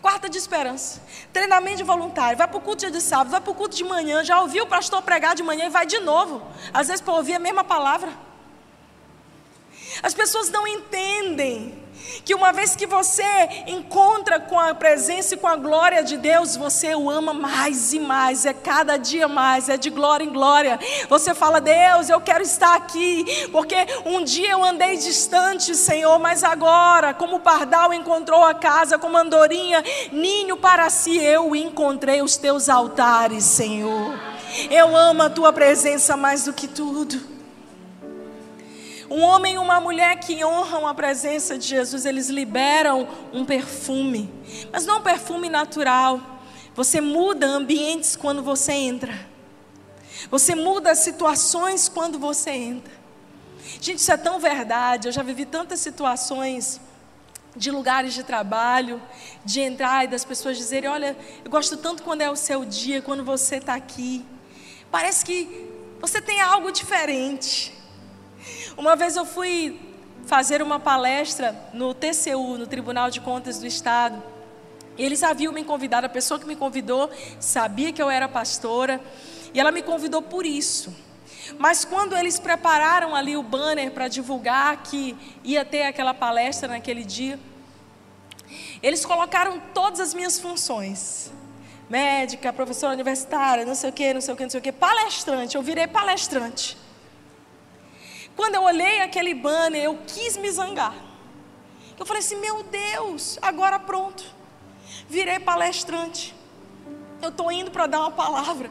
quarta 0.01 0.28
de 0.28 0.38
esperança, 0.38 1.03
treinamento 1.32 1.78
de 1.78 1.84
voluntário, 1.84 2.38
vai 2.38 2.46
para 2.46 2.57
o 2.57 2.61
culto 2.61 2.88
de 2.88 3.01
sábado, 3.01 3.30
vai 3.30 3.40
para 3.40 3.51
o 3.51 3.55
culto 3.55 3.74
de 3.74 3.82
manhã, 3.82 4.22
já 4.24 4.40
ouviu 4.40 4.64
o 4.64 4.68
pastor 4.68 5.03
pregar 5.03 5.34
de 5.34 5.42
manhã 5.42 5.66
e 5.66 5.68
vai 5.68 5.84
de 5.84 5.98
novo, 5.98 6.46
às 6.72 6.86
vezes 6.86 7.01
para 7.01 7.14
ouvir 7.14 7.34
a 7.34 7.40
mesma 7.40 7.64
palavra. 7.64 8.30
As 10.03 10.14
pessoas 10.14 10.51
não 10.51 10.66
entendem 10.66 11.80
que 12.24 12.34
uma 12.34 12.53
vez 12.53 12.74
que 12.74 12.86
você 12.86 13.22
encontra 13.66 14.40
com 14.40 14.59
a 14.59 14.74
presença 14.74 15.34
e 15.34 15.36
com 15.36 15.46
a 15.46 15.57
glória 15.57 16.03
de 16.03 16.16
Deus, 16.16 16.57
você 16.57 16.94
o 16.94 17.11
ama 17.11 17.32
mais 17.32 17.92
e 17.92 18.01
mais, 18.01 18.44
é 18.44 18.53
cada 18.53 18.96
dia 18.96 19.28
mais, 19.28 19.68
é 19.68 19.76
de 19.76 19.90
glória 19.90 20.24
em 20.24 20.30
glória. 20.30 20.78
Você 21.09 21.34
fala, 21.34 21.61
Deus, 21.61 22.09
eu 22.09 22.20
quero 22.20 22.42
estar 22.42 22.74
aqui, 22.74 23.48
porque 23.53 23.76
um 24.05 24.22
dia 24.24 24.51
eu 24.53 24.64
andei 24.64 24.96
distante, 24.96 25.74
Senhor, 25.74 26.18
mas 26.18 26.42
agora, 26.42 27.14
como 27.14 27.36
o 27.36 27.40
pardal 27.40 27.92
encontrou 27.92 28.44
a 28.44 28.55
casa, 28.55 28.98
como 28.98 29.16
andorinha, 29.16 29.82
ninho 30.12 30.57
para 30.57 30.88
si, 30.90 31.18
eu 31.18 31.55
encontrei 31.55 32.22
os 32.22 32.36
teus 32.36 32.68
altares, 32.68 33.44
Senhor. 33.44 34.18
Eu 34.70 34.96
amo 34.96 35.22
a 35.22 35.30
tua 35.30 35.53
presença 35.53 36.16
mais 36.16 36.44
do 36.44 36.53
que 36.53 36.66
tudo. 36.66 37.30
Um 39.11 39.22
homem 39.22 39.54
e 39.54 39.58
uma 39.58 39.80
mulher 39.80 40.20
que 40.20 40.44
honram 40.44 40.86
a 40.86 40.94
presença 40.94 41.58
de 41.58 41.66
Jesus, 41.66 42.06
eles 42.06 42.28
liberam 42.28 43.08
um 43.32 43.44
perfume, 43.44 44.32
mas 44.72 44.86
não 44.86 44.98
um 44.98 45.02
perfume 45.02 45.48
natural. 45.48 46.20
Você 46.76 47.00
muda 47.00 47.44
ambientes 47.44 48.14
quando 48.14 48.40
você 48.40 48.72
entra. 48.72 49.28
Você 50.30 50.54
muda 50.54 50.94
situações 50.94 51.88
quando 51.88 52.20
você 52.20 52.50
entra. 52.50 52.92
Gente, 53.80 53.98
isso 53.98 54.12
é 54.12 54.16
tão 54.16 54.38
verdade. 54.38 55.08
Eu 55.08 55.12
já 55.12 55.24
vivi 55.24 55.44
tantas 55.44 55.80
situações 55.80 56.80
de 57.56 57.70
lugares 57.70 58.14
de 58.14 58.22
trabalho, 58.22 59.02
de 59.44 59.61
entrar 59.61 60.04
e 60.04 60.08
das 60.08 60.24
pessoas 60.24 60.56
dizerem: 60.56 60.88
Olha, 60.88 61.16
eu 61.44 61.50
gosto 61.50 61.76
tanto 61.76 62.04
quando 62.04 62.20
é 62.20 62.30
o 62.30 62.36
seu 62.36 62.64
dia, 62.64 63.02
quando 63.02 63.24
você 63.24 63.56
está 63.56 63.74
aqui. 63.74 64.24
Parece 64.88 65.24
que 65.24 65.68
você 66.00 66.20
tem 66.20 66.40
algo 66.40 66.70
diferente. 66.70 67.80
Uma 68.77 68.95
vez 68.95 69.16
eu 69.16 69.25
fui 69.25 69.79
fazer 70.27 70.62
uma 70.62 70.79
palestra 70.79 71.55
no 71.73 71.93
TCU, 71.93 72.57
no 72.57 72.66
Tribunal 72.66 73.11
de 73.11 73.21
Contas 73.21 73.59
do 73.59 73.66
Estado. 73.66 74.23
Eles 74.97 75.23
haviam 75.23 75.53
me 75.53 75.64
convidado, 75.64 76.07
a 76.07 76.11
pessoa 76.11 76.39
que 76.39 76.47
me 76.47 76.55
convidou 76.55 77.11
sabia 77.41 77.93
que 77.93 78.03
eu 78.03 78.11
era 78.11 78.29
pastora, 78.29 79.01
e 79.53 79.59
ela 79.59 79.73
me 79.73 79.83
convidou 79.83 80.23
por 80.23 80.47
isso. 80.47 80.95
Mas 81.59 81.85
quando 81.85 82.16
eles 82.16 82.39
prepararam 82.39 83.14
ali 83.14 83.37
o 83.37 83.43
banner 83.43 83.91
para 83.91 84.09
divulgar 84.09 84.83
que 84.83 85.16
ia 85.43 85.64
ter 85.64 85.83
aquela 85.83 86.14
palestra 86.14 86.68
naquele 86.68 87.03
dia, 87.03 87.39
eles 88.83 89.05
colocaram 89.05 89.61
todas 89.75 90.01
as 90.01 90.14
minhas 90.14 90.39
funções. 90.39 91.33
Médica, 91.89 92.53
professora 92.53 92.93
universitária, 92.93 93.64
não 93.64 93.75
sei 93.75 93.91
o 93.91 93.93
que, 93.93 94.14
não 94.14 94.21
sei 94.21 94.35
o 94.35 94.37
que, 94.37 94.43
não 94.45 94.51
sei 94.51 94.61
o 94.61 94.62
que, 94.62 94.71
palestrante, 94.71 95.57
eu 95.57 95.62
virei 95.62 95.89
palestrante. 95.89 96.77
Quando 98.41 98.55
eu 98.55 98.62
olhei 98.62 99.03
aquele 99.03 99.34
banner, 99.34 99.84
eu 99.84 99.99
quis 100.07 100.34
me 100.38 100.51
zangar. 100.51 100.95
Eu 101.99 102.07
falei 102.07 102.20
assim: 102.20 102.36
meu 102.36 102.62
Deus, 102.62 103.38
agora 103.43 103.78
pronto. 103.78 104.24
Virei 105.07 105.38
palestrante. 105.38 106.34
Eu 107.20 107.28
estou 107.28 107.53
indo 107.53 107.70
para 107.70 107.86
dar 107.86 108.01
uma 108.01 108.11
palavra. 108.11 108.70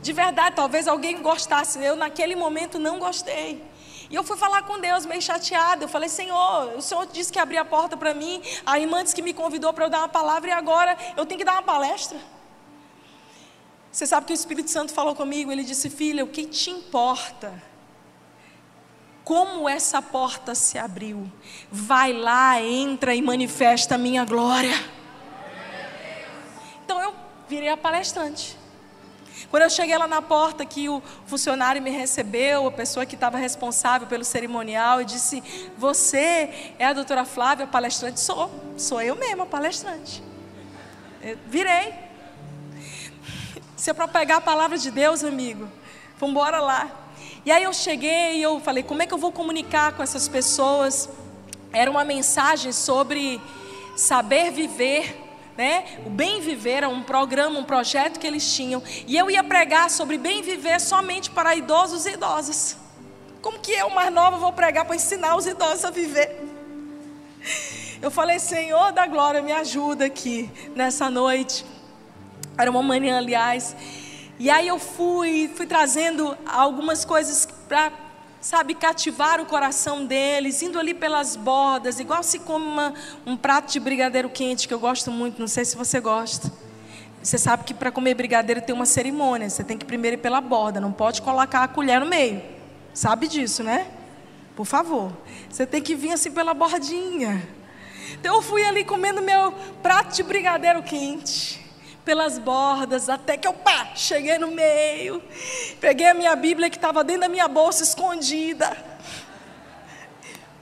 De 0.00 0.12
verdade, 0.12 0.54
talvez 0.54 0.86
alguém 0.86 1.20
gostasse. 1.20 1.82
Eu, 1.82 1.96
naquele 1.96 2.36
momento, 2.36 2.78
não 2.78 3.00
gostei. 3.00 3.60
E 4.08 4.14
eu 4.14 4.22
fui 4.22 4.36
falar 4.36 4.62
com 4.62 4.78
Deus, 4.78 5.04
meio 5.04 5.20
chateada. 5.20 5.82
Eu 5.82 5.88
falei: 5.88 6.08
Senhor, 6.08 6.76
o 6.76 6.80
Senhor 6.80 7.06
disse 7.06 7.32
que 7.32 7.40
abria 7.40 7.62
a 7.62 7.64
porta 7.64 7.96
para 7.96 8.14
mim. 8.14 8.40
A 8.64 8.78
irmã 8.78 9.02
disse 9.02 9.16
que 9.16 9.20
me 9.20 9.34
convidou 9.34 9.72
para 9.72 9.86
eu 9.86 9.90
dar 9.90 9.98
uma 9.98 10.08
palavra. 10.08 10.50
E 10.50 10.52
agora 10.52 10.96
eu 11.16 11.26
tenho 11.26 11.40
que 11.40 11.44
dar 11.44 11.54
uma 11.54 11.62
palestra. 11.64 12.20
Você 13.90 14.06
sabe 14.06 14.26
que 14.26 14.32
o 14.32 14.40
Espírito 14.42 14.70
Santo 14.70 14.92
falou 14.92 15.16
comigo. 15.16 15.50
Ele 15.50 15.64
disse: 15.64 15.90
Filha, 15.90 16.22
o 16.22 16.28
que 16.28 16.46
te 16.46 16.70
importa? 16.70 17.74
Como 19.26 19.68
essa 19.68 20.00
porta 20.00 20.54
se 20.54 20.78
abriu. 20.78 21.28
Vai 21.68 22.12
lá, 22.12 22.62
entra 22.62 23.12
e 23.12 23.20
manifesta 23.20 23.96
a 23.96 23.98
minha 23.98 24.24
glória. 24.24 24.72
Então 26.84 27.02
eu 27.02 27.12
virei 27.48 27.68
a 27.68 27.76
palestrante. 27.76 28.56
Quando 29.50 29.64
eu 29.64 29.70
cheguei 29.70 29.98
lá 29.98 30.06
na 30.06 30.22
porta, 30.22 30.64
que 30.64 30.88
o 30.88 31.02
funcionário 31.26 31.82
me 31.82 31.90
recebeu, 31.90 32.68
a 32.68 32.70
pessoa 32.70 33.04
que 33.04 33.16
estava 33.16 33.36
responsável 33.36 34.06
pelo 34.06 34.24
cerimonial, 34.24 35.02
e 35.02 35.04
disse: 35.04 35.42
Você 35.76 36.74
é 36.78 36.86
a 36.86 36.92
doutora 36.92 37.24
Flávia, 37.24 37.66
palestrante? 37.66 38.20
Sou, 38.20 38.48
sou 38.78 39.02
eu 39.02 39.16
mesma, 39.16 39.44
palestrante. 39.44 40.22
Eu 41.20 41.36
virei. 41.48 41.92
Se 43.76 43.90
é 43.90 43.92
para 43.92 44.06
pegar 44.06 44.36
a 44.36 44.40
palavra 44.40 44.78
de 44.78 44.92
Deus, 44.92 45.24
amigo, 45.24 45.68
vamos 46.16 46.30
embora 46.30 46.60
lá. 46.60 47.05
E 47.46 47.52
aí 47.52 47.62
eu 47.62 47.72
cheguei 47.72 48.38
e 48.38 48.42
eu 48.42 48.58
falei, 48.58 48.82
como 48.82 49.02
é 49.02 49.06
que 49.06 49.14
eu 49.14 49.18
vou 49.18 49.30
comunicar 49.30 49.92
com 49.92 50.02
essas 50.02 50.26
pessoas? 50.26 51.08
Era 51.72 51.88
uma 51.88 52.04
mensagem 52.04 52.72
sobre 52.72 53.40
saber 53.96 54.50
viver, 54.50 55.16
né? 55.56 56.00
O 56.04 56.10
bem 56.10 56.40
viver 56.40 56.78
era 56.78 56.88
um 56.88 57.04
programa, 57.04 57.56
um 57.56 57.62
projeto 57.62 58.18
que 58.18 58.26
eles 58.26 58.52
tinham. 58.52 58.82
E 59.06 59.16
eu 59.16 59.30
ia 59.30 59.44
pregar 59.44 59.88
sobre 59.90 60.18
bem 60.18 60.42
viver 60.42 60.80
somente 60.80 61.30
para 61.30 61.54
idosos 61.54 62.04
e 62.04 62.14
idosas. 62.14 62.76
Como 63.40 63.60
que 63.60 63.70
eu, 63.70 63.90
mais 63.90 64.12
nova, 64.12 64.38
vou 64.38 64.52
pregar 64.52 64.84
para 64.84 64.96
ensinar 64.96 65.36
os 65.36 65.46
idosos 65.46 65.84
a 65.84 65.90
viver? 65.92 66.42
Eu 68.02 68.10
falei, 68.10 68.40
Senhor 68.40 68.90
da 68.90 69.06
glória, 69.06 69.40
me 69.40 69.52
ajuda 69.52 70.06
aqui 70.06 70.50
nessa 70.74 71.08
noite. 71.08 71.64
Era 72.58 72.68
uma 72.68 72.82
manhã, 72.82 73.18
aliás. 73.18 73.76
E 74.38 74.50
aí 74.50 74.68
eu 74.68 74.78
fui, 74.78 75.50
fui 75.54 75.66
trazendo 75.66 76.36
algumas 76.46 77.04
coisas 77.04 77.48
para 77.66 77.90
sabe, 78.38 78.74
cativar 78.74 79.40
o 79.40 79.46
coração 79.46 80.06
deles, 80.06 80.62
indo 80.62 80.78
ali 80.78 80.94
pelas 80.94 81.34
bordas, 81.34 81.98
igual 81.98 82.22
se 82.22 82.38
come 82.38 82.64
uma, 82.64 82.94
um 83.26 83.36
prato 83.36 83.72
de 83.72 83.80
brigadeiro 83.80 84.30
quente, 84.30 84.68
que 84.68 84.74
eu 84.74 84.78
gosto 84.78 85.10
muito, 85.10 85.40
não 85.40 85.48
sei 85.48 85.64
se 85.64 85.76
você 85.76 85.98
gosta. 85.98 86.52
Você 87.20 87.38
sabe 87.38 87.64
que 87.64 87.74
para 87.74 87.90
comer 87.90 88.14
brigadeiro 88.14 88.60
tem 88.62 88.72
uma 88.72 88.86
cerimônia, 88.86 89.50
você 89.50 89.64
tem 89.64 89.76
que 89.76 89.84
primeiro 89.84 90.16
ir 90.16 90.20
pela 90.20 90.40
borda, 90.40 90.80
não 90.80 90.92
pode 90.92 91.22
colocar 91.22 91.64
a 91.64 91.68
colher 91.68 91.98
no 91.98 92.06
meio. 92.06 92.40
Sabe 92.94 93.26
disso, 93.26 93.64
né? 93.64 93.88
Por 94.54 94.64
favor. 94.64 95.10
Você 95.50 95.66
tem 95.66 95.82
que 95.82 95.96
vir 95.96 96.12
assim 96.12 96.30
pela 96.30 96.54
bordinha. 96.54 97.42
Então 98.12 98.36
eu 98.36 98.42
fui 98.42 98.64
ali 98.64 98.84
comendo 98.84 99.20
meu 99.20 99.52
prato 99.82 100.14
de 100.14 100.22
brigadeiro 100.22 100.84
quente 100.84 101.65
pelas 102.06 102.38
bordas, 102.38 103.08
até 103.08 103.36
que 103.36 103.48
eu 103.48 103.52
pá, 103.52 103.90
cheguei 103.96 104.38
no 104.38 104.52
meio. 104.52 105.20
Peguei 105.80 106.06
a 106.06 106.14
minha 106.14 106.36
Bíblia 106.36 106.70
que 106.70 106.76
estava 106.76 107.02
dentro 107.02 107.22
da 107.22 107.28
minha 107.28 107.48
bolsa 107.48 107.82
escondida. 107.82 108.74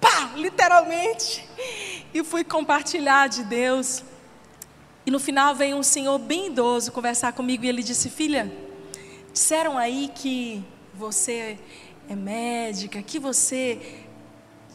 Pá, 0.01 0.31
literalmente. 0.37 1.47
E 2.15 2.25
fui 2.25 2.45
compartilhar 2.45 3.29
de 3.29 3.45
Deus. 3.45 4.03
E 5.05 5.11
no 5.11 5.21
final 5.21 5.55
veio 5.55 5.77
um 5.77 5.83
senhor 5.83 6.19
bem 6.19 6.47
idoso 6.47 6.91
conversar 6.91 7.35
comigo 7.35 7.63
e 7.67 7.69
ele 7.69 7.83
disse: 7.83 8.09
Filha, 8.09 8.51
disseram 9.31 9.77
aí 9.77 10.11
que 10.15 10.65
você 10.95 11.59
é 12.09 12.17
médica, 12.17 13.03
que 13.03 13.19
você 13.19 13.79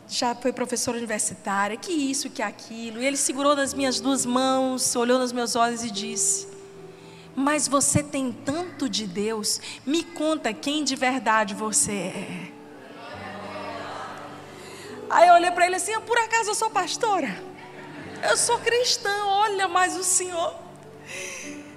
já 0.08 0.36
foi 0.36 0.54
professora 0.54 0.98
universitária, 0.98 1.76
que 1.76 1.92
isso, 1.92 2.30
que 2.30 2.44
aquilo. 2.44 3.02
E 3.02 3.08
ele 3.08 3.18
segurou 3.18 3.56
nas 3.56 3.74
minhas 3.74 4.00
duas 4.00 4.24
mãos, 4.24 4.96
olhou 4.96 5.18
nos 5.18 5.32
meus 5.32 5.56
olhos 5.56 5.84
e 5.84 5.90
disse: 5.90 6.49
mas 7.36 7.68
você 7.68 8.04
tem 8.04 8.32
tanto 8.32 8.90
de 8.90 9.08
Deus, 9.08 9.62
me 9.86 10.04
conta 10.04 10.54
quem 10.54 10.84
de 10.84 10.96
verdade 10.96 11.54
você 11.54 11.92
é. 11.92 12.52
Aí 15.10 15.28
eu 15.28 15.34
olhei 15.34 15.52
para 15.52 15.66
ele 15.66 15.76
assim: 15.76 16.00
por 16.02 16.18
acaso 16.18 16.52
eu 16.52 16.56
sou 16.56 16.70
pastora? 16.70 17.44
Eu 18.22 18.36
sou 18.36 18.60
cristã, 18.60 19.26
olha 19.26 19.68
mais 19.68 19.96
o 19.96 20.04
Senhor. 20.04 20.54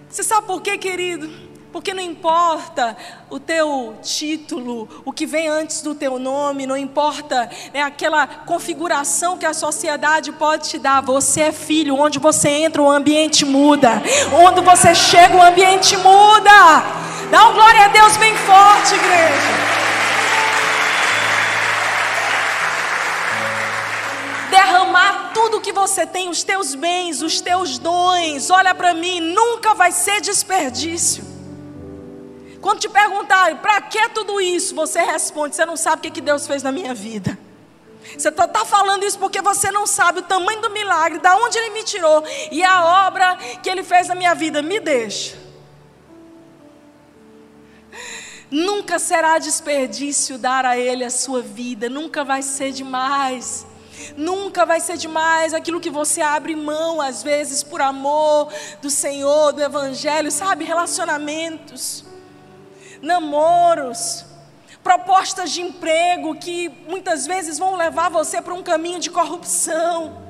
Você 0.08 0.22
sabe 0.22 0.46
por 0.46 0.60
quê, 0.60 0.76
querido? 0.76 1.51
Porque 1.72 1.94
não 1.94 2.02
importa 2.02 2.94
o 3.30 3.40
teu 3.40 3.96
título, 4.02 4.86
o 5.06 5.12
que 5.12 5.24
vem 5.24 5.48
antes 5.48 5.80
do 5.80 5.94
teu 5.94 6.18
nome, 6.18 6.66
não 6.66 6.76
importa 6.76 7.48
né, 7.72 7.80
aquela 7.80 8.26
configuração 8.26 9.38
que 9.38 9.46
a 9.46 9.54
sociedade 9.54 10.30
pode 10.32 10.68
te 10.68 10.78
dar. 10.78 11.00
Você 11.00 11.40
é 11.40 11.52
filho, 11.52 11.96
onde 11.96 12.18
você 12.18 12.50
entra, 12.50 12.82
o 12.82 12.90
ambiente 12.90 13.46
muda. 13.46 14.02
Onde 14.46 14.60
você 14.60 14.94
chega, 14.94 15.34
o 15.34 15.42
ambiente 15.42 15.96
muda. 15.96 16.50
Dá 17.30 17.48
um 17.48 17.54
glória 17.54 17.86
a 17.86 17.88
Deus 17.88 18.18
bem 18.18 18.36
forte, 18.36 18.94
igreja. 18.94 19.72
derramar 24.50 25.32
tudo 25.32 25.62
que 25.62 25.72
você 25.72 26.06
tem, 26.06 26.28
os 26.28 26.42
teus 26.42 26.74
bens, 26.74 27.22
os 27.22 27.40
teus 27.40 27.78
dons. 27.78 28.50
Olha 28.50 28.74
para 28.74 28.92
mim, 28.92 29.18
nunca 29.18 29.72
vai 29.74 29.90
ser 29.90 30.20
desperdício. 30.20 31.31
Quando 32.62 32.78
te 32.78 32.88
perguntarem, 32.88 33.56
para 33.56 33.80
que 33.80 34.08
tudo 34.10 34.40
isso? 34.40 34.72
Você 34.76 35.00
responde, 35.00 35.56
você 35.56 35.66
não 35.66 35.76
sabe 35.76 35.98
o 35.98 36.02
que, 36.02 36.12
que 36.12 36.20
Deus 36.20 36.46
fez 36.46 36.62
na 36.62 36.70
minha 36.70 36.94
vida. 36.94 37.36
Você 38.16 38.28
está 38.28 38.46
tá 38.46 38.64
falando 38.64 39.04
isso 39.04 39.18
porque 39.18 39.42
você 39.42 39.72
não 39.72 39.84
sabe 39.84 40.20
o 40.20 40.22
tamanho 40.22 40.60
do 40.60 40.70
milagre, 40.70 41.18
da 41.18 41.36
onde 41.36 41.58
Ele 41.58 41.70
me 41.70 41.82
tirou 41.82 42.22
e 42.52 42.62
a 42.62 43.06
obra 43.08 43.36
que 43.60 43.68
Ele 43.68 43.82
fez 43.82 44.06
na 44.06 44.14
minha 44.14 44.32
vida. 44.32 44.62
Me 44.62 44.78
deixa. 44.78 45.36
Nunca 48.48 48.96
será 49.00 49.38
desperdício 49.38 50.38
dar 50.38 50.64
a 50.64 50.78
Ele 50.78 51.04
a 51.04 51.10
sua 51.10 51.42
vida, 51.42 51.88
nunca 51.88 52.22
vai 52.22 52.42
ser 52.42 52.70
demais. 52.70 53.66
Nunca 54.16 54.64
vai 54.64 54.80
ser 54.80 54.96
demais 54.96 55.52
aquilo 55.52 55.80
que 55.80 55.90
você 55.90 56.20
abre 56.20 56.54
mão, 56.54 57.00
às 57.00 57.22
vezes, 57.24 57.62
por 57.62 57.80
amor 57.80 58.52
do 58.80 58.88
Senhor, 58.88 59.52
do 59.52 59.62
Evangelho, 59.62 60.30
sabe? 60.30 60.64
Relacionamentos 60.64 62.11
namoros, 63.02 64.24
propostas 64.82 65.50
de 65.50 65.60
emprego 65.60 66.36
que 66.36 66.68
muitas 66.88 67.26
vezes 67.26 67.58
vão 67.58 67.74
levar 67.74 68.08
você 68.08 68.40
para 68.40 68.54
um 68.54 68.62
caminho 68.62 69.00
de 69.00 69.10
corrupção. 69.10 70.22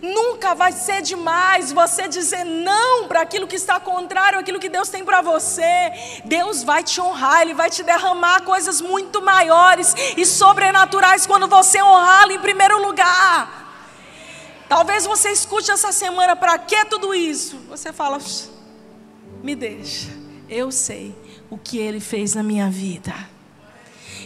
Nunca 0.00 0.52
vai 0.52 0.72
ser 0.72 1.00
demais 1.00 1.70
você 1.70 2.08
dizer 2.08 2.44
não 2.44 3.06
para 3.06 3.20
aquilo 3.20 3.46
que 3.46 3.54
está 3.54 3.78
contrário 3.78 4.38
àquilo 4.38 4.58
que 4.58 4.68
Deus 4.68 4.88
tem 4.88 5.04
para 5.04 5.22
você. 5.22 5.92
Deus 6.24 6.64
vai 6.64 6.82
te 6.82 7.00
honrar, 7.00 7.42
Ele 7.42 7.54
vai 7.54 7.70
te 7.70 7.84
derramar 7.84 8.42
coisas 8.42 8.80
muito 8.80 9.22
maiores 9.22 9.94
e 10.16 10.26
sobrenaturais 10.26 11.24
quando 11.24 11.46
você 11.46 11.80
honrá-lo 11.80 12.32
em 12.32 12.40
primeiro 12.40 12.82
lugar. 12.82 13.60
Talvez 14.68 15.06
você 15.06 15.30
escute 15.30 15.70
essa 15.70 15.92
semana, 15.92 16.34
para 16.34 16.58
que 16.58 16.84
tudo 16.86 17.14
isso? 17.14 17.56
Você 17.68 17.92
fala, 17.92 18.18
me 19.42 19.54
deixa 19.54 20.21
eu 20.52 20.70
sei 20.70 21.14
o 21.50 21.56
que 21.56 21.78
ele 21.78 22.00
fez 22.00 22.34
na 22.34 22.42
minha 22.42 22.68
vida. 22.68 23.14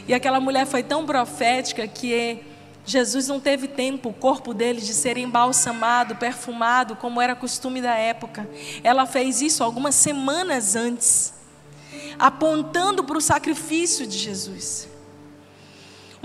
E 0.08 0.14
aquela 0.14 0.40
mulher 0.40 0.66
foi 0.66 0.82
tão 0.82 1.06
profética 1.06 1.86
que 1.88 2.40
Jesus 2.84 3.26
não 3.26 3.40
teve 3.40 3.66
tempo, 3.66 4.10
o 4.10 4.12
corpo 4.12 4.54
dele, 4.54 4.80
de 4.80 4.94
ser 4.94 5.16
embalsamado, 5.16 6.14
perfumado, 6.16 6.94
como 6.94 7.20
era 7.20 7.34
costume 7.34 7.82
da 7.82 7.94
época. 7.94 8.48
Ela 8.84 9.06
fez 9.06 9.42
isso 9.42 9.64
algumas 9.64 9.96
semanas 9.96 10.76
antes, 10.76 11.34
apontando 12.18 13.02
para 13.02 13.18
o 13.18 13.20
sacrifício 13.20 14.06
de 14.06 14.16
Jesus. 14.16 14.88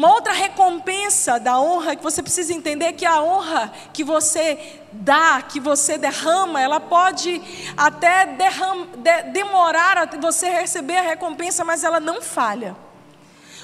Uma 0.01 0.15
outra 0.15 0.33
recompensa 0.33 1.39
da 1.39 1.59
honra 1.59 1.95
que 1.95 2.01
você 2.01 2.23
precisa 2.23 2.51
entender 2.51 2.85
é 2.85 2.91
que 2.91 3.05
a 3.05 3.21
honra 3.21 3.71
que 3.93 4.03
você 4.03 4.79
dá, 4.91 5.39
que 5.43 5.59
você 5.59 5.95
derrama, 5.95 6.59
ela 6.59 6.79
pode 6.79 7.39
até 7.77 8.25
derram, 8.25 8.87
de, 8.97 9.21
demorar 9.31 9.99
a 9.99 10.05
você 10.17 10.49
receber 10.49 10.97
a 10.97 11.03
recompensa, 11.03 11.63
mas 11.63 11.83
ela 11.83 11.99
não 11.99 12.19
falha. 12.19 12.75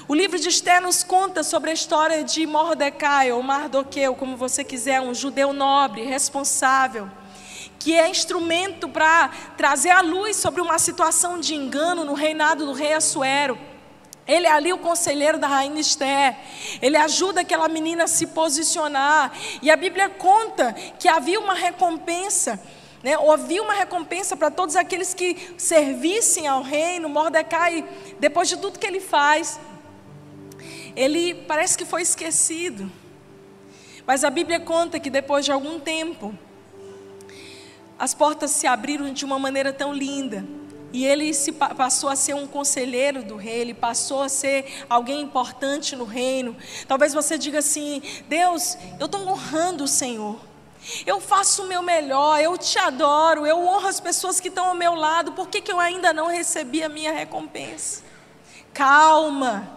O 0.06 0.14
livro 0.14 0.38
de 0.38 0.48
Esther 0.48 0.80
nos 0.80 1.02
conta 1.02 1.42
sobre 1.42 1.70
a 1.70 1.74
história 1.74 2.22
de 2.22 2.46
Mordecai, 2.46 3.32
ou 3.32 3.42
Mardoqueu, 3.42 4.14
como 4.14 4.36
você 4.36 4.62
quiser, 4.62 5.00
um 5.00 5.12
judeu 5.12 5.52
nobre, 5.52 6.04
responsável, 6.04 7.10
que 7.80 7.96
é 7.96 8.08
instrumento 8.08 8.88
para 8.88 9.28
trazer 9.56 9.90
a 9.90 10.02
luz 10.02 10.36
sobre 10.36 10.60
uma 10.60 10.78
situação 10.78 11.40
de 11.40 11.56
engano 11.56 12.04
no 12.04 12.14
reinado 12.14 12.64
do 12.64 12.72
rei 12.74 12.92
Assuero. 12.92 13.58
Ele 14.28 14.46
é 14.46 14.52
ali 14.52 14.74
o 14.74 14.78
conselheiro 14.78 15.38
da 15.38 15.48
rainha 15.48 15.80
Esther. 15.80 16.36
Ele 16.82 16.98
ajuda 16.98 17.40
aquela 17.40 17.66
menina 17.66 18.04
a 18.04 18.06
se 18.06 18.26
posicionar. 18.26 19.32
E 19.62 19.70
a 19.70 19.76
Bíblia 19.76 20.10
conta 20.10 20.74
que 20.74 21.08
havia 21.08 21.40
uma 21.40 21.54
recompensa. 21.54 22.60
Né? 23.02 23.14
Havia 23.14 23.62
uma 23.62 23.72
recompensa 23.72 24.36
para 24.36 24.50
todos 24.50 24.76
aqueles 24.76 25.14
que 25.14 25.54
servissem 25.56 26.46
ao 26.46 26.62
reino. 26.62 27.08
Mordecai, 27.08 27.82
depois 28.20 28.50
de 28.50 28.58
tudo 28.58 28.78
que 28.78 28.86
ele 28.86 29.00
faz, 29.00 29.58
ele 30.94 31.34
parece 31.34 31.78
que 31.78 31.86
foi 31.86 32.02
esquecido. 32.02 32.92
Mas 34.06 34.24
a 34.24 34.30
Bíblia 34.30 34.60
conta 34.60 35.00
que 35.00 35.08
depois 35.08 35.46
de 35.46 35.52
algum 35.52 35.80
tempo, 35.80 36.36
as 37.98 38.12
portas 38.12 38.50
se 38.50 38.66
abriram 38.66 39.10
de 39.10 39.24
uma 39.24 39.38
maneira 39.38 39.72
tão 39.72 39.90
linda 39.90 40.44
e 40.92 41.04
ele 41.04 41.34
se 41.34 41.52
passou 41.52 42.08
a 42.08 42.16
ser 42.16 42.34
um 42.34 42.46
conselheiro 42.46 43.22
do 43.22 43.36
rei, 43.36 43.60
ele 43.60 43.74
passou 43.74 44.22
a 44.22 44.28
ser 44.28 44.84
alguém 44.88 45.20
importante 45.20 45.94
no 45.94 46.04
reino. 46.04 46.56
Talvez 46.86 47.12
você 47.12 47.36
diga 47.36 47.58
assim: 47.58 48.02
Deus, 48.26 48.76
eu 48.98 49.06
estou 49.06 49.20
honrando 49.28 49.84
o 49.84 49.88
Senhor. 49.88 50.38
Eu 51.04 51.20
faço 51.20 51.64
o 51.64 51.66
meu 51.66 51.82
melhor, 51.82 52.40
eu 52.40 52.56
te 52.56 52.78
adoro, 52.78 53.44
eu 53.44 53.58
honro 53.58 53.88
as 53.88 54.00
pessoas 54.00 54.40
que 54.40 54.48
estão 54.48 54.68
ao 54.68 54.74
meu 54.74 54.94
lado, 54.94 55.32
por 55.32 55.48
que, 55.48 55.60
que 55.60 55.70
eu 55.70 55.78
ainda 55.78 56.12
não 56.12 56.28
recebi 56.28 56.82
a 56.82 56.88
minha 56.88 57.12
recompensa? 57.12 58.02
Calma, 58.72 59.76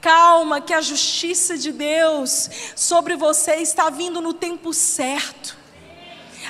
calma, 0.00 0.60
que 0.60 0.72
a 0.72 0.80
justiça 0.80 1.56
de 1.56 1.70
Deus 1.70 2.50
sobre 2.74 3.14
você 3.14 3.56
está 3.56 3.90
vindo 3.90 4.20
no 4.20 4.32
tempo 4.32 4.72
certo. 4.72 5.61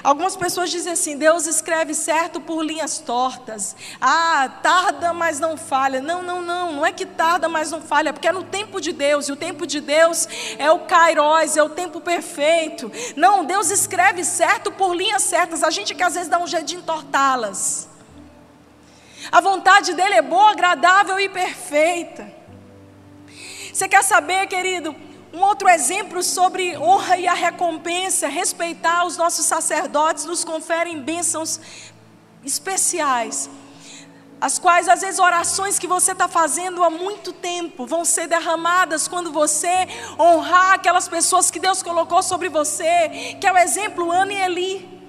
Algumas 0.03 0.37
pessoas 0.37 0.71
dizem 0.71 0.93
assim: 0.93 1.17
Deus 1.17 1.47
escreve 1.47 1.95
certo 1.95 2.41
por 2.41 2.65
linhas 2.65 2.99
tortas. 2.99 3.75
Ah, 4.01 4.49
tarda, 4.63 5.13
mas 5.13 5.41
não 5.41 5.57
falha. 5.57 6.01
Não, 6.01 6.23
não, 6.23 6.41
não. 6.41 6.73
Não 6.73 6.87
é 6.87 6.93
que 6.93 7.05
tarda, 7.05 7.49
mas 7.49 7.71
não 7.71 7.81
falha, 7.81 8.13
porque 8.13 8.29
é 8.29 8.33
no 8.33 8.45
tempo 8.45 8.81
de 8.81 8.93
Deus. 8.93 9.29
E 9.29 9.33
o 9.33 9.37
tempo 9.37 9.67
de 9.67 9.81
Deus 9.81 10.29
é 10.59 10.71
o 10.71 10.81
Kairos, 10.81 11.57
é 11.57 11.63
o 11.63 11.71
tempo 11.71 12.01
perfeito. 12.01 12.91
Não, 13.17 13.45
Deus 13.45 13.71
escreve 13.71 14.25
certo 14.25 14.71
por 14.71 14.95
linhas 14.95 15.23
certas. 15.23 15.63
A 15.63 15.71
gente 15.71 15.95
que 15.95 16.03
às 16.03 16.15
vezes 16.15 16.29
dá 16.29 16.39
um 16.39 16.47
jeito 16.47 16.67
de 16.67 16.77
entortá-las. 16.77 17.89
A 19.31 19.41
vontade 19.41 19.95
dele 19.95 20.15
é 20.15 20.23
boa, 20.23 20.51
agradável 20.51 21.19
e 21.21 21.29
perfeita. 21.29 22.33
Você 23.73 23.89
quer 23.89 24.03
saber, 24.03 24.47
querido? 24.49 24.95
Um 25.33 25.41
outro 25.41 25.67
exemplo 25.67 26.23
sobre 26.23 26.77
honra 26.77 27.17
e 27.17 27.27
a 27.27 27.33
recompensa, 27.33 28.29
respeitar 28.29 29.07
os 29.07 29.17
nossos 29.17 29.47
sacerdotes, 29.47 30.27
nos 30.27 30.45
conferem 30.45 31.01
bênçãos 31.01 31.59
especiais. 32.45 33.49
as 34.39 34.59
quais 34.59 34.89
às 34.89 35.01
vezes 35.01 35.21
orações 35.21 35.79
que 35.79 35.87
você 35.87 36.11
está 36.11 36.27
fazendo 36.27 36.83
há 36.83 36.91
muito 36.91 37.33
tempo 37.33 37.87
vão 37.87 38.05
ser 38.05 38.27
derramadas 38.27 39.07
quando 39.07 39.31
você 39.31 39.87
honrar 40.19 40.73
aquelas 40.73 41.07
pessoas 41.07 41.49
que 41.49 41.61
Deus 41.61 41.81
colocou 41.81 42.23
sobre 42.25 42.49
você, 42.49 43.37
que 43.41 43.47
é 43.47 43.53
o 43.53 43.57
exemplo 43.57 44.11
Ana 44.11 44.33
e 44.33 44.43
Eli. 44.43 45.03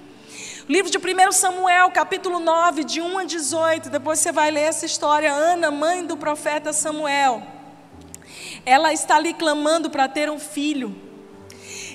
Livro 0.68 0.90
de 0.90 0.98
1 0.98 1.32
Samuel, 1.32 1.90
capítulo 1.90 2.38
9, 2.38 2.84
de 2.84 3.00
1 3.02 3.18
a 3.18 3.24
18. 3.24 3.90
Depois 3.90 4.20
você 4.20 4.30
vai 4.30 4.52
ler 4.52 4.62
essa 4.62 4.86
história. 4.86 5.32
Ana, 5.32 5.70
mãe 5.70 6.06
do 6.06 6.16
profeta 6.16 6.72
Samuel. 6.72 7.53
Ela 8.64 8.92
está 8.92 9.16
ali 9.16 9.34
clamando 9.34 9.90
para 9.90 10.08
ter 10.08 10.30
um 10.30 10.38
filho. 10.38 10.94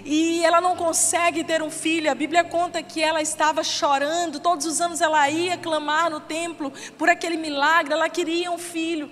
E 0.05 0.43
ela 0.45 0.61
não 0.61 0.75
consegue 0.75 1.43
ter 1.43 1.61
um 1.61 1.69
filho. 1.69 2.11
A 2.11 2.15
Bíblia 2.15 2.43
conta 2.43 2.81
que 2.81 3.01
ela 3.01 3.21
estava 3.21 3.63
chorando. 3.63 4.39
Todos 4.39 4.65
os 4.65 4.79
anos 4.79 5.01
ela 5.01 5.29
ia 5.29 5.57
clamar 5.57 6.09
no 6.09 6.19
templo 6.19 6.71
por 6.97 7.09
aquele 7.09 7.37
milagre. 7.37 7.93
Ela 7.93 8.09
queria 8.09 8.51
um 8.51 8.57
filho. 8.57 9.11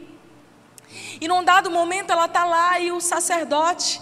E 1.19 1.27
num 1.27 1.43
dado 1.43 1.69
momento 1.69 2.11
ela 2.11 2.25
está 2.25 2.45
lá 2.45 2.79
e 2.79 2.91
o 2.91 3.01
sacerdote, 3.01 4.01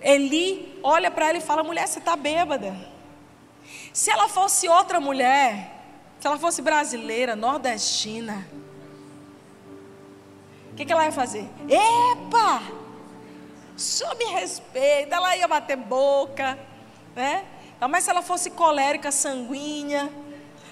Eli, 0.00 0.78
olha 0.82 1.10
para 1.10 1.28
ela 1.28 1.38
e 1.38 1.40
fala: 1.40 1.62
Mulher, 1.62 1.86
você 1.86 1.98
está 1.98 2.14
bêbada. 2.14 2.76
Se 3.92 4.10
ela 4.10 4.28
fosse 4.28 4.68
outra 4.68 5.00
mulher, 5.00 5.74
se 6.20 6.26
ela 6.26 6.38
fosse 6.38 6.62
brasileira, 6.62 7.34
nordestina, 7.34 8.46
que, 10.78 10.84
que 10.84 10.92
ela 10.92 11.04
ia 11.04 11.12
fazer? 11.12 11.44
Epa! 11.68 12.62
Só 13.76 14.14
me 14.14 14.26
respeita, 14.26 15.16
ela 15.16 15.36
ia 15.36 15.48
bater 15.48 15.76
boca, 15.76 16.56
né? 17.16 17.44
Mas 17.90 18.04
se 18.04 18.10
ela 18.10 18.22
fosse 18.22 18.50
colérica, 18.50 19.10
sanguínea, 19.10 20.08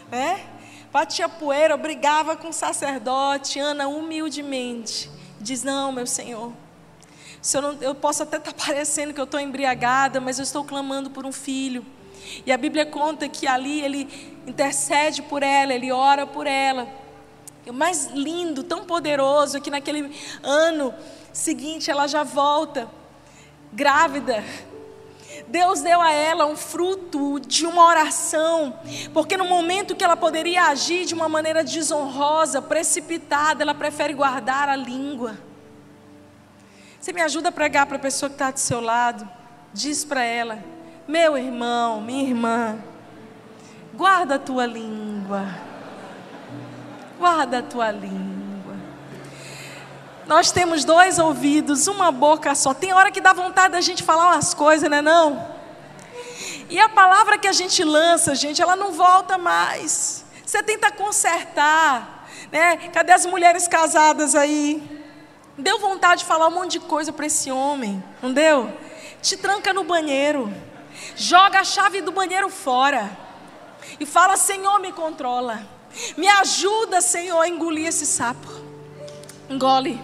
né? 0.09 0.46
Batia 0.92 1.28
poeira, 1.28 1.76
brigava 1.76 2.36
com 2.36 2.48
o 2.48 2.52
sacerdote, 2.52 3.59
Ana 3.59 3.88
humildemente 3.88 5.11
diz: 5.40 5.64
Não, 5.64 5.90
meu 5.90 6.07
Senhor, 6.07 6.52
eu, 7.52 7.62
não, 7.62 7.72
eu 7.80 7.94
posso 7.94 8.22
até 8.22 8.36
estar 8.36 8.54
parecendo 8.64 9.12
que 9.12 9.20
eu 9.20 9.24
estou 9.24 9.40
embriagada, 9.40 10.20
mas 10.20 10.38
eu 10.38 10.44
estou 10.44 10.64
clamando 10.64 11.11
por 11.11 11.26
um 11.26 11.32
filho. 11.32 11.84
E 12.44 12.52
a 12.52 12.57
Bíblia 12.57 12.86
conta 12.86 13.28
que 13.28 13.46
ali 13.46 13.80
ele 13.80 14.40
intercede 14.46 15.22
por 15.22 15.42
ela, 15.42 15.74
ele 15.74 15.90
ora 15.90 16.26
por 16.26 16.46
ela. 16.46 16.88
O 17.66 17.72
mais 17.72 18.06
lindo, 18.06 18.62
tão 18.62 18.84
poderoso, 18.84 19.56
é 19.56 19.60
que 19.60 19.70
naquele 19.70 20.14
ano 20.42 20.94
seguinte 21.32 21.90
ela 21.90 22.06
já 22.06 22.22
volta 22.22 22.88
grávida. 23.72 24.44
Deus 25.48 25.80
deu 25.80 26.00
a 26.00 26.12
ela 26.12 26.46
um 26.46 26.56
fruto 26.56 27.38
de 27.40 27.66
uma 27.66 27.84
oração, 27.84 28.78
porque 29.12 29.36
no 29.36 29.44
momento 29.44 29.94
que 29.94 30.04
ela 30.04 30.16
poderia 30.16 30.64
agir 30.64 31.04
de 31.04 31.14
uma 31.14 31.28
maneira 31.28 31.62
desonrosa, 31.62 32.62
precipitada, 32.62 33.62
ela 33.62 33.74
prefere 33.74 34.14
guardar 34.14 34.68
a 34.68 34.76
língua. 34.76 35.36
Você 37.00 37.12
me 37.12 37.20
ajuda 37.20 37.50
a 37.50 37.52
pregar 37.52 37.86
para 37.86 37.96
a 37.96 38.00
pessoa 38.00 38.28
que 38.28 38.34
está 38.34 38.50
do 38.50 38.58
seu 38.58 38.80
lado? 38.80 39.28
Diz 39.72 40.04
para 40.04 40.24
ela: 40.24 40.58
meu 41.06 41.36
irmão, 41.38 42.00
minha 42.00 42.28
irmã, 42.28 42.78
guarda 43.94 44.36
a 44.36 44.38
tua 44.38 44.66
língua. 44.66 45.75
Guarda 47.18 47.58
a 47.58 47.62
tua 47.62 47.90
língua. 47.90 48.74
Nós 50.26 50.50
temos 50.50 50.84
dois 50.84 51.18
ouvidos, 51.18 51.86
uma 51.86 52.10
boca 52.10 52.54
só. 52.54 52.74
Tem 52.74 52.92
hora 52.92 53.10
que 53.10 53.20
dá 53.20 53.32
vontade 53.32 53.72
da 53.72 53.80
gente 53.80 54.02
falar 54.02 54.32
umas 54.32 54.52
coisas, 54.54 54.90
né 54.90 55.00
não? 55.00 55.56
E 56.68 56.78
a 56.80 56.88
palavra 56.88 57.38
que 57.38 57.46
a 57.46 57.52
gente 57.52 57.82
lança, 57.84 58.34
gente, 58.34 58.60
ela 58.60 58.76
não 58.76 58.92
volta 58.92 59.38
mais. 59.38 60.24
Você 60.44 60.62
tenta 60.62 60.90
consertar, 60.90 62.28
né? 62.50 62.76
Cadê 62.92 63.12
as 63.12 63.24
mulheres 63.24 63.68
casadas 63.68 64.34
aí? 64.34 65.04
Deu 65.56 65.78
vontade 65.78 66.20
de 66.20 66.26
falar 66.26 66.48
um 66.48 66.52
monte 66.52 66.72
de 66.72 66.80
coisa 66.80 67.12
para 67.12 67.26
esse 67.26 67.50
homem, 67.50 68.02
não 68.22 68.32
deu? 68.32 68.70
Te 69.22 69.36
tranca 69.36 69.72
no 69.72 69.84
banheiro 69.84 70.52
joga 71.14 71.60
a 71.60 71.64
chave 71.64 72.00
do 72.00 72.12
banheiro 72.12 72.48
fora 72.48 73.10
e 74.00 74.06
fala: 74.06 74.36
Senhor, 74.36 74.78
me 74.80 74.92
controla. 74.92 75.75
Me 76.16 76.28
ajuda, 76.28 77.01
Senhor, 77.01 77.40
a 77.40 77.49
engolir 77.49 77.86
esse 77.86 78.07
sapo. 78.07 78.49
Engole. 79.49 80.01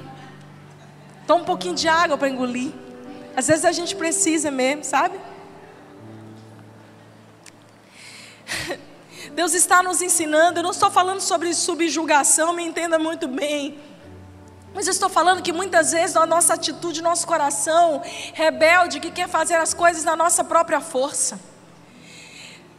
Toma 1.26 1.42
um 1.42 1.44
pouquinho 1.44 1.74
de 1.74 1.88
água 1.88 2.16
para 2.16 2.28
engolir. 2.28 2.72
Às 3.36 3.46
vezes 3.46 3.64
a 3.64 3.72
gente 3.72 3.96
precisa 3.96 4.50
mesmo, 4.50 4.84
sabe? 4.84 5.18
Deus 9.34 9.54
está 9.54 9.82
nos 9.82 10.02
ensinando. 10.02 10.58
Eu 10.58 10.62
não 10.62 10.70
estou 10.70 10.90
falando 10.90 11.20
sobre 11.20 11.54
subjugação, 11.54 12.52
me 12.52 12.64
entenda 12.64 12.98
muito 12.98 13.26
bem. 13.28 13.78
Mas 14.74 14.86
eu 14.86 14.92
estou 14.92 15.08
falando 15.08 15.42
que 15.42 15.52
muitas 15.52 15.92
vezes 15.92 16.16
a 16.16 16.24
nossa 16.26 16.54
atitude, 16.54 17.02
nosso 17.02 17.26
coração 17.26 18.02
rebelde, 18.32 19.00
que 19.00 19.10
quer 19.10 19.28
fazer 19.28 19.54
as 19.56 19.74
coisas 19.74 20.04
na 20.04 20.16
nossa 20.16 20.42
própria 20.42 20.80
força. 20.80 21.38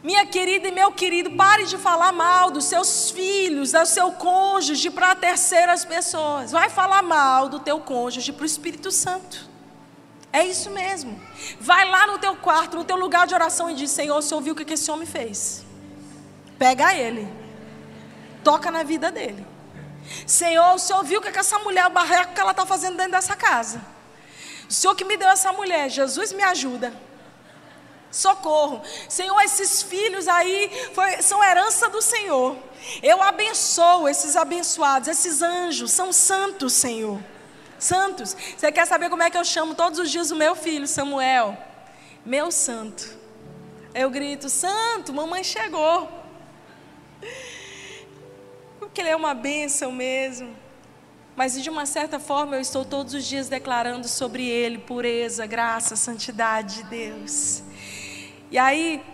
Minha 0.04 0.26
querida 0.26 0.68
e 0.68 0.70
meu 0.70 0.92
querido, 0.92 1.30
pare 1.30 1.64
de 1.64 1.78
falar 1.78 2.12
mal 2.12 2.50
dos 2.50 2.66
seus 2.66 3.10
filhos, 3.10 3.72
do 3.72 3.86
seu 3.86 4.12
cônjuge 4.12 4.90
para 4.90 5.14
terceiras 5.14 5.82
pessoas. 5.82 6.52
Vai 6.52 6.68
falar 6.68 7.02
mal 7.02 7.48
do 7.48 7.58
teu 7.58 7.80
cônjuge 7.80 8.30
para 8.30 8.42
o 8.42 8.46
Espírito 8.46 8.90
Santo. 8.90 9.48
É 10.30 10.44
isso 10.44 10.68
mesmo. 10.68 11.18
Vai 11.58 11.88
lá 11.88 12.06
no 12.06 12.18
teu 12.18 12.36
quarto, 12.36 12.76
no 12.76 12.84
teu 12.84 12.96
lugar 12.96 13.26
de 13.26 13.32
oração 13.32 13.70
e 13.70 13.74
diz: 13.74 13.90
Senhor, 13.92 14.20
você 14.20 14.34
ouviu 14.34 14.52
o 14.52 14.56
que 14.56 14.74
esse 14.74 14.90
homem 14.90 15.06
fez? 15.06 15.64
Pega 16.58 16.94
ele, 16.94 17.26
toca 18.44 18.70
na 18.70 18.82
vida 18.82 19.10
dele. 19.10 19.46
Senhor, 20.26 20.74
o 20.74 20.78
Senhor 20.78 21.02
viu 21.02 21.22
que, 21.22 21.28
é 21.28 21.32
que 21.32 21.38
essa 21.38 21.58
mulher, 21.60 21.86
o 21.86 21.90
barreco 21.90 22.34
que 22.34 22.40
ela 22.42 22.50
está 22.50 22.66
fazendo 22.66 22.98
dentro 22.98 23.12
dessa 23.12 23.34
casa. 23.34 23.80
O 24.68 24.72
Senhor 24.72 24.94
que 24.94 25.04
me 25.06 25.16
deu 25.16 25.30
essa 25.30 25.50
mulher, 25.50 25.88
Jesus 25.88 26.30
me 26.30 26.42
ajuda. 26.42 26.92
Socorro. 28.14 28.82
Senhor, 29.08 29.40
esses 29.42 29.82
filhos 29.82 30.28
aí 30.28 30.70
foi, 30.92 31.22
são 31.22 31.42
herança 31.42 31.88
do 31.88 32.00
Senhor. 32.00 32.56
Eu 33.02 33.22
abençoo 33.22 34.08
esses 34.08 34.36
abençoados, 34.36 35.08
esses 35.08 35.42
anjos, 35.42 35.90
são 35.90 36.12
santos, 36.12 36.72
Senhor. 36.72 37.18
Santos. 37.78 38.36
Você 38.56 38.70
quer 38.70 38.86
saber 38.86 39.10
como 39.10 39.22
é 39.22 39.30
que 39.30 39.36
eu 39.36 39.44
chamo 39.44 39.74
todos 39.74 39.98
os 39.98 40.10
dias 40.10 40.30
o 40.30 40.36
meu 40.36 40.54
filho, 40.54 40.86
Samuel? 40.86 41.56
Meu 42.24 42.50
santo. 42.50 43.18
Eu 43.94 44.10
grito, 44.10 44.48
santo, 44.48 45.12
mamãe 45.12 45.44
chegou 45.44 46.24
porque 48.94 49.00
Ele 49.00 49.10
é 49.10 49.16
uma 49.16 49.34
bênção 49.34 49.90
mesmo. 49.90 50.54
Mas 51.34 51.60
de 51.60 51.68
uma 51.68 51.84
certa 51.84 52.20
forma 52.20 52.54
eu 52.54 52.60
estou 52.60 52.84
todos 52.84 53.12
os 53.12 53.24
dias 53.24 53.48
declarando 53.48 54.06
sobre 54.06 54.46
Ele 54.46 54.78
pureza, 54.78 55.44
graça, 55.46 55.96
santidade 55.96 56.76
de 56.76 56.82
Deus. 56.84 57.64
E 58.54 58.58
aí, 58.58 59.04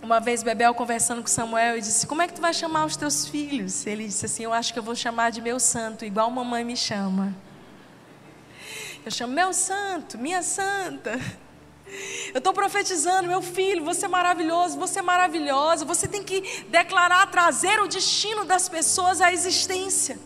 uma 0.00 0.20
vez 0.20 0.44
Bebel 0.44 0.72
conversando 0.74 1.22
com 1.22 1.26
Samuel 1.26 1.76
e 1.76 1.80
disse: 1.80 2.06
Como 2.06 2.22
é 2.22 2.28
que 2.28 2.34
tu 2.34 2.40
vai 2.40 2.54
chamar 2.54 2.84
os 2.84 2.96
teus 2.96 3.26
filhos? 3.26 3.84
Ele 3.84 4.06
disse 4.06 4.26
assim: 4.26 4.44
Eu 4.44 4.52
acho 4.52 4.72
que 4.72 4.78
eu 4.78 4.82
vou 4.84 4.94
chamar 4.94 5.30
de 5.30 5.42
meu 5.42 5.58
santo, 5.58 6.04
igual 6.04 6.30
mamãe 6.30 6.62
me 6.62 6.76
chama. 6.76 7.34
Eu 9.04 9.10
chamo 9.10 9.32
meu 9.32 9.52
santo, 9.52 10.16
minha 10.18 10.40
santa. 10.40 11.18
Eu 12.32 12.38
estou 12.38 12.52
profetizando, 12.52 13.26
meu 13.26 13.42
filho, 13.42 13.84
você 13.84 14.04
é 14.04 14.08
maravilhoso, 14.08 14.78
você 14.78 15.00
é 15.00 15.02
maravilhosa. 15.02 15.84
Você 15.84 16.06
tem 16.06 16.22
que 16.22 16.64
declarar, 16.68 17.28
trazer 17.28 17.80
o 17.80 17.88
destino 17.88 18.44
das 18.44 18.68
pessoas 18.68 19.20
à 19.20 19.32
existência. 19.32 20.16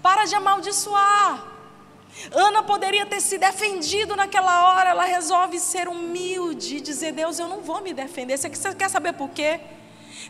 Para 0.00 0.26
de 0.26 0.36
amaldiçoar. 0.36 1.53
Ana 2.32 2.62
poderia 2.62 3.06
ter 3.06 3.20
se 3.20 3.38
defendido 3.38 4.16
naquela 4.16 4.70
hora, 4.70 4.90
ela 4.90 5.04
resolve 5.04 5.58
ser 5.58 5.88
humilde 5.88 6.76
e 6.76 6.80
dizer: 6.80 7.12
Deus, 7.12 7.38
eu 7.38 7.48
não 7.48 7.60
vou 7.60 7.80
me 7.80 7.92
defender. 7.92 8.36
Você 8.38 8.50
quer 8.74 8.88
saber 8.88 9.12
por 9.12 9.30
quê? 9.30 9.60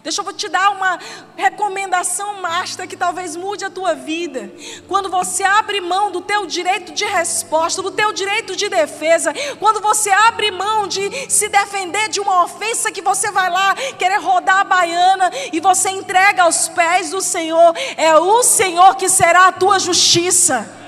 Deixa 0.02 0.22
eu 0.22 0.32
te 0.32 0.48
dar 0.48 0.70
uma 0.70 0.98
recomendação 1.36 2.40
master 2.40 2.86
que 2.86 2.96
talvez 2.96 3.36
mude 3.36 3.64
a 3.64 3.70
tua 3.70 3.94
vida. 3.94 4.52
Quando 4.88 5.08
você 5.08 5.42
abre 5.42 5.80
mão 5.80 6.10
do 6.10 6.20
teu 6.20 6.46
direito 6.46 6.92
de 6.92 7.04
resposta, 7.04 7.80
do 7.80 7.90
teu 7.90 8.12
direito 8.12 8.56
de 8.56 8.68
defesa, 8.68 9.32
quando 9.58 9.80
você 9.80 10.10
abre 10.10 10.50
mão 10.50 10.86
de 10.86 11.30
se 11.30 11.48
defender 11.48 12.08
de 12.08 12.20
uma 12.20 12.44
ofensa 12.44 12.92
que 12.92 13.00
você 13.00 13.30
vai 13.30 13.48
lá 13.48 13.74
querer 13.98 14.18
rodar 14.18 14.60
a 14.60 14.64
baiana 14.64 15.30
e 15.52 15.60
você 15.60 15.90
entrega 15.90 16.42
aos 16.42 16.68
pés 16.68 17.10
do 17.10 17.20
Senhor, 17.20 17.74
é 17.96 18.14
o 18.16 18.42
Senhor 18.42 18.96
que 18.96 19.08
será 19.08 19.46
a 19.46 19.52
tua 19.52 19.78
justiça. 19.78 20.83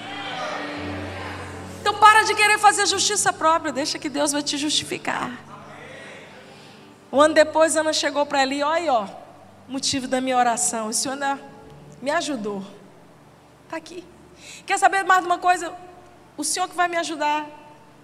Para 1.96 2.22
de 2.22 2.34
querer 2.34 2.58
fazer 2.58 2.86
justiça 2.86 3.32
própria, 3.32 3.72
deixa 3.72 3.98
que 3.98 4.08
Deus 4.08 4.32
vai 4.32 4.42
te 4.42 4.56
justificar. 4.56 5.30
Um 7.12 7.20
ano 7.20 7.34
depois, 7.34 7.76
Ana 7.76 7.92
chegou 7.92 8.26
para 8.26 8.42
ele, 8.42 8.62
olha, 8.62 8.92
ó, 8.92 9.08
motivo 9.68 10.06
da 10.06 10.20
minha 10.20 10.36
oração. 10.36 10.88
O 10.88 10.92
Senhor 10.92 11.14
ainda 11.14 11.40
me 12.02 12.10
ajudou. 12.10 12.62
Está 13.64 13.76
aqui. 13.76 14.04
Quer 14.66 14.78
saber 14.78 15.04
mais 15.04 15.20
de 15.20 15.26
uma 15.26 15.38
coisa? 15.38 15.72
O 16.36 16.44
Senhor 16.44 16.68
que 16.68 16.76
vai 16.76 16.88
me 16.88 16.96
ajudar 16.96 17.46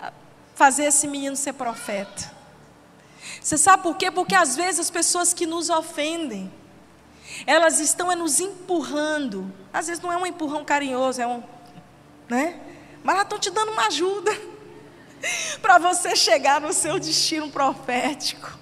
a 0.01 0.13
fazer 0.55 0.85
esse 0.85 1.07
menino 1.07 1.37
ser 1.37 1.53
profeta. 1.53 2.33
Você 3.41 3.59
sabe 3.59 3.83
por 3.83 3.97
quê? 3.97 4.11
Porque 4.11 4.35
às 4.35 4.57
vezes 4.57 4.81
as 4.81 4.91
pessoas 4.91 5.33
que 5.33 5.47
nos 5.47 5.69
ofendem, 5.71 6.51
Elas 7.47 7.81
estão 7.81 8.11
é 8.11 8.17
nos 8.17 8.41
empurrando. 8.41 9.53
Às 9.73 9.87
vezes 9.87 10.03
não 10.03 10.13
é 10.13 10.17
um 10.17 10.27
empurrão 10.27 10.65
carinhoso, 10.65 11.21
é 11.21 11.27
um, 11.27 11.43
né? 12.29 12.61
Mas 13.03 13.15
elas 13.15 13.25
estão 13.25 13.39
te 13.39 13.51
dando 13.51 13.73
uma 13.73 13.87
ajuda 13.87 14.33
para 15.61 15.79
você 15.79 16.15
chegar 16.15 16.61
no 16.61 16.73
seu 16.73 16.99
destino 16.99 17.51
profético. 17.51 18.59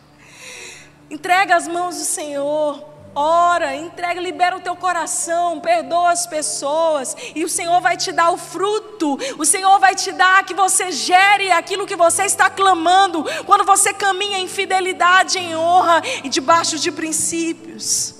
Entrega 1.10 1.56
as 1.56 1.66
mãos 1.66 1.96
do 1.96 2.04
Senhor. 2.04 2.88
Ora, 3.12 3.74
entrega, 3.74 4.20
libera 4.20 4.56
o 4.56 4.60
teu 4.60 4.76
coração, 4.76 5.58
perdoa 5.58 6.12
as 6.12 6.28
pessoas, 6.28 7.16
e 7.34 7.44
o 7.44 7.48
Senhor 7.48 7.80
vai 7.80 7.96
te 7.96 8.12
dar 8.12 8.30
o 8.30 8.36
fruto, 8.36 9.18
o 9.36 9.44
Senhor 9.44 9.80
vai 9.80 9.96
te 9.96 10.12
dar 10.12 10.44
que 10.44 10.54
você 10.54 10.92
gere 10.92 11.50
aquilo 11.50 11.88
que 11.88 11.96
você 11.96 12.22
está 12.22 12.48
clamando, 12.48 13.24
quando 13.44 13.64
você 13.64 13.92
caminha 13.92 14.38
em 14.38 14.46
fidelidade, 14.46 15.38
em 15.38 15.56
honra 15.56 16.00
e 16.22 16.28
debaixo 16.28 16.78
de 16.78 16.92
princípios. 16.92 18.19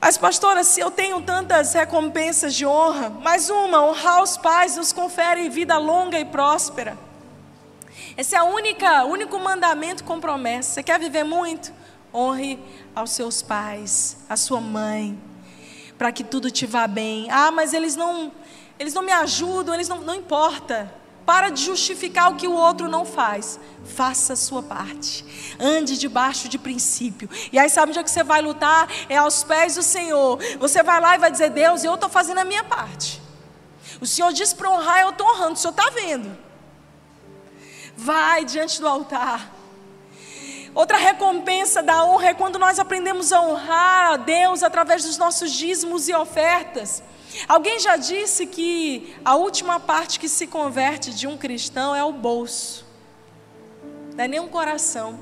Mas, 0.00 0.18
pastora, 0.18 0.62
se 0.62 0.80
eu 0.80 0.90
tenho 0.90 1.20
tantas 1.22 1.72
recompensas 1.72 2.54
de 2.54 2.66
honra, 2.66 3.10
mais 3.10 3.50
uma, 3.50 3.82
honrar 3.82 4.22
os 4.22 4.36
pais 4.36 4.76
nos 4.76 4.92
confere 4.92 5.48
vida 5.48 5.78
longa 5.78 6.18
e 6.18 6.24
próspera. 6.24 6.96
Esse 8.16 8.34
é 8.34 8.42
o 8.42 8.46
único 9.06 9.38
mandamento 9.38 10.04
com 10.04 10.20
promessa. 10.20 10.74
Você 10.74 10.82
quer 10.82 10.98
viver 10.98 11.24
muito? 11.24 11.72
Honre 12.12 12.58
aos 12.94 13.10
seus 13.10 13.42
pais, 13.42 14.16
à 14.28 14.36
sua 14.36 14.60
mãe, 14.60 15.18
para 15.98 16.12
que 16.12 16.24
tudo 16.24 16.50
te 16.50 16.66
vá 16.66 16.86
bem. 16.86 17.28
Ah, 17.30 17.50
mas 17.50 17.74
eles 17.74 17.96
não, 17.96 18.32
eles 18.78 18.94
não 18.94 19.02
me 19.02 19.12
ajudam, 19.12 19.74
eles 19.74 19.88
não, 19.88 20.00
não 20.00 20.14
importa. 20.14 20.92
Para 21.26 21.50
de 21.50 21.64
justificar 21.64 22.30
o 22.30 22.36
que 22.36 22.46
o 22.46 22.54
outro 22.54 22.88
não 22.88 23.04
faz. 23.04 23.58
Faça 23.84 24.34
a 24.34 24.36
sua 24.36 24.62
parte. 24.62 25.24
Ande 25.58 25.98
debaixo 25.98 26.48
de 26.48 26.56
princípio. 26.56 27.28
E 27.52 27.58
aí, 27.58 27.68
sabe 27.68 27.90
onde 27.90 27.98
é 27.98 28.04
que 28.04 28.10
você 28.10 28.22
vai 28.22 28.40
lutar? 28.40 28.88
É 29.08 29.16
aos 29.16 29.42
pés 29.42 29.74
do 29.74 29.82
Senhor. 29.82 30.38
Você 30.60 30.84
vai 30.84 31.00
lá 31.00 31.16
e 31.16 31.18
vai 31.18 31.30
dizer: 31.30 31.50
Deus, 31.50 31.82
eu 31.82 31.94
estou 31.94 32.08
fazendo 32.08 32.38
a 32.38 32.44
minha 32.44 32.62
parte. 32.62 33.20
O 34.00 34.06
Senhor 34.06 34.32
diz 34.32 34.52
para 34.52 34.70
honrar, 34.70 35.00
eu 35.00 35.10
estou 35.10 35.26
honrando. 35.28 35.54
O 35.54 35.56
Senhor 35.56 35.72
está 35.72 35.90
vendo. 35.90 36.38
Vai 37.96 38.44
diante 38.44 38.80
do 38.80 38.86
altar. 38.86 39.52
Outra 40.76 40.98
recompensa 40.98 41.82
da 41.82 42.04
honra 42.04 42.28
é 42.28 42.34
quando 42.34 42.58
nós 42.58 42.78
aprendemos 42.78 43.32
a 43.32 43.40
honrar 43.40 44.12
a 44.12 44.16
Deus 44.18 44.62
através 44.62 45.02
dos 45.04 45.16
nossos 45.16 45.50
dízimos 45.50 46.06
e 46.06 46.14
ofertas. 46.14 47.02
Alguém 47.48 47.78
já 47.78 47.96
disse 47.96 48.46
que 48.46 49.14
a 49.24 49.36
última 49.36 49.78
parte 49.78 50.18
que 50.18 50.28
se 50.28 50.46
converte 50.46 51.12
de 51.12 51.26
um 51.26 51.36
cristão 51.36 51.94
é 51.94 52.02
o 52.02 52.12
bolso, 52.12 52.86
não 54.14 54.24
é 54.24 54.28
nem 54.28 54.40
um 54.40 54.48
coração. 54.48 55.18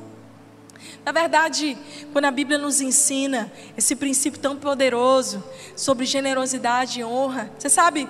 Na 1.04 1.12
verdade, 1.12 1.76
quando 2.12 2.26
a 2.26 2.30
Bíblia 2.30 2.58
nos 2.58 2.80
ensina 2.80 3.52
esse 3.76 3.96
princípio 3.96 4.40
tão 4.40 4.56
poderoso 4.56 5.42
sobre 5.76 6.06
generosidade 6.06 7.00
e 7.00 7.04
honra, 7.04 7.50
você 7.58 7.68
sabe, 7.68 8.08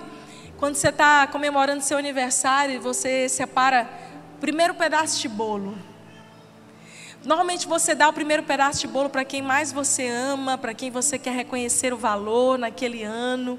quando 0.58 0.74
você 0.74 0.88
está 0.88 1.26
comemorando 1.26 1.82
seu 1.82 1.96
aniversário, 1.96 2.80
você 2.80 3.28
separa 3.28 3.88
o 4.36 4.40
primeiro 4.40 4.74
pedaço 4.74 5.20
de 5.20 5.28
bolo. 5.28 5.76
Normalmente 7.24 7.66
você 7.66 7.94
dá 7.94 8.08
o 8.08 8.12
primeiro 8.12 8.42
pedaço 8.42 8.80
de 8.80 8.86
bolo 8.86 9.08
para 9.08 9.24
quem 9.24 9.40
mais 9.40 9.72
você 9.72 10.06
ama, 10.06 10.58
para 10.58 10.74
quem 10.74 10.90
você 10.90 11.18
quer 11.18 11.34
reconhecer 11.34 11.92
o 11.92 11.96
valor 11.96 12.58
naquele 12.58 13.02
ano 13.02 13.58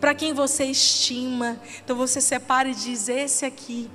para 0.00 0.14
quem 0.14 0.32
você 0.32 0.64
estima. 0.64 1.60
Então 1.84 1.96
você 1.96 2.20
separa 2.20 2.68
e 2.68 2.74
diz: 2.74 3.08
Esse 3.08 3.44
aqui 3.44 3.90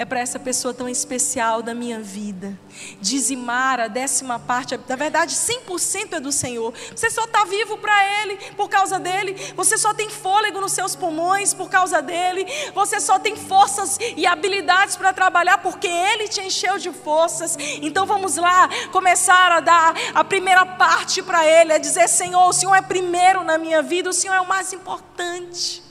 é 0.00 0.04
para 0.06 0.18
essa 0.18 0.38
pessoa 0.38 0.72
tão 0.72 0.88
especial 0.88 1.60
da 1.60 1.74
minha 1.74 2.00
vida. 2.00 2.58
Dizimar 3.02 3.78
a 3.78 3.86
décima 3.86 4.38
parte, 4.38 4.80
na 4.88 4.96
verdade, 4.96 5.34
100% 5.34 6.14
é 6.14 6.20
do 6.20 6.32
Senhor. 6.32 6.72
Você 6.96 7.10
só 7.10 7.24
está 7.24 7.44
vivo 7.44 7.76
para 7.76 8.22
Ele, 8.22 8.38
por 8.56 8.70
causa 8.70 8.98
dele. 8.98 9.36
Você 9.54 9.76
só 9.76 9.92
tem 9.92 10.08
fôlego 10.08 10.58
nos 10.58 10.72
seus 10.72 10.96
pulmões, 10.96 11.52
por 11.52 11.68
causa 11.68 12.00
dele. 12.00 12.46
Você 12.74 12.98
só 12.98 13.18
tem 13.18 13.36
forças 13.36 13.98
e 14.16 14.26
habilidades 14.26 14.96
para 14.96 15.12
trabalhar, 15.12 15.58
porque 15.58 15.88
Ele 15.88 16.28
te 16.28 16.40
encheu 16.40 16.78
de 16.78 16.90
forças. 16.90 17.58
Então 17.82 18.06
vamos 18.06 18.36
lá, 18.36 18.70
começar 18.92 19.52
a 19.52 19.60
dar 19.60 19.94
a 20.14 20.24
primeira 20.24 20.64
parte 20.64 21.22
para 21.22 21.44
Ele, 21.44 21.74
é 21.74 21.78
dizer: 21.78 22.08
Senhor, 22.08 22.48
o 22.48 22.54
Senhor 22.54 22.74
é 22.74 22.80
primeiro 22.80 23.44
na 23.44 23.58
minha 23.58 23.82
vida, 23.82 24.08
o 24.08 24.14
Senhor 24.14 24.32
é 24.32 24.40
o 24.40 24.48
mais 24.48 24.72
importante. 24.72 25.82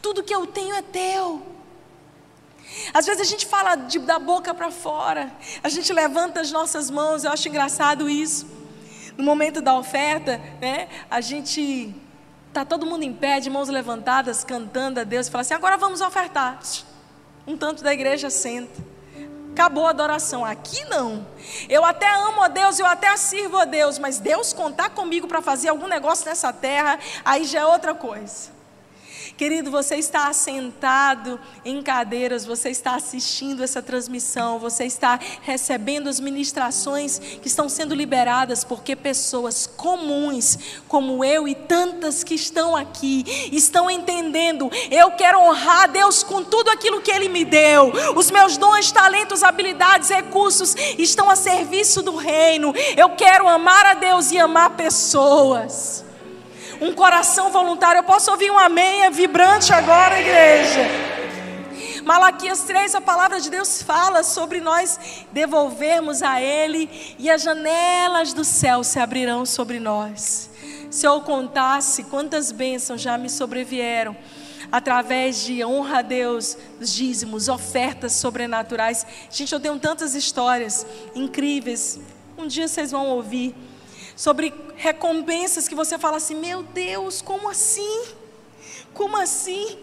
Tudo 0.00 0.22
que 0.22 0.32
eu 0.32 0.46
tenho 0.46 0.76
é 0.76 0.82
teu. 0.82 1.51
Às 2.92 3.06
vezes 3.06 3.20
a 3.20 3.24
gente 3.24 3.46
fala 3.46 3.76
de, 3.76 3.98
da 3.98 4.18
boca 4.18 4.54
para 4.54 4.70
fora, 4.70 5.32
a 5.62 5.68
gente 5.68 5.92
levanta 5.92 6.40
as 6.40 6.50
nossas 6.50 6.90
mãos, 6.90 7.24
eu 7.24 7.32
acho 7.32 7.48
engraçado 7.48 8.08
isso. 8.08 8.46
No 9.16 9.24
momento 9.24 9.60
da 9.60 9.76
oferta, 9.76 10.40
né, 10.60 10.88
a 11.10 11.20
gente 11.20 11.94
tá 12.52 12.64
todo 12.64 12.86
mundo 12.86 13.02
em 13.02 13.12
pé, 13.12 13.40
de 13.40 13.50
mãos 13.50 13.68
levantadas, 13.68 14.44
cantando 14.44 15.00
a 15.00 15.04
Deus, 15.04 15.26
e 15.26 15.30
fala 15.30 15.42
assim: 15.42 15.54
agora 15.54 15.76
vamos 15.76 16.00
ofertar. 16.00 16.60
Um 17.46 17.56
tanto 17.56 17.82
da 17.82 17.92
igreja 17.92 18.30
senta. 18.30 18.92
Acabou 19.52 19.86
a 19.86 19.90
adoração. 19.90 20.44
Aqui 20.44 20.82
não. 20.84 21.26
Eu 21.68 21.84
até 21.84 22.10
amo 22.10 22.40
a 22.42 22.48
Deus, 22.48 22.78
eu 22.78 22.86
até 22.86 23.14
sirvo 23.16 23.58
a 23.58 23.64
Deus, 23.64 23.98
mas 23.98 24.18
Deus 24.18 24.52
contar 24.52 24.90
comigo 24.90 25.28
para 25.28 25.42
fazer 25.42 25.68
algum 25.68 25.86
negócio 25.86 26.24
nessa 26.24 26.52
terra, 26.52 26.98
aí 27.24 27.44
já 27.44 27.60
é 27.60 27.66
outra 27.66 27.94
coisa. 27.94 28.61
Querido, 29.36 29.70
você 29.70 29.96
está 29.96 30.28
assentado 30.28 31.40
em 31.64 31.82
cadeiras, 31.82 32.44
você 32.44 32.70
está 32.70 32.94
assistindo 32.94 33.62
essa 33.64 33.80
transmissão, 33.80 34.58
você 34.58 34.84
está 34.84 35.18
recebendo 35.40 36.08
as 36.08 36.20
ministrações 36.20 37.18
que 37.18 37.48
estão 37.48 37.68
sendo 37.68 37.94
liberadas, 37.94 38.62
porque 38.62 38.94
pessoas 38.94 39.66
comuns, 39.66 40.58
como 40.86 41.24
eu 41.24 41.48
e 41.48 41.54
tantas 41.54 42.22
que 42.22 42.34
estão 42.34 42.76
aqui, 42.76 43.24
estão 43.50 43.90
entendendo. 43.90 44.70
Eu 44.90 45.12
quero 45.12 45.40
honrar 45.40 45.90
Deus 45.90 46.22
com 46.22 46.44
tudo 46.44 46.70
aquilo 46.70 47.00
que 47.00 47.10
Ele 47.10 47.28
me 47.28 47.44
deu. 47.44 47.92
Os 48.14 48.30
meus 48.30 48.56
dons, 48.56 48.92
talentos, 48.92 49.42
habilidades, 49.42 50.10
recursos 50.10 50.74
estão 50.98 51.30
a 51.30 51.36
serviço 51.36 52.02
do 52.02 52.16
reino. 52.16 52.72
Eu 52.96 53.10
quero 53.10 53.48
amar 53.48 53.86
a 53.86 53.94
Deus 53.94 54.30
e 54.30 54.38
amar 54.38 54.70
pessoas 54.70 56.04
um 56.82 56.92
coração 56.92 57.52
voluntário. 57.52 58.00
Eu 58.00 58.04
posso 58.04 58.28
ouvir 58.32 58.50
um 58.50 58.58
amém 58.58 59.04
é 59.04 59.10
vibrante 59.10 59.72
agora, 59.72 60.20
igreja. 60.20 60.80
Malaquias 62.04 62.62
3, 62.62 62.96
a 62.96 63.00
palavra 63.00 63.40
de 63.40 63.48
Deus 63.48 63.80
fala 63.80 64.24
sobre 64.24 64.60
nós 64.60 64.98
devolvermos 65.30 66.20
a 66.20 66.42
Ele 66.42 66.90
e 67.20 67.30
as 67.30 67.42
janelas 67.42 68.32
do 68.32 68.42
céu 68.42 68.82
se 68.82 68.98
abrirão 68.98 69.46
sobre 69.46 69.78
nós. 69.78 70.50
Se 70.90 71.06
eu 71.06 71.20
contasse 71.20 72.02
quantas 72.02 72.50
bênçãos 72.50 73.00
já 73.00 73.16
me 73.16 73.30
sobrevieram 73.30 74.16
através 74.72 75.44
de 75.44 75.64
honra 75.64 76.00
a 76.00 76.02
Deus, 76.02 76.58
dízimos, 76.80 77.48
ofertas 77.48 78.14
sobrenaturais. 78.14 79.06
Gente, 79.30 79.52
eu 79.52 79.60
tenho 79.60 79.78
tantas 79.78 80.16
histórias 80.16 80.84
incríveis. 81.14 82.00
Um 82.36 82.48
dia 82.48 82.66
vocês 82.66 82.90
vão 82.90 83.06
ouvir 83.06 83.54
sobre 84.16 84.52
recompensas 84.76 85.68
que 85.68 85.74
você 85.74 85.98
fala 85.98 86.16
assim: 86.16 86.34
meu 86.34 86.62
Deus, 86.62 87.22
como 87.22 87.48
assim? 87.48 88.04
Como 88.94 89.16
assim? 89.16 89.78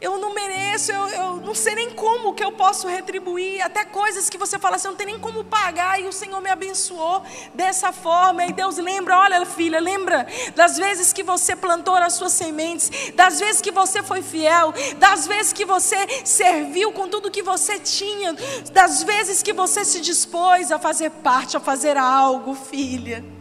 Eu 0.00 0.16
não 0.16 0.32
mereço, 0.32 0.90
eu, 0.90 1.08
eu, 1.08 1.36
não 1.36 1.54
sei 1.54 1.74
nem 1.74 1.90
como 1.90 2.32
que 2.32 2.42
eu 2.42 2.50
posso 2.50 2.88
retribuir. 2.88 3.60
Até 3.60 3.84
coisas 3.84 4.30
que 4.30 4.38
você 4.38 4.58
fala 4.58 4.76
assim, 4.76 4.88
eu 4.88 4.92
não 4.92 4.96
tem 4.96 5.06
nem 5.06 5.18
como 5.18 5.44
pagar, 5.44 6.00
e 6.00 6.06
o 6.06 6.12
Senhor 6.12 6.40
me 6.40 6.48
abençoou 6.48 7.22
dessa 7.52 7.92
forma. 7.92 8.46
E 8.46 8.52
Deus 8.52 8.78
lembra, 8.78 9.18
olha, 9.18 9.44
filha, 9.44 9.78
lembra 9.78 10.26
das 10.56 10.78
vezes 10.78 11.12
que 11.12 11.22
você 11.22 11.54
plantou 11.54 11.94
as 11.96 12.14
suas 12.14 12.32
sementes, 12.32 13.12
das 13.14 13.38
vezes 13.38 13.60
que 13.60 13.70
você 13.70 14.02
foi 14.02 14.22
fiel, 14.22 14.72
das 14.96 15.26
vezes 15.26 15.52
que 15.52 15.66
você 15.66 15.96
serviu 16.24 16.92
com 16.92 17.06
tudo 17.06 17.30
que 17.30 17.42
você 17.42 17.78
tinha, 17.78 18.34
das 18.72 19.02
vezes 19.02 19.42
que 19.42 19.52
você 19.52 19.84
se 19.84 20.00
dispôs 20.00 20.72
a 20.72 20.78
fazer 20.78 21.10
parte, 21.10 21.58
a 21.58 21.60
fazer 21.60 21.98
algo, 21.98 22.54
filha. 22.54 23.39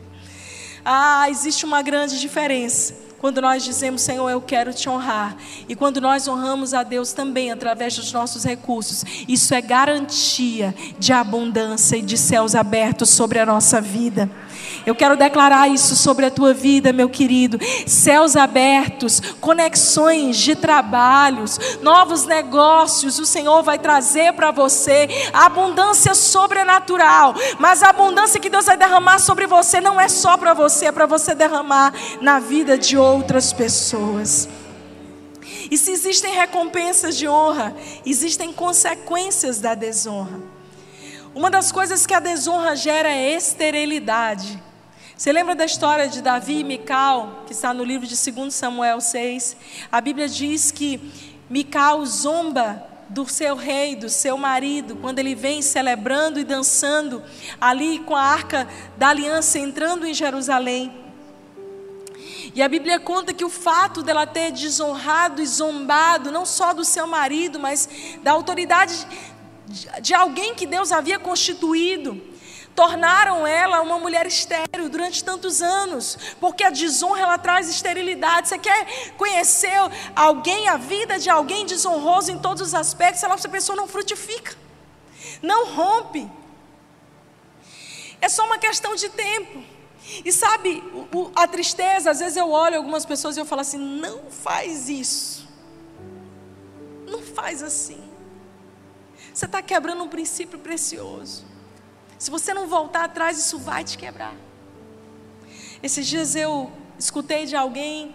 Ah, 0.91 1.29
existe 1.29 1.65
uma 1.65 1.83
grande 1.83 2.19
diferença 2.19 2.95
quando 3.19 3.41
nós 3.41 3.63
dizemos, 3.63 4.01
Senhor, 4.01 4.27
eu 4.29 4.41
quero 4.41 4.73
te 4.73 4.89
honrar, 4.89 5.35
e 5.67 5.75
quando 5.75 5.99
nós 5.99 6.27
honramos 6.27 6.73
a 6.73 6.83
Deus 6.83 7.11
também 7.11 7.51
através 7.51 7.95
dos 7.95 8.11
nossos 8.11 8.43
recursos, 8.43 9.03
isso 9.27 9.53
é 9.53 9.61
garantia 9.61 10.73
de 10.97 11.11
abundância 11.11 11.97
e 11.97 12.01
de 12.01 12.17
céus 12.17 12.55
abertos 12.55 13.09
sobre 13.09 13.37
a 13.37 13.45
nossa 13.45 13.81
vida. 13.81 14.31
Eu 14.85 14.95
quero 14.95 15.15
declarar 15.17 15.67
isso 15.67 15.95
sobre 15.95 16.25
a 16.25 16.31
tua 16.31 16.53
vida, 16.53 16.93
meu 16.93 17.09
querido. 17.09 17.59
Céus 17.85 18.35
abertos, 18.35 19.21
conexões 19.39 20.37
de 20.37 20.55
trabalhos, 20.55 21.59
novos 21.81 22.25
negócios, 22.25 23.19
o 23.19 23.25
Senhor 23.25 23.61
vai 23.63 23.77
trazer 23.77 24.33
para 24.33 24.51
você 24.51 25.07
abundância 25.33 26.13
sobrenatural. 26.15 27.33
Mas 27.57 27.83
a 27.83 27.89
abundância 27.89 28.39
que 28.39 28.49
Deus 28.49 28.65
vai 28.65 28.77
derramar 28.77 29.19
sobre 29.19 29.47
você 29.47 29.81
não 29.81 29.99
é 29.99 30.07
só 30.07 30.37
para 30.37 30.53
você, 30.53 30.85
é 30.85 30.91
para 30.91 31.05
você 31.05 31.35
derramar 31.35 31.93
na 32.21 32.39
vida 32.39 32.77
de 32.77 32.97
outras 32.97 33.53
pessoas. 33.53 34.47
E 35.71 35.77
se 35.77 35.91
existem 35.91 36.33
recompensas 36.33 37.15
de 37.15 37.27
honra, 37.27 37.75
existem 38.05 38.51
consequências 38.51 39.59
da 39.59 39.75
desonra. 39.75 40.39
Uma 41.35 41.49
das 41.49 41.71
coisas 41.71 42.05
que 42.07 42.13
a 42.13 42.19
desonra 42.19 42.75
gera 42.75 43.09
é 43.09 43.35
esterilidade. 43.35 44.61
Você 45.19 45.33
lembra 45.33 45.53
da 45.53 45.65
história 45.65 46.07
de 46.07 46.21
Davi 46.21 46.59
e 46.59 46.63
Mical, 46.63 47.43
que 47.45 47.51
está 47.51 47.73
no 47.73 47.83
livro 47.83 48.07
de 48.07 48.15
2 48.15 48.53
Samuel 48.53 49.01
6? 49.01 49.57
A 49.91 49.99
Bíblia 49.99 50.29
diz 50.29 50.71
que 50.71 51.11
Mical 51.49 52.05
zomba 52.05 52.81
do 53.09 53.27
seu 53.27 53.57
rei, 53.57 53.97
do 53.97 54.07
seu 54.07 54.37
marido, 54.37 54.95
quando 54.95 55.19
ele 55.19 55.35
vem 55.35 55.61
celebrando 55.61 56.39
e 56.39 56.45
dançando 56.45 57.21
ali 57.59 57.99
com 57.99 58.15
a 58.15 58.21
arca 58.21 58.65
da 58.95 59.09
aliança 59.09 59.59
entrando 59.59 60.07
em 60.07 60.13
Jerusalém. 60.13 60.89
E 62.55 62.61
a 62.61 62.69
Bíblia 62.69 62.97
conta 62.97 63.33
que 63.33 63.43
o 63.43 63.49
fato 63.49 64.01
dela 64.01 64.25
ter 64.25 64.53
desonrado 64.53 65.41
e 65.41 65.45
zombado, 65.45 66.31
não 66.31 66.45
só 66.45 66.71
do 66.71 66.85
seu 66.85 67.05
marido, 67.05 67.59
mas 67.59 67.89
da 68.23 68.31
autoridade 68.31 69.05
de 70.01 70.13
alguém 70.13 70.55
que 70.55 70.65
Deus 70.65 70.93
havia 70.93 71.19
constituído, 71.19 72.28
tornaram 72.79 73.45
ela 73.45 73.81
uma 73.81 73.99
mulher 73.99 74.25
estéril 74.25 74.87
durante 74.87 75.21
tantos 75.21 75.61
anos, 75.61 76.17
porque 76.39 76.63
a 76.63 76.69
desonra 76.69 77.23
ela 77.23 77.37
traz 77.37 77.67
esterilidade. 77.67 78.47
Você 78.47 78.57
quer 78.57 79.11
conhecer 79.17 79.73
alguém, 80.15 80.69
a 80.69 80.77
vida 80.77 81.19
de 81.19 81.29
alguém 81.29 81.65
desonroso 81.65 82.31
em 82.31 82.39
todos 82.39 82.61
os 82.61 82.73
aspectos, 82.73 83.21
essa 83.21 83.49
pessoa 83.49 83.75
não 83.75 83.85
frutifica, 83.85 84.55
não 85.41 85.73
rompe. 85.73 86.31
É 88.21 88.29
só 88.29 88.45
uma 88.45 88.57
questão 88.57 88.95
de 88.95 89.09
tempo. 89.09 89.61
E 90.23 90.31
sabe, 90.31 90.81
a 91.35 91.45
tristeza, 91.49 92.11
às 92.11 92.19
vezes 92.19 92.37
eu 92.37 92.49
olho 92.49 92.77
algumas 92.77 93.05
pessoas 93.05 93.35
e 93.35 93.41
eu 93.41 93.45
falo 93.45 93.59
assim: 93.59 93.77
não 93.77 94.31
faz 94.31 94.87
isso. 94.87 95.45
Não 97.05 97.21
faz 97.21 97.61
assim. 97.61 98.01
Você 99.33 99.43
está 99.43 99.61
quebrando 99.61 100.01
um 100.01 100.07
princípio 100.07 100.57
precioso. 100.57 101.48
Se 102.19 102.29
você 102.29 102.53
não 102.53 102.67
voltar 102.67 103.05
atrás, 103.05 103.39
isso 103.39 103.57
vai 103.57 103.81
te 103.85 103.97
quebrar. 103.97 104.35
Esses 105.81 106.05
dias 106.05 106.35
eu 106.35 106.69
escutei 106.99 107.45
de 107.45 107.55
alguém 107.55 108.13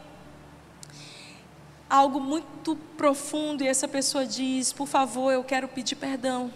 algo 1.88 2.20
muito 2.20 2.76
profundo 2.98 3.64
e 3.64 3.66
essa 3.66 3.88
pessoa 3.88 4.26
diz: 4.26 4.74
Por 4.74 4.86
favor, 4.86 5.32
eu 5.32 5.42
quero 5.42 5.66
pedir 5.66 5.96
perdão 5.96 6.52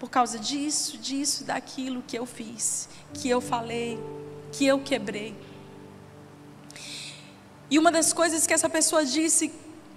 por 0.00 0.10
causa 0.10 0.40
disso, 0.40 0.98
disso, 0.98 1.44
daquilo 1.44 2.02
que 2.02 2.18
eu 2.18 2.26
fiz, 2.26 2.88
que 3.14 3.30
eu 3.30 3.40
falei, 3.40 3.98
que 4.52 4.66
eu 4.66 4.80
quebrei. 4.80 5.36
E 7.70 7.78
uma 7.78 7.92
das 7.92 8.12
coisas 8.12 8.44
que 8.44 8.52
essa 8.52 8.68
pessoa 8.68 9.06
disse 9.06 9.52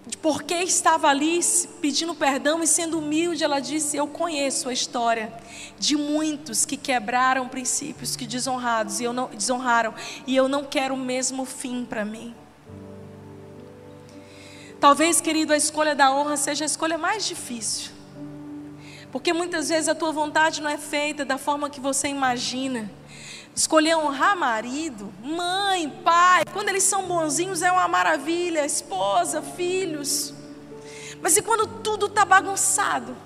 de 0.10 0.18
por 0.18 0.42
que 0.42 0.56
estava 0.56 1.08
ali 1.08 1.40
pedindo 1.80 2.16
perdão 2.16 2.64
e 2.64 2.68
sendo 2.68 2.98
humilde, 2.98 3.44
ela 3.44 3.60
disse: 3.60 3.96
Eu 3.96 4.08
conheço 4.08 4.68
a 4.68 4.74
história 4.74 5.32
de 5.78 5.96
muitos 5.96 6.66
que 6.66 6.76
quebraram 6.76 7.48
princípios, 7.48 8.16
que 8.16 8.26
desonrados 8.26 9.00
e 9.00 9.04
eu 9.04 9.14
não 9.14 9.28
desonraram, 9.28 9.94
e 10.26 10.36
eu 10.36 10.48
não 10.48 10.64
quero 10.66 10.96
o 10.96 10.98
mesmo 10.98 11.46
fim 11.46 11.86
para 11.86 12.04
mim. 12.04 12.34
Talvez, 14.80 15.22
querido, 15.22 15.54
a 15.54 15.58
escolha 15.58 15.94
da 15.94 16.12
honra 16.12 16.38
seja 16.38 16.66
a 16.66 16.68
escolha 16.68 16.98
mais 16.98 17.28
difícil. 17.28 17.92
Porque 19.12 19.32
muitas 19.32 19.70
vezes 19.70 19.90
a 19.90 19.96
tua 19.96 20.12
vontade 20.12 20.60
não 20.60 20.70
é 20.70 20.78
feita 20.78 21.24
da 21.24 21.38
forma 21.38 21.70
que 21.70 21.80
você 21.80 22.08
imagina. 22.08 22.90
Escolher 23.60 23.98
honrar 23.98 24.38
marido, 24.38 25.14
mãe, 25.22 25.90
pai, 25.90 26.44
quando 26.54 26.70
eles 26.70 26.84
são 26.84 27.04
bonzinhos 27.04 27.62
é 27.62 27.70
uma 27.70 27.90
maravilha, 27.90 28.66
esposa, 28.66 29.42
filhos. 29.42 30.34
Mas 31.22 31.36
e 31.36 31.42
quando 31.42 31.68
tudo 31.82 32.06
está 32.06 32.24
bagunçado? 32.24 33.18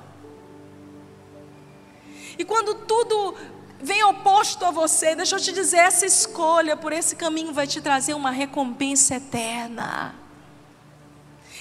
E 2.35 2.43
quando 2.43 2.73
tudo 2.73 3.35
vem 3.79 4.03
oposto 4.05 4.65
a 4.65 4.71
você, 4.71 5.13
deixa 5.13 5.35
eu 5.35 5.39
te 5.39 5.51
dizer, 5.51 5.77
essa 5.77 6.03
escolha 6.03 6.75
por 6.75 6.91
esse 6.91 7.15
caminho 7.15 7.53
vai 7.53 7.67
te 7.67 7.79
trazer 7.79 8.15
uma 8.15 8.31
recompensa 8.31 9.17
eterna. 9.17 10.15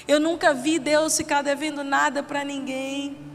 Eu 0.08 0.18
nunca 0.18 0.54
vi 0.54 0.78
Deus 0.78 1.14
ficar 1.14 1.42
devendo 1.42 1.84
nada 1.84 2.22
para 2.22 2.42
ninguém. 2.42 3.31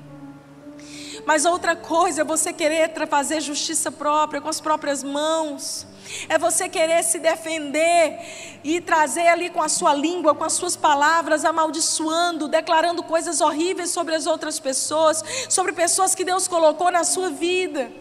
Mas 1.28 1.44
outra 1.44 1.76
coisa 1.76 2.22
é 2.22 2.24
você 2.24 2.54
querer 2.54 2.90
fazer 3.10 3.42
justiça 3.42 3.92
própria 3.92 4.40
com 4.40 4.48
as 4.48 4.62
próprias 4.62 5.04
mãos. 5.04 5.86
É 6.30 6.38
você 6.38 6.70
querer 6.70 7.04
se 7.04 7.20
defender 7.20 8.18
e 8.64 8.80
trazer 8.80 9.28
ali 9.28 9.50
com 9.50 9.62
a 9.62 9.68
sua 9.68 9.94
língua, 9.94 10.34
com 10.34 10.46
as 10.46 10.54
suas 10.54 10.78
palavras, 10.78 11.44
amaldiçoando, 11.44 12.48
declarando 12.48 13.04
coisas 13.04 13.42
horríveis 13.42 13.90
sobre 13.90 14.16
as 14.16 14.26
outras 14.26 14.58
pessoas, 14.58 15.22
sobre 15.50 15.74
pessoas 15.74 16.16
que 16.16 16.24
Deus 16.24 16.48
colocou 16.48 16.90
na 16.90 17.04
sua 17.04 17.30
vida. 17.30 17.92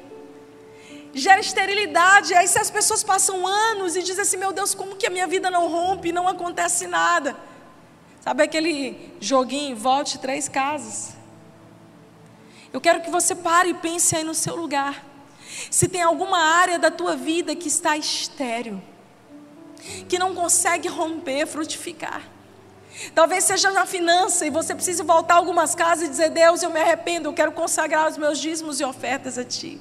Gera 1.12 1.40
esterilidade. 1.40 2.32
Aí 2.32 2.46
se 2.46 2.60
as 2.60 2.70
pessoas 2.70 3.02
passam 3.02 3.44
anos 3.44 3.96
e 3.96 4.04
dizem 4.04 4.22
assim: 4.22 4.36
meu 4.36 4.52
Deus, 4.52 4.72
como 4.72 4.94
que 4.94 5.08
a 5.08 5.10
minha 5.10 5.26
vida 5.26 5.50
não 5.50 5.66
rompe, 5.66 6.12
não 6.12 6.28
acontece 6.28 6.86
nada? 6.86 7.36
Sabe 8.20 8.44
aquele 8.44 9.16
joguinho, 9.18 9.74
volte 9.74 10.16
três 10.16 10.48
casas. 10.48 11.15
Eu 12.72 12.80
quero 12.80 13.00
que 13.00 13.10
você 13.10 13.34
pare 13.34 13.70
e 13.70 13.74
pense 13.74 14.14
aí 14.16 14.24
no 14.24 14.34
seu 14.34 14.56
lugar. 14.56 15.04
Se 15.70 15.88
tem 15.88 16.02
alguma 16.02 16.38
área 16.38 16.78
da 16.78 16.90
tua 16.90 17.16
vida 17.16 17.54
que 17.54 17.68
está 17.68 17.96
estéril, 17.96 18.82
que 20.08 20.18
não 20.18 20.34
consegue 20.34 20.88
romper, 20.88 21.46
frutificar. 21.46 22.22
Talvez 23.14 23.44
seja 23.44 23.70
na 23.70 23.84
finança 23.84 24.46
e 24.46 24.50
você 24.50 24.74
precise 24.74 25.02
voltar 25.02 25.34
algumas 25.34 25.74
casas 25.74 26.06
e 26.06 26.10
dizer: 26.10 26.30
Deus, 26.30 26.62
eu 26.62 26.70
me 26.70 26.80
arrependo, 26.80 27.28
eu 27.28 27.32
quero 27.32 27.52
consagrar 27.52 28.08
os 28.08 28.16
meus 28.16 28.38
dízimos 28.38 28.80
e 28.80 28.84
ofertas 28.84 29.38
a 29.38 29.44
Ti. 29.44 29.80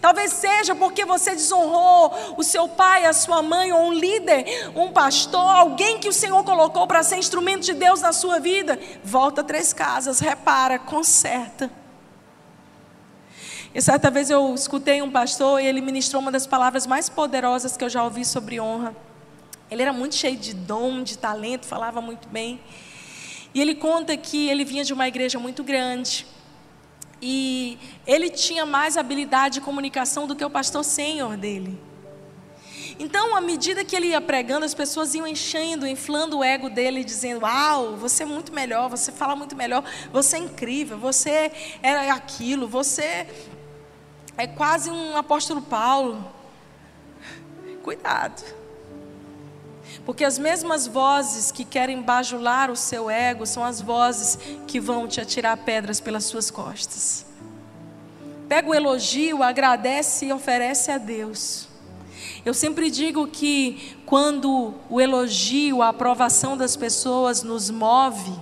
Talvez 0.00 0.32
seja 0.32 0.74
porque 0.74 1.04
você 1.04 1.32
desonrou 1.32 2.12
o 2.36 2.42
seu 2.42 2.68
pai, 2.68 3.06
a 3.06 3.12
sua 3.12 3.42
mãe, 3.42 3.72
ou 3.72 3.86
um 3.86 3.92
líder, 3.92 4.72
um 4.74 4.90
pastor, 4.92 5.40
alguém 5.40 5.98
que 5.98 6.08
o 6.08 6.12
Senhor 6.12 6.42
colocou 6.44 6.86
para 6.86 7.02
ser 7.02 7.16
instrumento 7.16 7.62
de 7.62 7.74
Deus 7.74 8.00
na 8.00 8.12
sua 8.12 8.38
vida. 8.40 8.78
Volta 9.04 9.42
três 9.42 9.72
casas, 9.72 10.18
repara, 10.20 10.78
conserta. 10.78 11.70
E 13.74 13.82
certa 13.82 14.10
vez 14.10 14.30
eu 14.30 14.54
escutei 14.54 15.02
um 15.02 15.10
pastor 15.10 15.60
e 15.60 15.66
ele 15.66 15.80
ministrou 15.80 16.22
uma 16.22 16.32
das 16.32 16.46
palavras 16.46 16.86
mais 16.86 17.08
poderosas 17.08 17.76
que 17.76 17.84
eu 17.84 17.88
já 17.88 18.02
ouvi 18.02 18.24
sobre 18.24 18.58
honra. 18.58 18.96
Ele 19.70 19.82
era 19.82 19.92
muito 19.92 20.14
cheio 20.14 20.36
de 20.36 20.54
dom, 20.54 21.02
de 21.02 21.18
talento, 21.18 21.66
falava 21.66 22.00
muito 22.00 22.28
bem. 22.28 22.60
E 23.54 23.60
ele 23.60 23.74
conta 23.74 24.16
que 24.16 24.48
ele 24.48 24.64
vinha 24.64 24.84
de 24.84 24.92
uma 24.92 25.06
igreja 25.06 25.38
muito 25.38 25.62
grande. 25.62 26.26
E 27.20 27.78
ele 28.06 28.30
tinha 28.30 28.64
mais 28.64 28.96
habilidade 28.96 29.54
de 29.54 29.60
comunicação 29.60 30.26
do 30.26 30.34
que 30.34 30.44
o 30.44 30.50
pastor 30.50 30.84
sênior 30.84 31.36
dele. 31.36 31.78
Então, 32.98 33.36
à 33.36 33.40
medida 33.40 33.84
que 33.84 33.94
ele 33.94 34.08
ia 34.08 34.20
pregando, 34.20 34.64
as 34.64 34.74
pessoas 34.74 35.14
iam 35.14 35.26
enchendo, 35.26 35.86
inflando 35.86 36.38
o 36.38 36.44
ego 36.44 36.68
dele, 36.68 37.04
dizendo: 37.04 37.42
Uau, 37.42 37.96
você 37.96 38.24
é 38.24 38.26
muito 38.26 38.52
melhor, 38.52 38.88
você 38.88 39.12
fala 39.12 39.36
muito 39.36 39.54
melhor, 39.54 39.84
você 40.12 40.36
é 40.36 40.40
incrível, 40.40 40.98
você 40.98 41.52
é 41.82 42.10
aquilo, 42.10 42.66
você 42.66 43.26
é 44.38 44.46
quase 44.46 44.88
um 44.88 45.16
apóstolo 45.16 45.60
Paulo. 45.60 46.24
Cuidado. 47.82 48.42
Porque 50.06 50.24
as 50.24 50.38
mesmas 50.38 50.86
vozes 50.86 51.50
que 51.50 51.64
querem 51.64 52.00
bajular 52.00 52.70
o 52.70 52.76
seu 52.76 53.10
ego 53.10 53.44
são 53.44 53.64
as 53.64 53.80
vozes 53.80 54.38
que 54.66 54.78
vão 54.78 55.08
te 55.08 55.20
atirar 55.20 55.56
pedras 55.56 56.00
pelas 56.00 56.24
suas 56.24 56.50
costas. 56.50 57.26
Pega 58.48 58.68
o 58.68 58.74
elogio, 58.74 59.42
agradece 59.42 60.26
e 60.26 60.32
oferece 60.32 60.90
a 60.92 60.98
Deus. 60.98 61.66
Eu 62.44 62.54
sempre 62.54 62.90
digo 62.90 63.26
que 63.26 63.98
quando 64.06 64.74
o 64.88 65.00
elogio, 65.00 65.82
a 65.82 65.88
aprovação 65.88 66.56
das 66.56 66.76
pessoas 66.76 67.42
nos 67.42 67.70
move, 67.70 68.32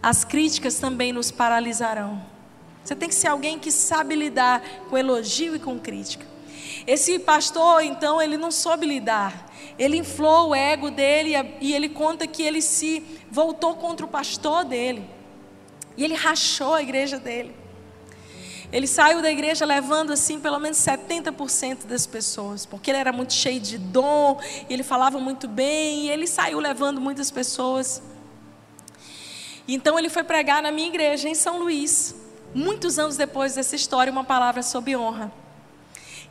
as 0.00 0.24
críticas 0.24 0.76
também 0.76 1.12
nos 1.12 1.30
paralisarão. 1.30 2.31
Você 2.84 2.96
tem 2.96 3.08
que 3.08 3.14
ser 3.14 3.28
alguém 3.28 3.58
que 3.58 3.70
sabe 3.70 4.14
lidar 4.14 4.62
com 4.90 4.98
elogio 4.98 5.54
e 5.54 5.58
com 5.58 5.78
crítica. 5.78 6.26
Esse 6.86 7.18
pastor, 7.18 7.82
então, 7.82 8.20
ele 8.20 8.36
não 8.36 8.50
soube 8.50 8.86
lidar. 8.86 9.50
Ele 9.78 9.98
inflou 9.98 10.50
o 10.50 10.54
ego 10.54 10.90
dele 10.90 11.32
e 11.60 11.72
ele 11.72 11.88
conta 11.88 12.26
que 12.26 12.42
ele 12.42 12.60
se 12.60 13.02
voltou 13.30 13.76
contra 13.76 14.04
o 14.04 14.08
pastor 14.08 14.64
dele. 14.64 15.08
E 15.96 16.04
ele 16.04 16.14
rachou 16.14 16.74
a 16.74 16.82
igreja 16.82 17.18
dele. 17.18 17.54
Ele 18.72 18.86
saiu 18.86 19.20
da 19.20 19.30
igreja 19.30 19.66
levando 19.66 20.12
assim 20.12 20.40
pelo 20.40 20.58
menos 20.58 20.78
70% 20.78 21.84
das 21.86 22.06
pessoas, 22.06 22.64
porque 22.64 22.90
ele 22.90 22.98
era 22.98 23.12
muito 23.12 23.34
cheio 23.34 23.60
de 23.60 23.76
dom, 23.76 24.40
ele 24.68 24.82
falava 24.82 25.20
muito 25.20 25.46
bem, 25.46 26.06
e 26.06 26.10
ele 26.10 26.26
saiu 26.26 26.58
levando 26.58 26.98
muitas 26.98 27.30
pessoas. 27.30 28.02
Então 29.68 29.98
ele 29.98 30.08
foi 30.08 30.24
pregar 30.24 30.62
na 30.62 30.72
minha 30.72 30.88
igreja 30.88 31.28
em 31.28 31.34
São 31.34 31.58
Luís 31.58 32.21
muitos 32.54 32.98
anos 32.98 33.16
depois 33.16 33.54
dessa 33.54 33.76
história, 33.76 34.12
uma 34.12 34.24
palavra 34.24 34.62
sobre 34.62 34.96
honra. 34.96 35.32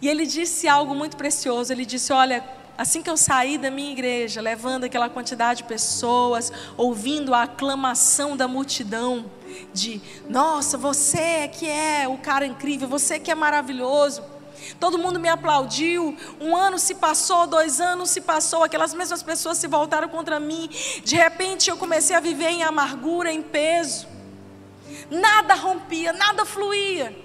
E 0.01 0.07
ele 0.07 0.26
disse 0.26 0.67
algo 0.67 0.95
muito 0.95 1.15
precioso. 1.15 1.72
Ele 1.72 1.86
disse: 1.86 2.11
Olha, 2.11 2.43
assim 2.78 3.03
que 3.03 3.09
eu 3.09 3.15
saí 3.17 3.57
da 3.57 3.69
minha 3.69 3.91
igreja, 3.91 4.41
levando 4.41 4.86
aquela 4.86 5.09
quantidade 5.09 5.57
de 5.57 5.63
pessoas, 5.65 6.51
ouvindo 6.76 7.34
a 7.34 7.43
aclamação 7.43 8.36
da 8.36 8.47
multidão, 8.47 9.26
de 9.74 10.01
nossa, 10.28 10.78
você 10.78 11.47
que 11.47 11.69
é 11.69 12.07
o 12.07 12.17
cara 12.17 12.45
incrível, 12.45 12.88
você 12.88 13.19
que 13.19 13.30
é 13.30 13.36
maravilhoso. 13.36 14.24
Todo 14.80 14.97
mundo 14.97 15.19
me 15.19 15.30
aplaudiu. 15.30 16.15
Um 16.39 16.55
ano 16.55 16.78
se 16.78 16.95
passou, 16.95 17.47
dois 17.47 17.82
anos 17.82 18.09
se 18.09 18.22
passou. 18.22 18.63
Aquelas 18.63 18.93
mesmas 18.93 19.24
pessoas 19.24 19.57
se 19.57 19.67
voltaram 19.67 20.07
contra 20.07 20.39
mim. 20.39 20.69
De 21.03 21.15
repente 21.15 21.69
eu 21.69 21.78
comecei 21.78 22.15
a 22.15 22.19
viver 22.19 22.49
em 22.49 22.63
amargura, 22.63 23.32
em 23.32 23.41
peso. 23.41 24.07
Nada 25.10 25.54
rompia, 25.56 26.14
nada 26.14 26.46
fluía. 26.46 27.16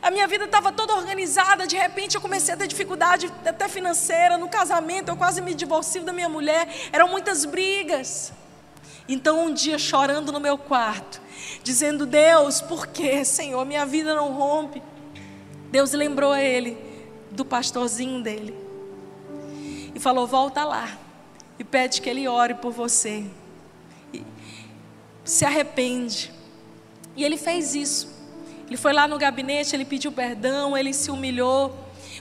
A 0.00 0.10
minha 0.10 0.26
vida 0.28 0.44
estava 0.44 0.72
toda 0.72 0.94
organizada. 0.94 1.66
De 1.66 1.76
repente 1.76 2.14
eu 2.14 2.20
comecei 2.20 2.54
a 2.54 2.56
ter 2.56 2.66
dificuldade 2.66 3.32
até 3.44 3.68
financeira. 3.68 4.38
No 4.38 4.48
casamento 4.48 5.08
eu 5.08 5.16
quase 5.16 5.40
me 5.40 5.54
divorcio 5.54 6.02
da 6.02 6.12
minha 6.12 6.28
mulher. 6.28 6.68
Eram 6.92 7.08
muitas 7.08 7.44
brigas. 7.44 8.32
Então 9.08 9.46
um 9.46 9.54
dia 9.54 9.78
chorando 9.78 10.30
no 10.30 10.38
meu 10.38 10.58
quarto, 10.58 11.20
dizendo: 11.62 12.06
Deus, 12.06 12.60
por 12.60 12.86
que, 12.86 13.24
Senhor, 13.24 13.64
minha 13.64 13.86
vida 13.86 14.14
não 14.14 14.32
rompe? 14.32 14.82
Deus 15.70 15.92
lembrou 15.92 16.32
a 16.32 16.42
ele 16.42 16.78
do 17.30 17.44
pastorzinho 17.44 18.22
dele 18.22 18.54
e 19.94 19.98
falou: 19.98 20.26
Volta 20.26 20.64
lá 20.64 20.96
e 21.58 21.64
pede 21.64 22.00
que 22.00 22.08
ele 22.08 22.28
ore 22.28 22.54
por 22.54 22.72
você. 22.72 23.24
E 24.12 24.22
se 25.24 25.44
arrepende. 25.44 26.37
E 27.18 27.24
ele 27.24 27.36
fez 27.36 27.74
isso. 27.74 28.08
Ele 28.68 28.76
foi 28.76 28.92
lá 28.92 29.08
no 29.08 29.18
gabinete, 29.18 29.74
ele 29.74 29.84
pediu 29.84 30.12
perdão, 30.12 30.78
ele 30.78 30.94
se 30.94 31.10
humilhou. 31.10 31.74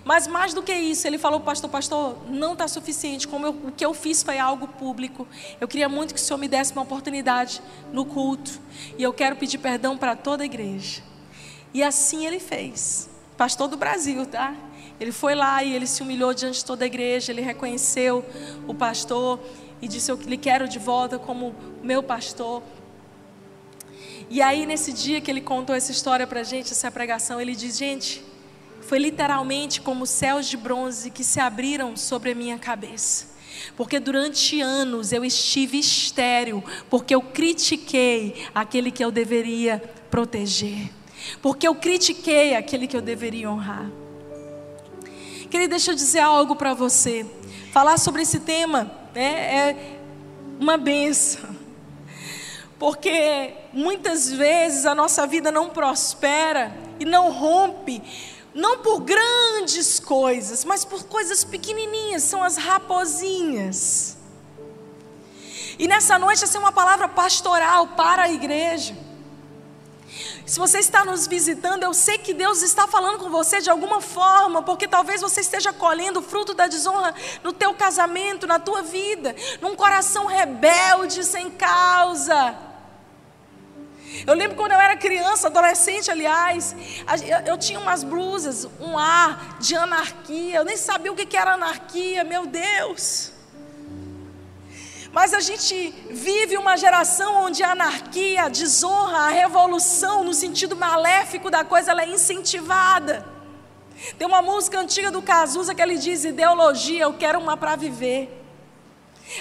Mas 0.03 0.25
mais 0.25 0.55
do 0.55 0.63
que 0.63 0.73
isso, 0.73 1.05
ele 1.05 1.19
falou, 1.19 1.39
pastor, 1.39 1.69
pastor, 1.69 2.17
não 2.27 2.53
está 2.53 2.67
suficiente. 2.67 3.27
Como 3.27 3.45
eu, 3.45 3.51
o 3.51 3.71
que 3.71 3.85
eu 3.85 3.93
fiz 3.93 4.23
foi 4.23 4.39
algo 4.39 4.67
público. 4.67 5.27
Eu 5.61 5.67
queria 5.67 5.87
muito 5.87 6.15
que 6.15 6.19
o 6.19 6.23
senhor 6.23 6.39
me 6.39 6.47
desse 6.47 6.71
uma 6.71 6.81
oportunidade 6.81 7.61
no 7.93 8.05
culto. 8.05 8.59
E 8.97 9.03
eu 9.03 9.13
quero 9.13 9.35
pedir 9.35 9.59
perdão 9.59 9.95
para 9.95 10.15
toda 10.15 10.41
a 10.41 10.45
igreja. 10.47 11.03
E 11.75 11.83
assim 11.83 12.25
ele 12.25 12.39
fez 12.39 13.07
pastor 13.37 13.67
do 13.67 13.77
Brasil, 13.77 14.25
tá? 14.25 14.55
Ele 14.99 15.11
foi 15.11 15.35
lá 15.35 15.63
e 15.63 15.75
ele 15.75 15.85
se 15.85 16.01
humilhou 16.01 16.33
diante 16.33 16.57
de 16.57 16.65
toda 16.65 16.83
a 16.83 16.87
igreja, 16.87 17.31
ele 17.31 17.41
reconheceu 17.41 18.25
o 18.67 18.73
pastor 18.73 19.39
e 19.79 19.87
disse: 19.87 20.11
Eu 20.11 20.15
lhe 20.15 20.37
quero 20.37 20.67
de 20.67 20.79
volta 20.79 21.19
como 21.19 21.53
meu 21.83 22.01
pastor. 22.01 22.63
E 24.29 24.41
aí, 24.41 24.65
nesse 24.65 24.91
dia 24.91 25.21
que 25.21 25.31
ele 25.31 25.41
contou 25.41 25.75
essa 25.75 25.91
história 25.91 26.27
para 26.27 26.41
a 26.41 26.43
gente, 26.43 26.71
essa 26.71 26.91
pregação, 26.91 27.39
ele 27.39 27.55
diz: 27.55 27.77
Gente, 27.77 28.23
foi 28.81 28.99
literalmente 28.99 29.81
como 29.81 30.05
céus 30.05 30.47
de 30.47 30.57
bronze 30.57 31.11
que 31.11 31.23
se 31.23 31.39
abriram 31.39 31.95
sobre 31.95 32.31
a 32.31 32.35
minha 32.35 32.57
cabeça. 32.57 33.37
Porque 33.75 33.99
durante 33.99 34.61
anos 34.61 35.11
eu 35.11 35.25
estive 35.25 35.79
estéril, 35.79 36.63
porque 36.89 37.15
eu 37.15 37.21
critiquei 37.21 38.45
aquele 38.53 38.91
que 38.91 39.03
eu 39.03 39.11
deveria 39.11 39.81
proteger 40.11 40.89
porque 41.41 41.67
eu 41.67 41.75
critiquei 41.75 42.55
aquele 42.55 42.87
que 42.87 42.95
eu 42.95 43.01
deveria 43.01 43.49
honrar. 43.49 43.89
Queria 45.49 45.67
deixa 45.67 45.91
eu 45.91 45.95
dizer 45.95 46.19
algo 46.19 46.55
para 46.55 46.73
você. 46.73 47.25
Falar 47.71 47.97
sobre 47.97 48.21
esse 48.21 48.39
tema 48.39 48.91
né, 49.13 49.69
é 49.69 49.99
uma 50.59 50.77
benção. 50.77 51.55
Porque 52.77 53.53
muitas 53.77 54.31
vezes 54.31 54.87
a 54.87 54.95
nossa 54.95 55.27
vida 55.27 55.51
não 55.51 55.69
prospera 55.69 56.75
e 56.99 57.05
não 57.05 57.31
rompe, 57.31 58.01
não 58.51 58.79
por 58.79 59.01
grandes 59.01 59.99
coisas, 59.99 60.65
mas 60.65 60.83
por 60.83 61.03
coisas 61.03 61.43
pequenininhas, 61.43 62.23
são 62.23 62.43
as 62.43 62.57
raposinhas. 62.57 64.17
E 65.77 65.87
nessa 65.87 66.17
noite 66.17 66.43
essa 66.43 66.57
é 66.57 66.59
uma 66.59 66.71
palavra 66.71 67.07
pastoral 67.07 67.89
para 67.89 68.23
a 68.23 68.31
igreja. 68.31 68.97
Se 70.43 70.57
você 70.57 70.79
está 70.79 71.05
nos 71.05 71.27
visitando, 71.27 71.83
eu 71.83 71.93
sei 71.93 72.17
que 72.17 72.33
Deus 72.33 72.63
está 72.63 72.87
falando 72.87 73.19
com 73.19 73.29
você 73.29 73.61
de 73.61 73.69
alguma 73.69 74.01
forma, 74.01 74.63
porque 74.63 74.87
talvez 74.87 75.21
você 75.21 75.41
esteja 75.41 75.71
colhendo 75.71 76.19
o 76.19 76.23
fruto 76.23 76.55
da 76.55 76.65
desonra 76.65 77.13
no 77.43 77.53
teu 77.53 77.75
casamento, 77.75 78.47
na 78.47 78.57
tua 78.57 78.81
vida, 78.81 79.35
num 79.61 79.75
coração 79.75 80.25
rebelde 80.25 81.23
sem 81.23 81.51
causa. 81.51 82.67
Eu 84.25 84.33
lembro 84.33 84.55
quando 84.55 84.71
eu 84.71 84.79
era 84.79 84.95
criança, 84.95 85.47
adolescente, 85.47 86.09
aliás, 86.09 86.75
eu 87.45 87.57
tinha 87.57 87.79
umas 87.79 88.03
blusas, 88.03 88.67
um 88.79 88.97
ar 88.97 89.57
de 89.59 89.75
anarquia. 89.75 90.57
Eu 90.57 90.65
nem 90.65 90.77
sabia 90.77 91.11
o 91.11 91.15
que 91.15 91.35
era 91.35 91.53
anarquia, 91.53 92.23
meu 92.23 92.45
Deus. 92.45 93.33
Mas 95.11 95.33
a 95.33 95.39
gente 95.39 95.93
vive 96.09 96.57
uma 96.57 96.77
geração 96.77 97.45
onde 97.45 97.63
a 97.63 97.71
anarquia, 97.71 98.43
a 98.43 98.49
desonra, 98.49 99.17
a 99.19 99.29
revolução, 99.29 100.23
no 100.23 100.33
sentido 100.33 100.75
maléfico 100.75 101.49
da 101.49 101.63
coisa, 101.63 101.91
ela 101.91 102.03
é 102.03 102.09
incentivada. 102.09 103.25
Tem 104.17 104.27
uma 104.27 104.41
música 104.41 104.79
antiga 104.79 105.09
do 105.09 105.21
Cazuza 105.21 105.73
que 105.73 105.81
ele 105.81 105.97
diz: 105.97 106.23
ideologia, 106.23 107.03
eu 107.03 107.13
quero 107.13 107.39
uma 107.39 107.57
para 107.57 107.75
viver. 107.75 108.46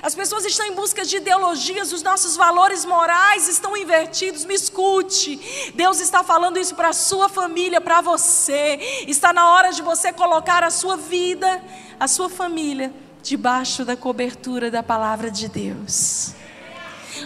As 0.02 0.14
pessoas 0.14 0.44
estão 0.44 0.66
em 0.66 0.74
busca 0.74 1.04
de 1.04 1.16
ideologias, 1.16 1.92
os 1.92 2.02
nossos 2.02 2.36
valores 2.36 2.84
morais 2.84 3.48
estão 3.48 3.76
invertidos. 3.76 4.44
Me 4.44 4.54
escute, 4.54 5.72
Deus 5.74 6.00
está 6.00 6.22
falando 6.22 6.58
isso 6.58 6.74
para 6.74 6.88
a 6.88 6.92
sua 6.92 7.28
família, 7.28 7.80
para 7.80 8.00
você. 8.00 8.78
Está 9.06 9.32
na 9.32 9.52
hora 9.52 9.72
de 9.72 9.82
você 9.82 10.12
colocar 10.12 10.62
a 10.62 10.70
sua 10.70 10.96
vida, 10.96 11.62
a 11.98 12.06
sua 12.06 12.28
família 12.28 12.92
debaixo 13.22 13.84
da 13.84 13.96
cobertura 13.96 14.70
da 14.70 14.82
palavra 14.82 15.30
de 15.30 15.48
Deus. 15.48 16.32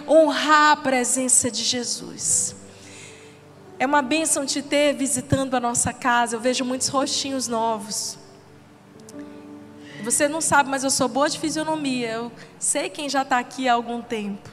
Honrar 0.09 0.73
a 0.73 0.77
presença 0.77 1.51
de 1.51 1.63
Jesus. 1.63 2.57
É 3.79 3.87
uma 3.87 4.03
bênção 4.03 4.47
te 4.47 4.63
ter 4.63 4.95
visitando 4.95 5.55
a 5.55 5.61
nossa 5.61 5.93
casa. 5.93 6.37
Eu 6.37 6.41
vejo 6.41 6.65
muitos 6.65 6.89
rostinhos 6.89 7.49
novos. 7.49 8.20
Você 10.03 10.29
não 10.29 10.41
sabe, 10.41 10.71
mas 10.71 10.83
eu 10.83 10.91
sou 10.91 11.09
boa 11.09 11.29
de 11.29 11.39
fisionomia. 11.39 12.11
Eu 12.11 12.33
sei 12.59 12.89
quem 12.89 13.09
já 13.09 13.23
está 13.23 13.39
aqui 13.39 13.69
há 13.69 13.75
algum 13.75 14.01
tempo. 14.01 14.49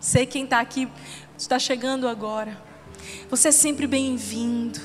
Sei 0.00 0.26
quem 0.26 0.44
está 0.44 0.60
aqui, 0.60 0.88
está 1.36 1.58
chegando 1.58 2.08
agora. 2.08 2.60
Você 3.28 3.48
é 3.48 3.52
sempre 3.52 3.86
bem-vindo. 3.86 4.80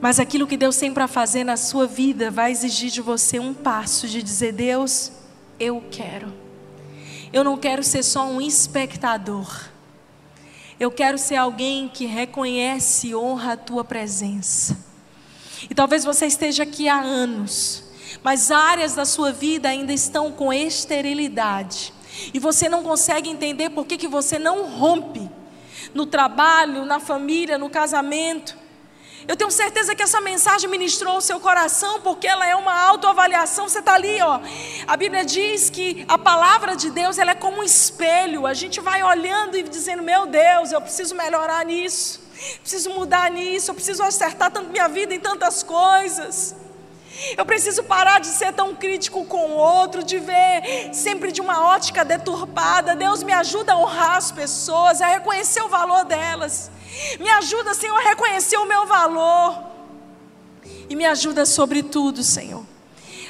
Mas 0.00 0.20
aquilo 0.20 0.46
que 0.46 0.56
Deus 0.56 0.76
tem 0.76 0.92
para 0.92 1.08
fazer 1.08 1.42
na 1.42 1.56
sua 1.56 1.86
vida 1.86 2.30
vai 2.30 2.52
exigir 2.52 2.90
de 2.90 3.00
você 3.00 3.38
um 3.38 3.52
passo 3.52 4.06
de 4.06 4.22
dizer: 4.22 4.52
Deus, 4.52 5.12
eu 5.58 5.82
quero. 5.90 6.32
Eu 7.32 7.42
não 7.42 7.56
quero 7.56 7.82
ser 7.82 8.02
só 8.02 8.24
um 8.26 8.40
espectador. 8.40 9.68
Eu 10.78 10.90
quero 10.90 11.18
ser 11.18 11.34
alguém 11.34 11.88
que 11.88 12.06
reconhece 12.06 13.08
e 13.08 13.16
honra 13.16 13.54
a 13.54 13.56
tua 13.56 13.84
presença. 13.84 14.78
E 15.68 15.74
talvez 15.74 16.04
você 16.04 16.26
esteja 16.26 16.62
aqui 16.62 16.88
há 16.88 17.00
anos, 17.00 17.82
mas 18.22 18.50
áreas 18.50 18.94
da 18.94 19.04
sua 19.04 19.32
vida 19.32 19.68
ainda 19.68 19.92
estão 19.92 20.32
com 20.32 20.52
esterilidade. 20.52 21.92
E 22.32 22.38
você 22.38 22.68
não 22.68 22.82
consegue 22.82 23.30
entender 23.30 23.70
por 23.70 23.86
que, 23.86 23.96
que 23.96 24.08
você 24.08 24.38
não 24.38 24.66
rompe 24.66 25.30
no 25.94 26.06
trabalho, 26.06 26.84
na 26.84 27.00
família, 27.00 27.56
no 27.58 27.70
casamento. 27.70 28.56
Eu 29.26 29.36
tenho 29.36 29.50
certeza 29.50 29.94
que 29.94 30.02
essa 30.02 30.20
mensagem 30.20 30.70
ministrou 30.70 31.18
o 31.18 31.20
seu 31.20 31.38
coração, 31.38 32.00
porque 32.00 32.26
ela 32.26 32.46
é 32.46 32.56
uma 32.56 32.72
autoavaliação. 32.72 33.68
Você 33.68 33.80
está 33.80 33.94
ali, 33.94 34.20
ó. 34.22 34.40
A 34.86 34.96
Bíblia 34.96 35.24
diz 35.24 35.68
que 35.68 36.04
a 36.08 36.16
palavra 36.16 36.74
de 36.74 36.90
Deus 36.90 37.18
ela 37.18 37.32
é 37.32 37.34
como 37.34 37.58
um 37.58 37.62
espelho. 37.62 38.46
A 38.46 38.54
gente 38.54 38.80
vai 38.80 39.02
olhando 39.02 39.56
e 39.56 39.62
dizendo: 39.62 40.02
Meu 40.02 40.26
Deus, 40.26 40.72
eu 40.72 40.80
preciso 40.80 41.14
melhorar 41.14 41.64
nisso, 41.66 42.20
preciso 42.62 42.90
mudar 42.90 43.30
nisso, 43.30 43.70
eu 43.70 43.74
preciso 43.74 44.02
acertar 44.02 44.50
tanto 44.50 44.70
minha 44.70 44.88
vida 44.88 45.14
em 45.14 45.20
tantas 45.20 45.62
coisas. 45.62 46.54
Eu 47.36 47.44
preciso 47.44 47.82
parar 47.82 48.20
de 48.20 48.28
ser 48.28 48.52
tão 48.52 48.74
crítico 48.74 49.24
com 49.24 49.50
o 49.50 49.56
outro, 49.56 50.02
de 50.02 50.18
ver 50.18 50.90
sempre 50.92 51.32
de 51.32 51.40
uma 51.40 51.64
ótica 51.64 52.04
deturpada. 52.04 52.94
Deus 52.94 53.22
me 53.22 53.32
ajuda 53.32 53.72
a 53.72 53.78
honrar 53.78 54.16
as 54.16 54.30
pessoas, 54.30 55.00
a 55.00 55.06
reconhecer 55.06 55.62
o 55.62 55.68
valor 55.68 56.04
delas. 56.04 56.70
Me 57.18 57.28
ajuda, 57.30 57.74
Senhor, 57.74 57.96
a 57.96 58.08
reconhecer 58.08 58.56
o 58.56 58.66
meu 58.66 58.86
valor. 58.86 59.66
E 60.88 60.94
me 60.94 61.04
ajuda, 61.04 61.44
sobretudo, 61.44 62.22
Senhor, 62.22 62.64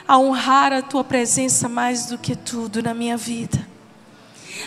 a 0.06 0.18
honrar 0.18 0.72
a 0.72 0.82
tua 0.82 1.02
presença 1.02 1.68
mais 1.68 2.06
do 2.06 2.18
que 2.18 2.36
tudo 2.36 2.82
na 2.82 2.94
minha 2.94 3.16
vida. 3.16 3.66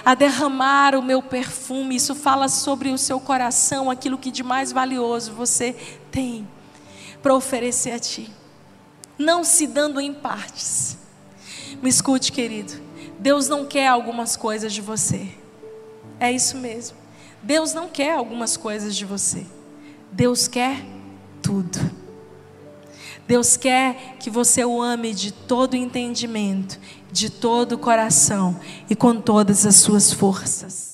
A 0.04 0.16
derramar 0.16 0.96
o 0.96 1.02
meu 1.02 1.22
perfume, 1.22 1.96
isso 1.96 2.16
fala 2.16 2.48
sobre 2.48 2.90
o 2.90 2.98
seu 2.98 3.20
coração, 3.20 3.90
aquilo 3.90 4.18
que 4.18 4.32
de 4.32 4.44
mais 4.44 4.72
valioso 4.72 5.34
você 5.34 5.76
tem 6.10 6.48
para 7.22 7.36
oferecer 7.36 7.92
a 7.92 8.00
ti. 8.00 8.41
Não 9.22 9.44
se 9.44 9.68
dando 9.68 10.02
em 10.02 10.12
partes. 10.12 10.98
Me 11.80 11.88
escute, 11.88 12.32
querido. 12.32 12.74
Deus 13.20 13.48
não 13.48 13.68
quer 13.68 13.88
algumas 13.88 14.36
coisas 14.36 14.74
de 14.74 14.82
você. 14.82 15.28
É 16.20 16.32
isso 16.32 16.58
mesmo. 16.58 16.98
Deus 17.44 17.72
não 17.72 17.88
quer 17.88 18.14
algumas 18.14 18.58
coisas 18.58 18.96
de 18.96 19.06
você. 19.06 19.46
Deus 20.12 20.48
quer 20.48 20.84
tudo. 21.40 21.80
Deus 23.28 23.56
quer 23.56 24.18
que 24.20 24.32
você 24.32 24.66
o 24.66 24.82
ame 24.82 25.14
de 25.14 25.32
todo 25.32 25.76
entendimento, 25.76 26.80
de 27.12 27.30
todo 27.30 27.74
o 27.74 27.78
coração 27.78 28.60
e 28.90 28.96
com 28.96 29.22
todas 29.22 29.68
as 29.68 29.76
suas 29.76 30.12
forças. 30.12 30.91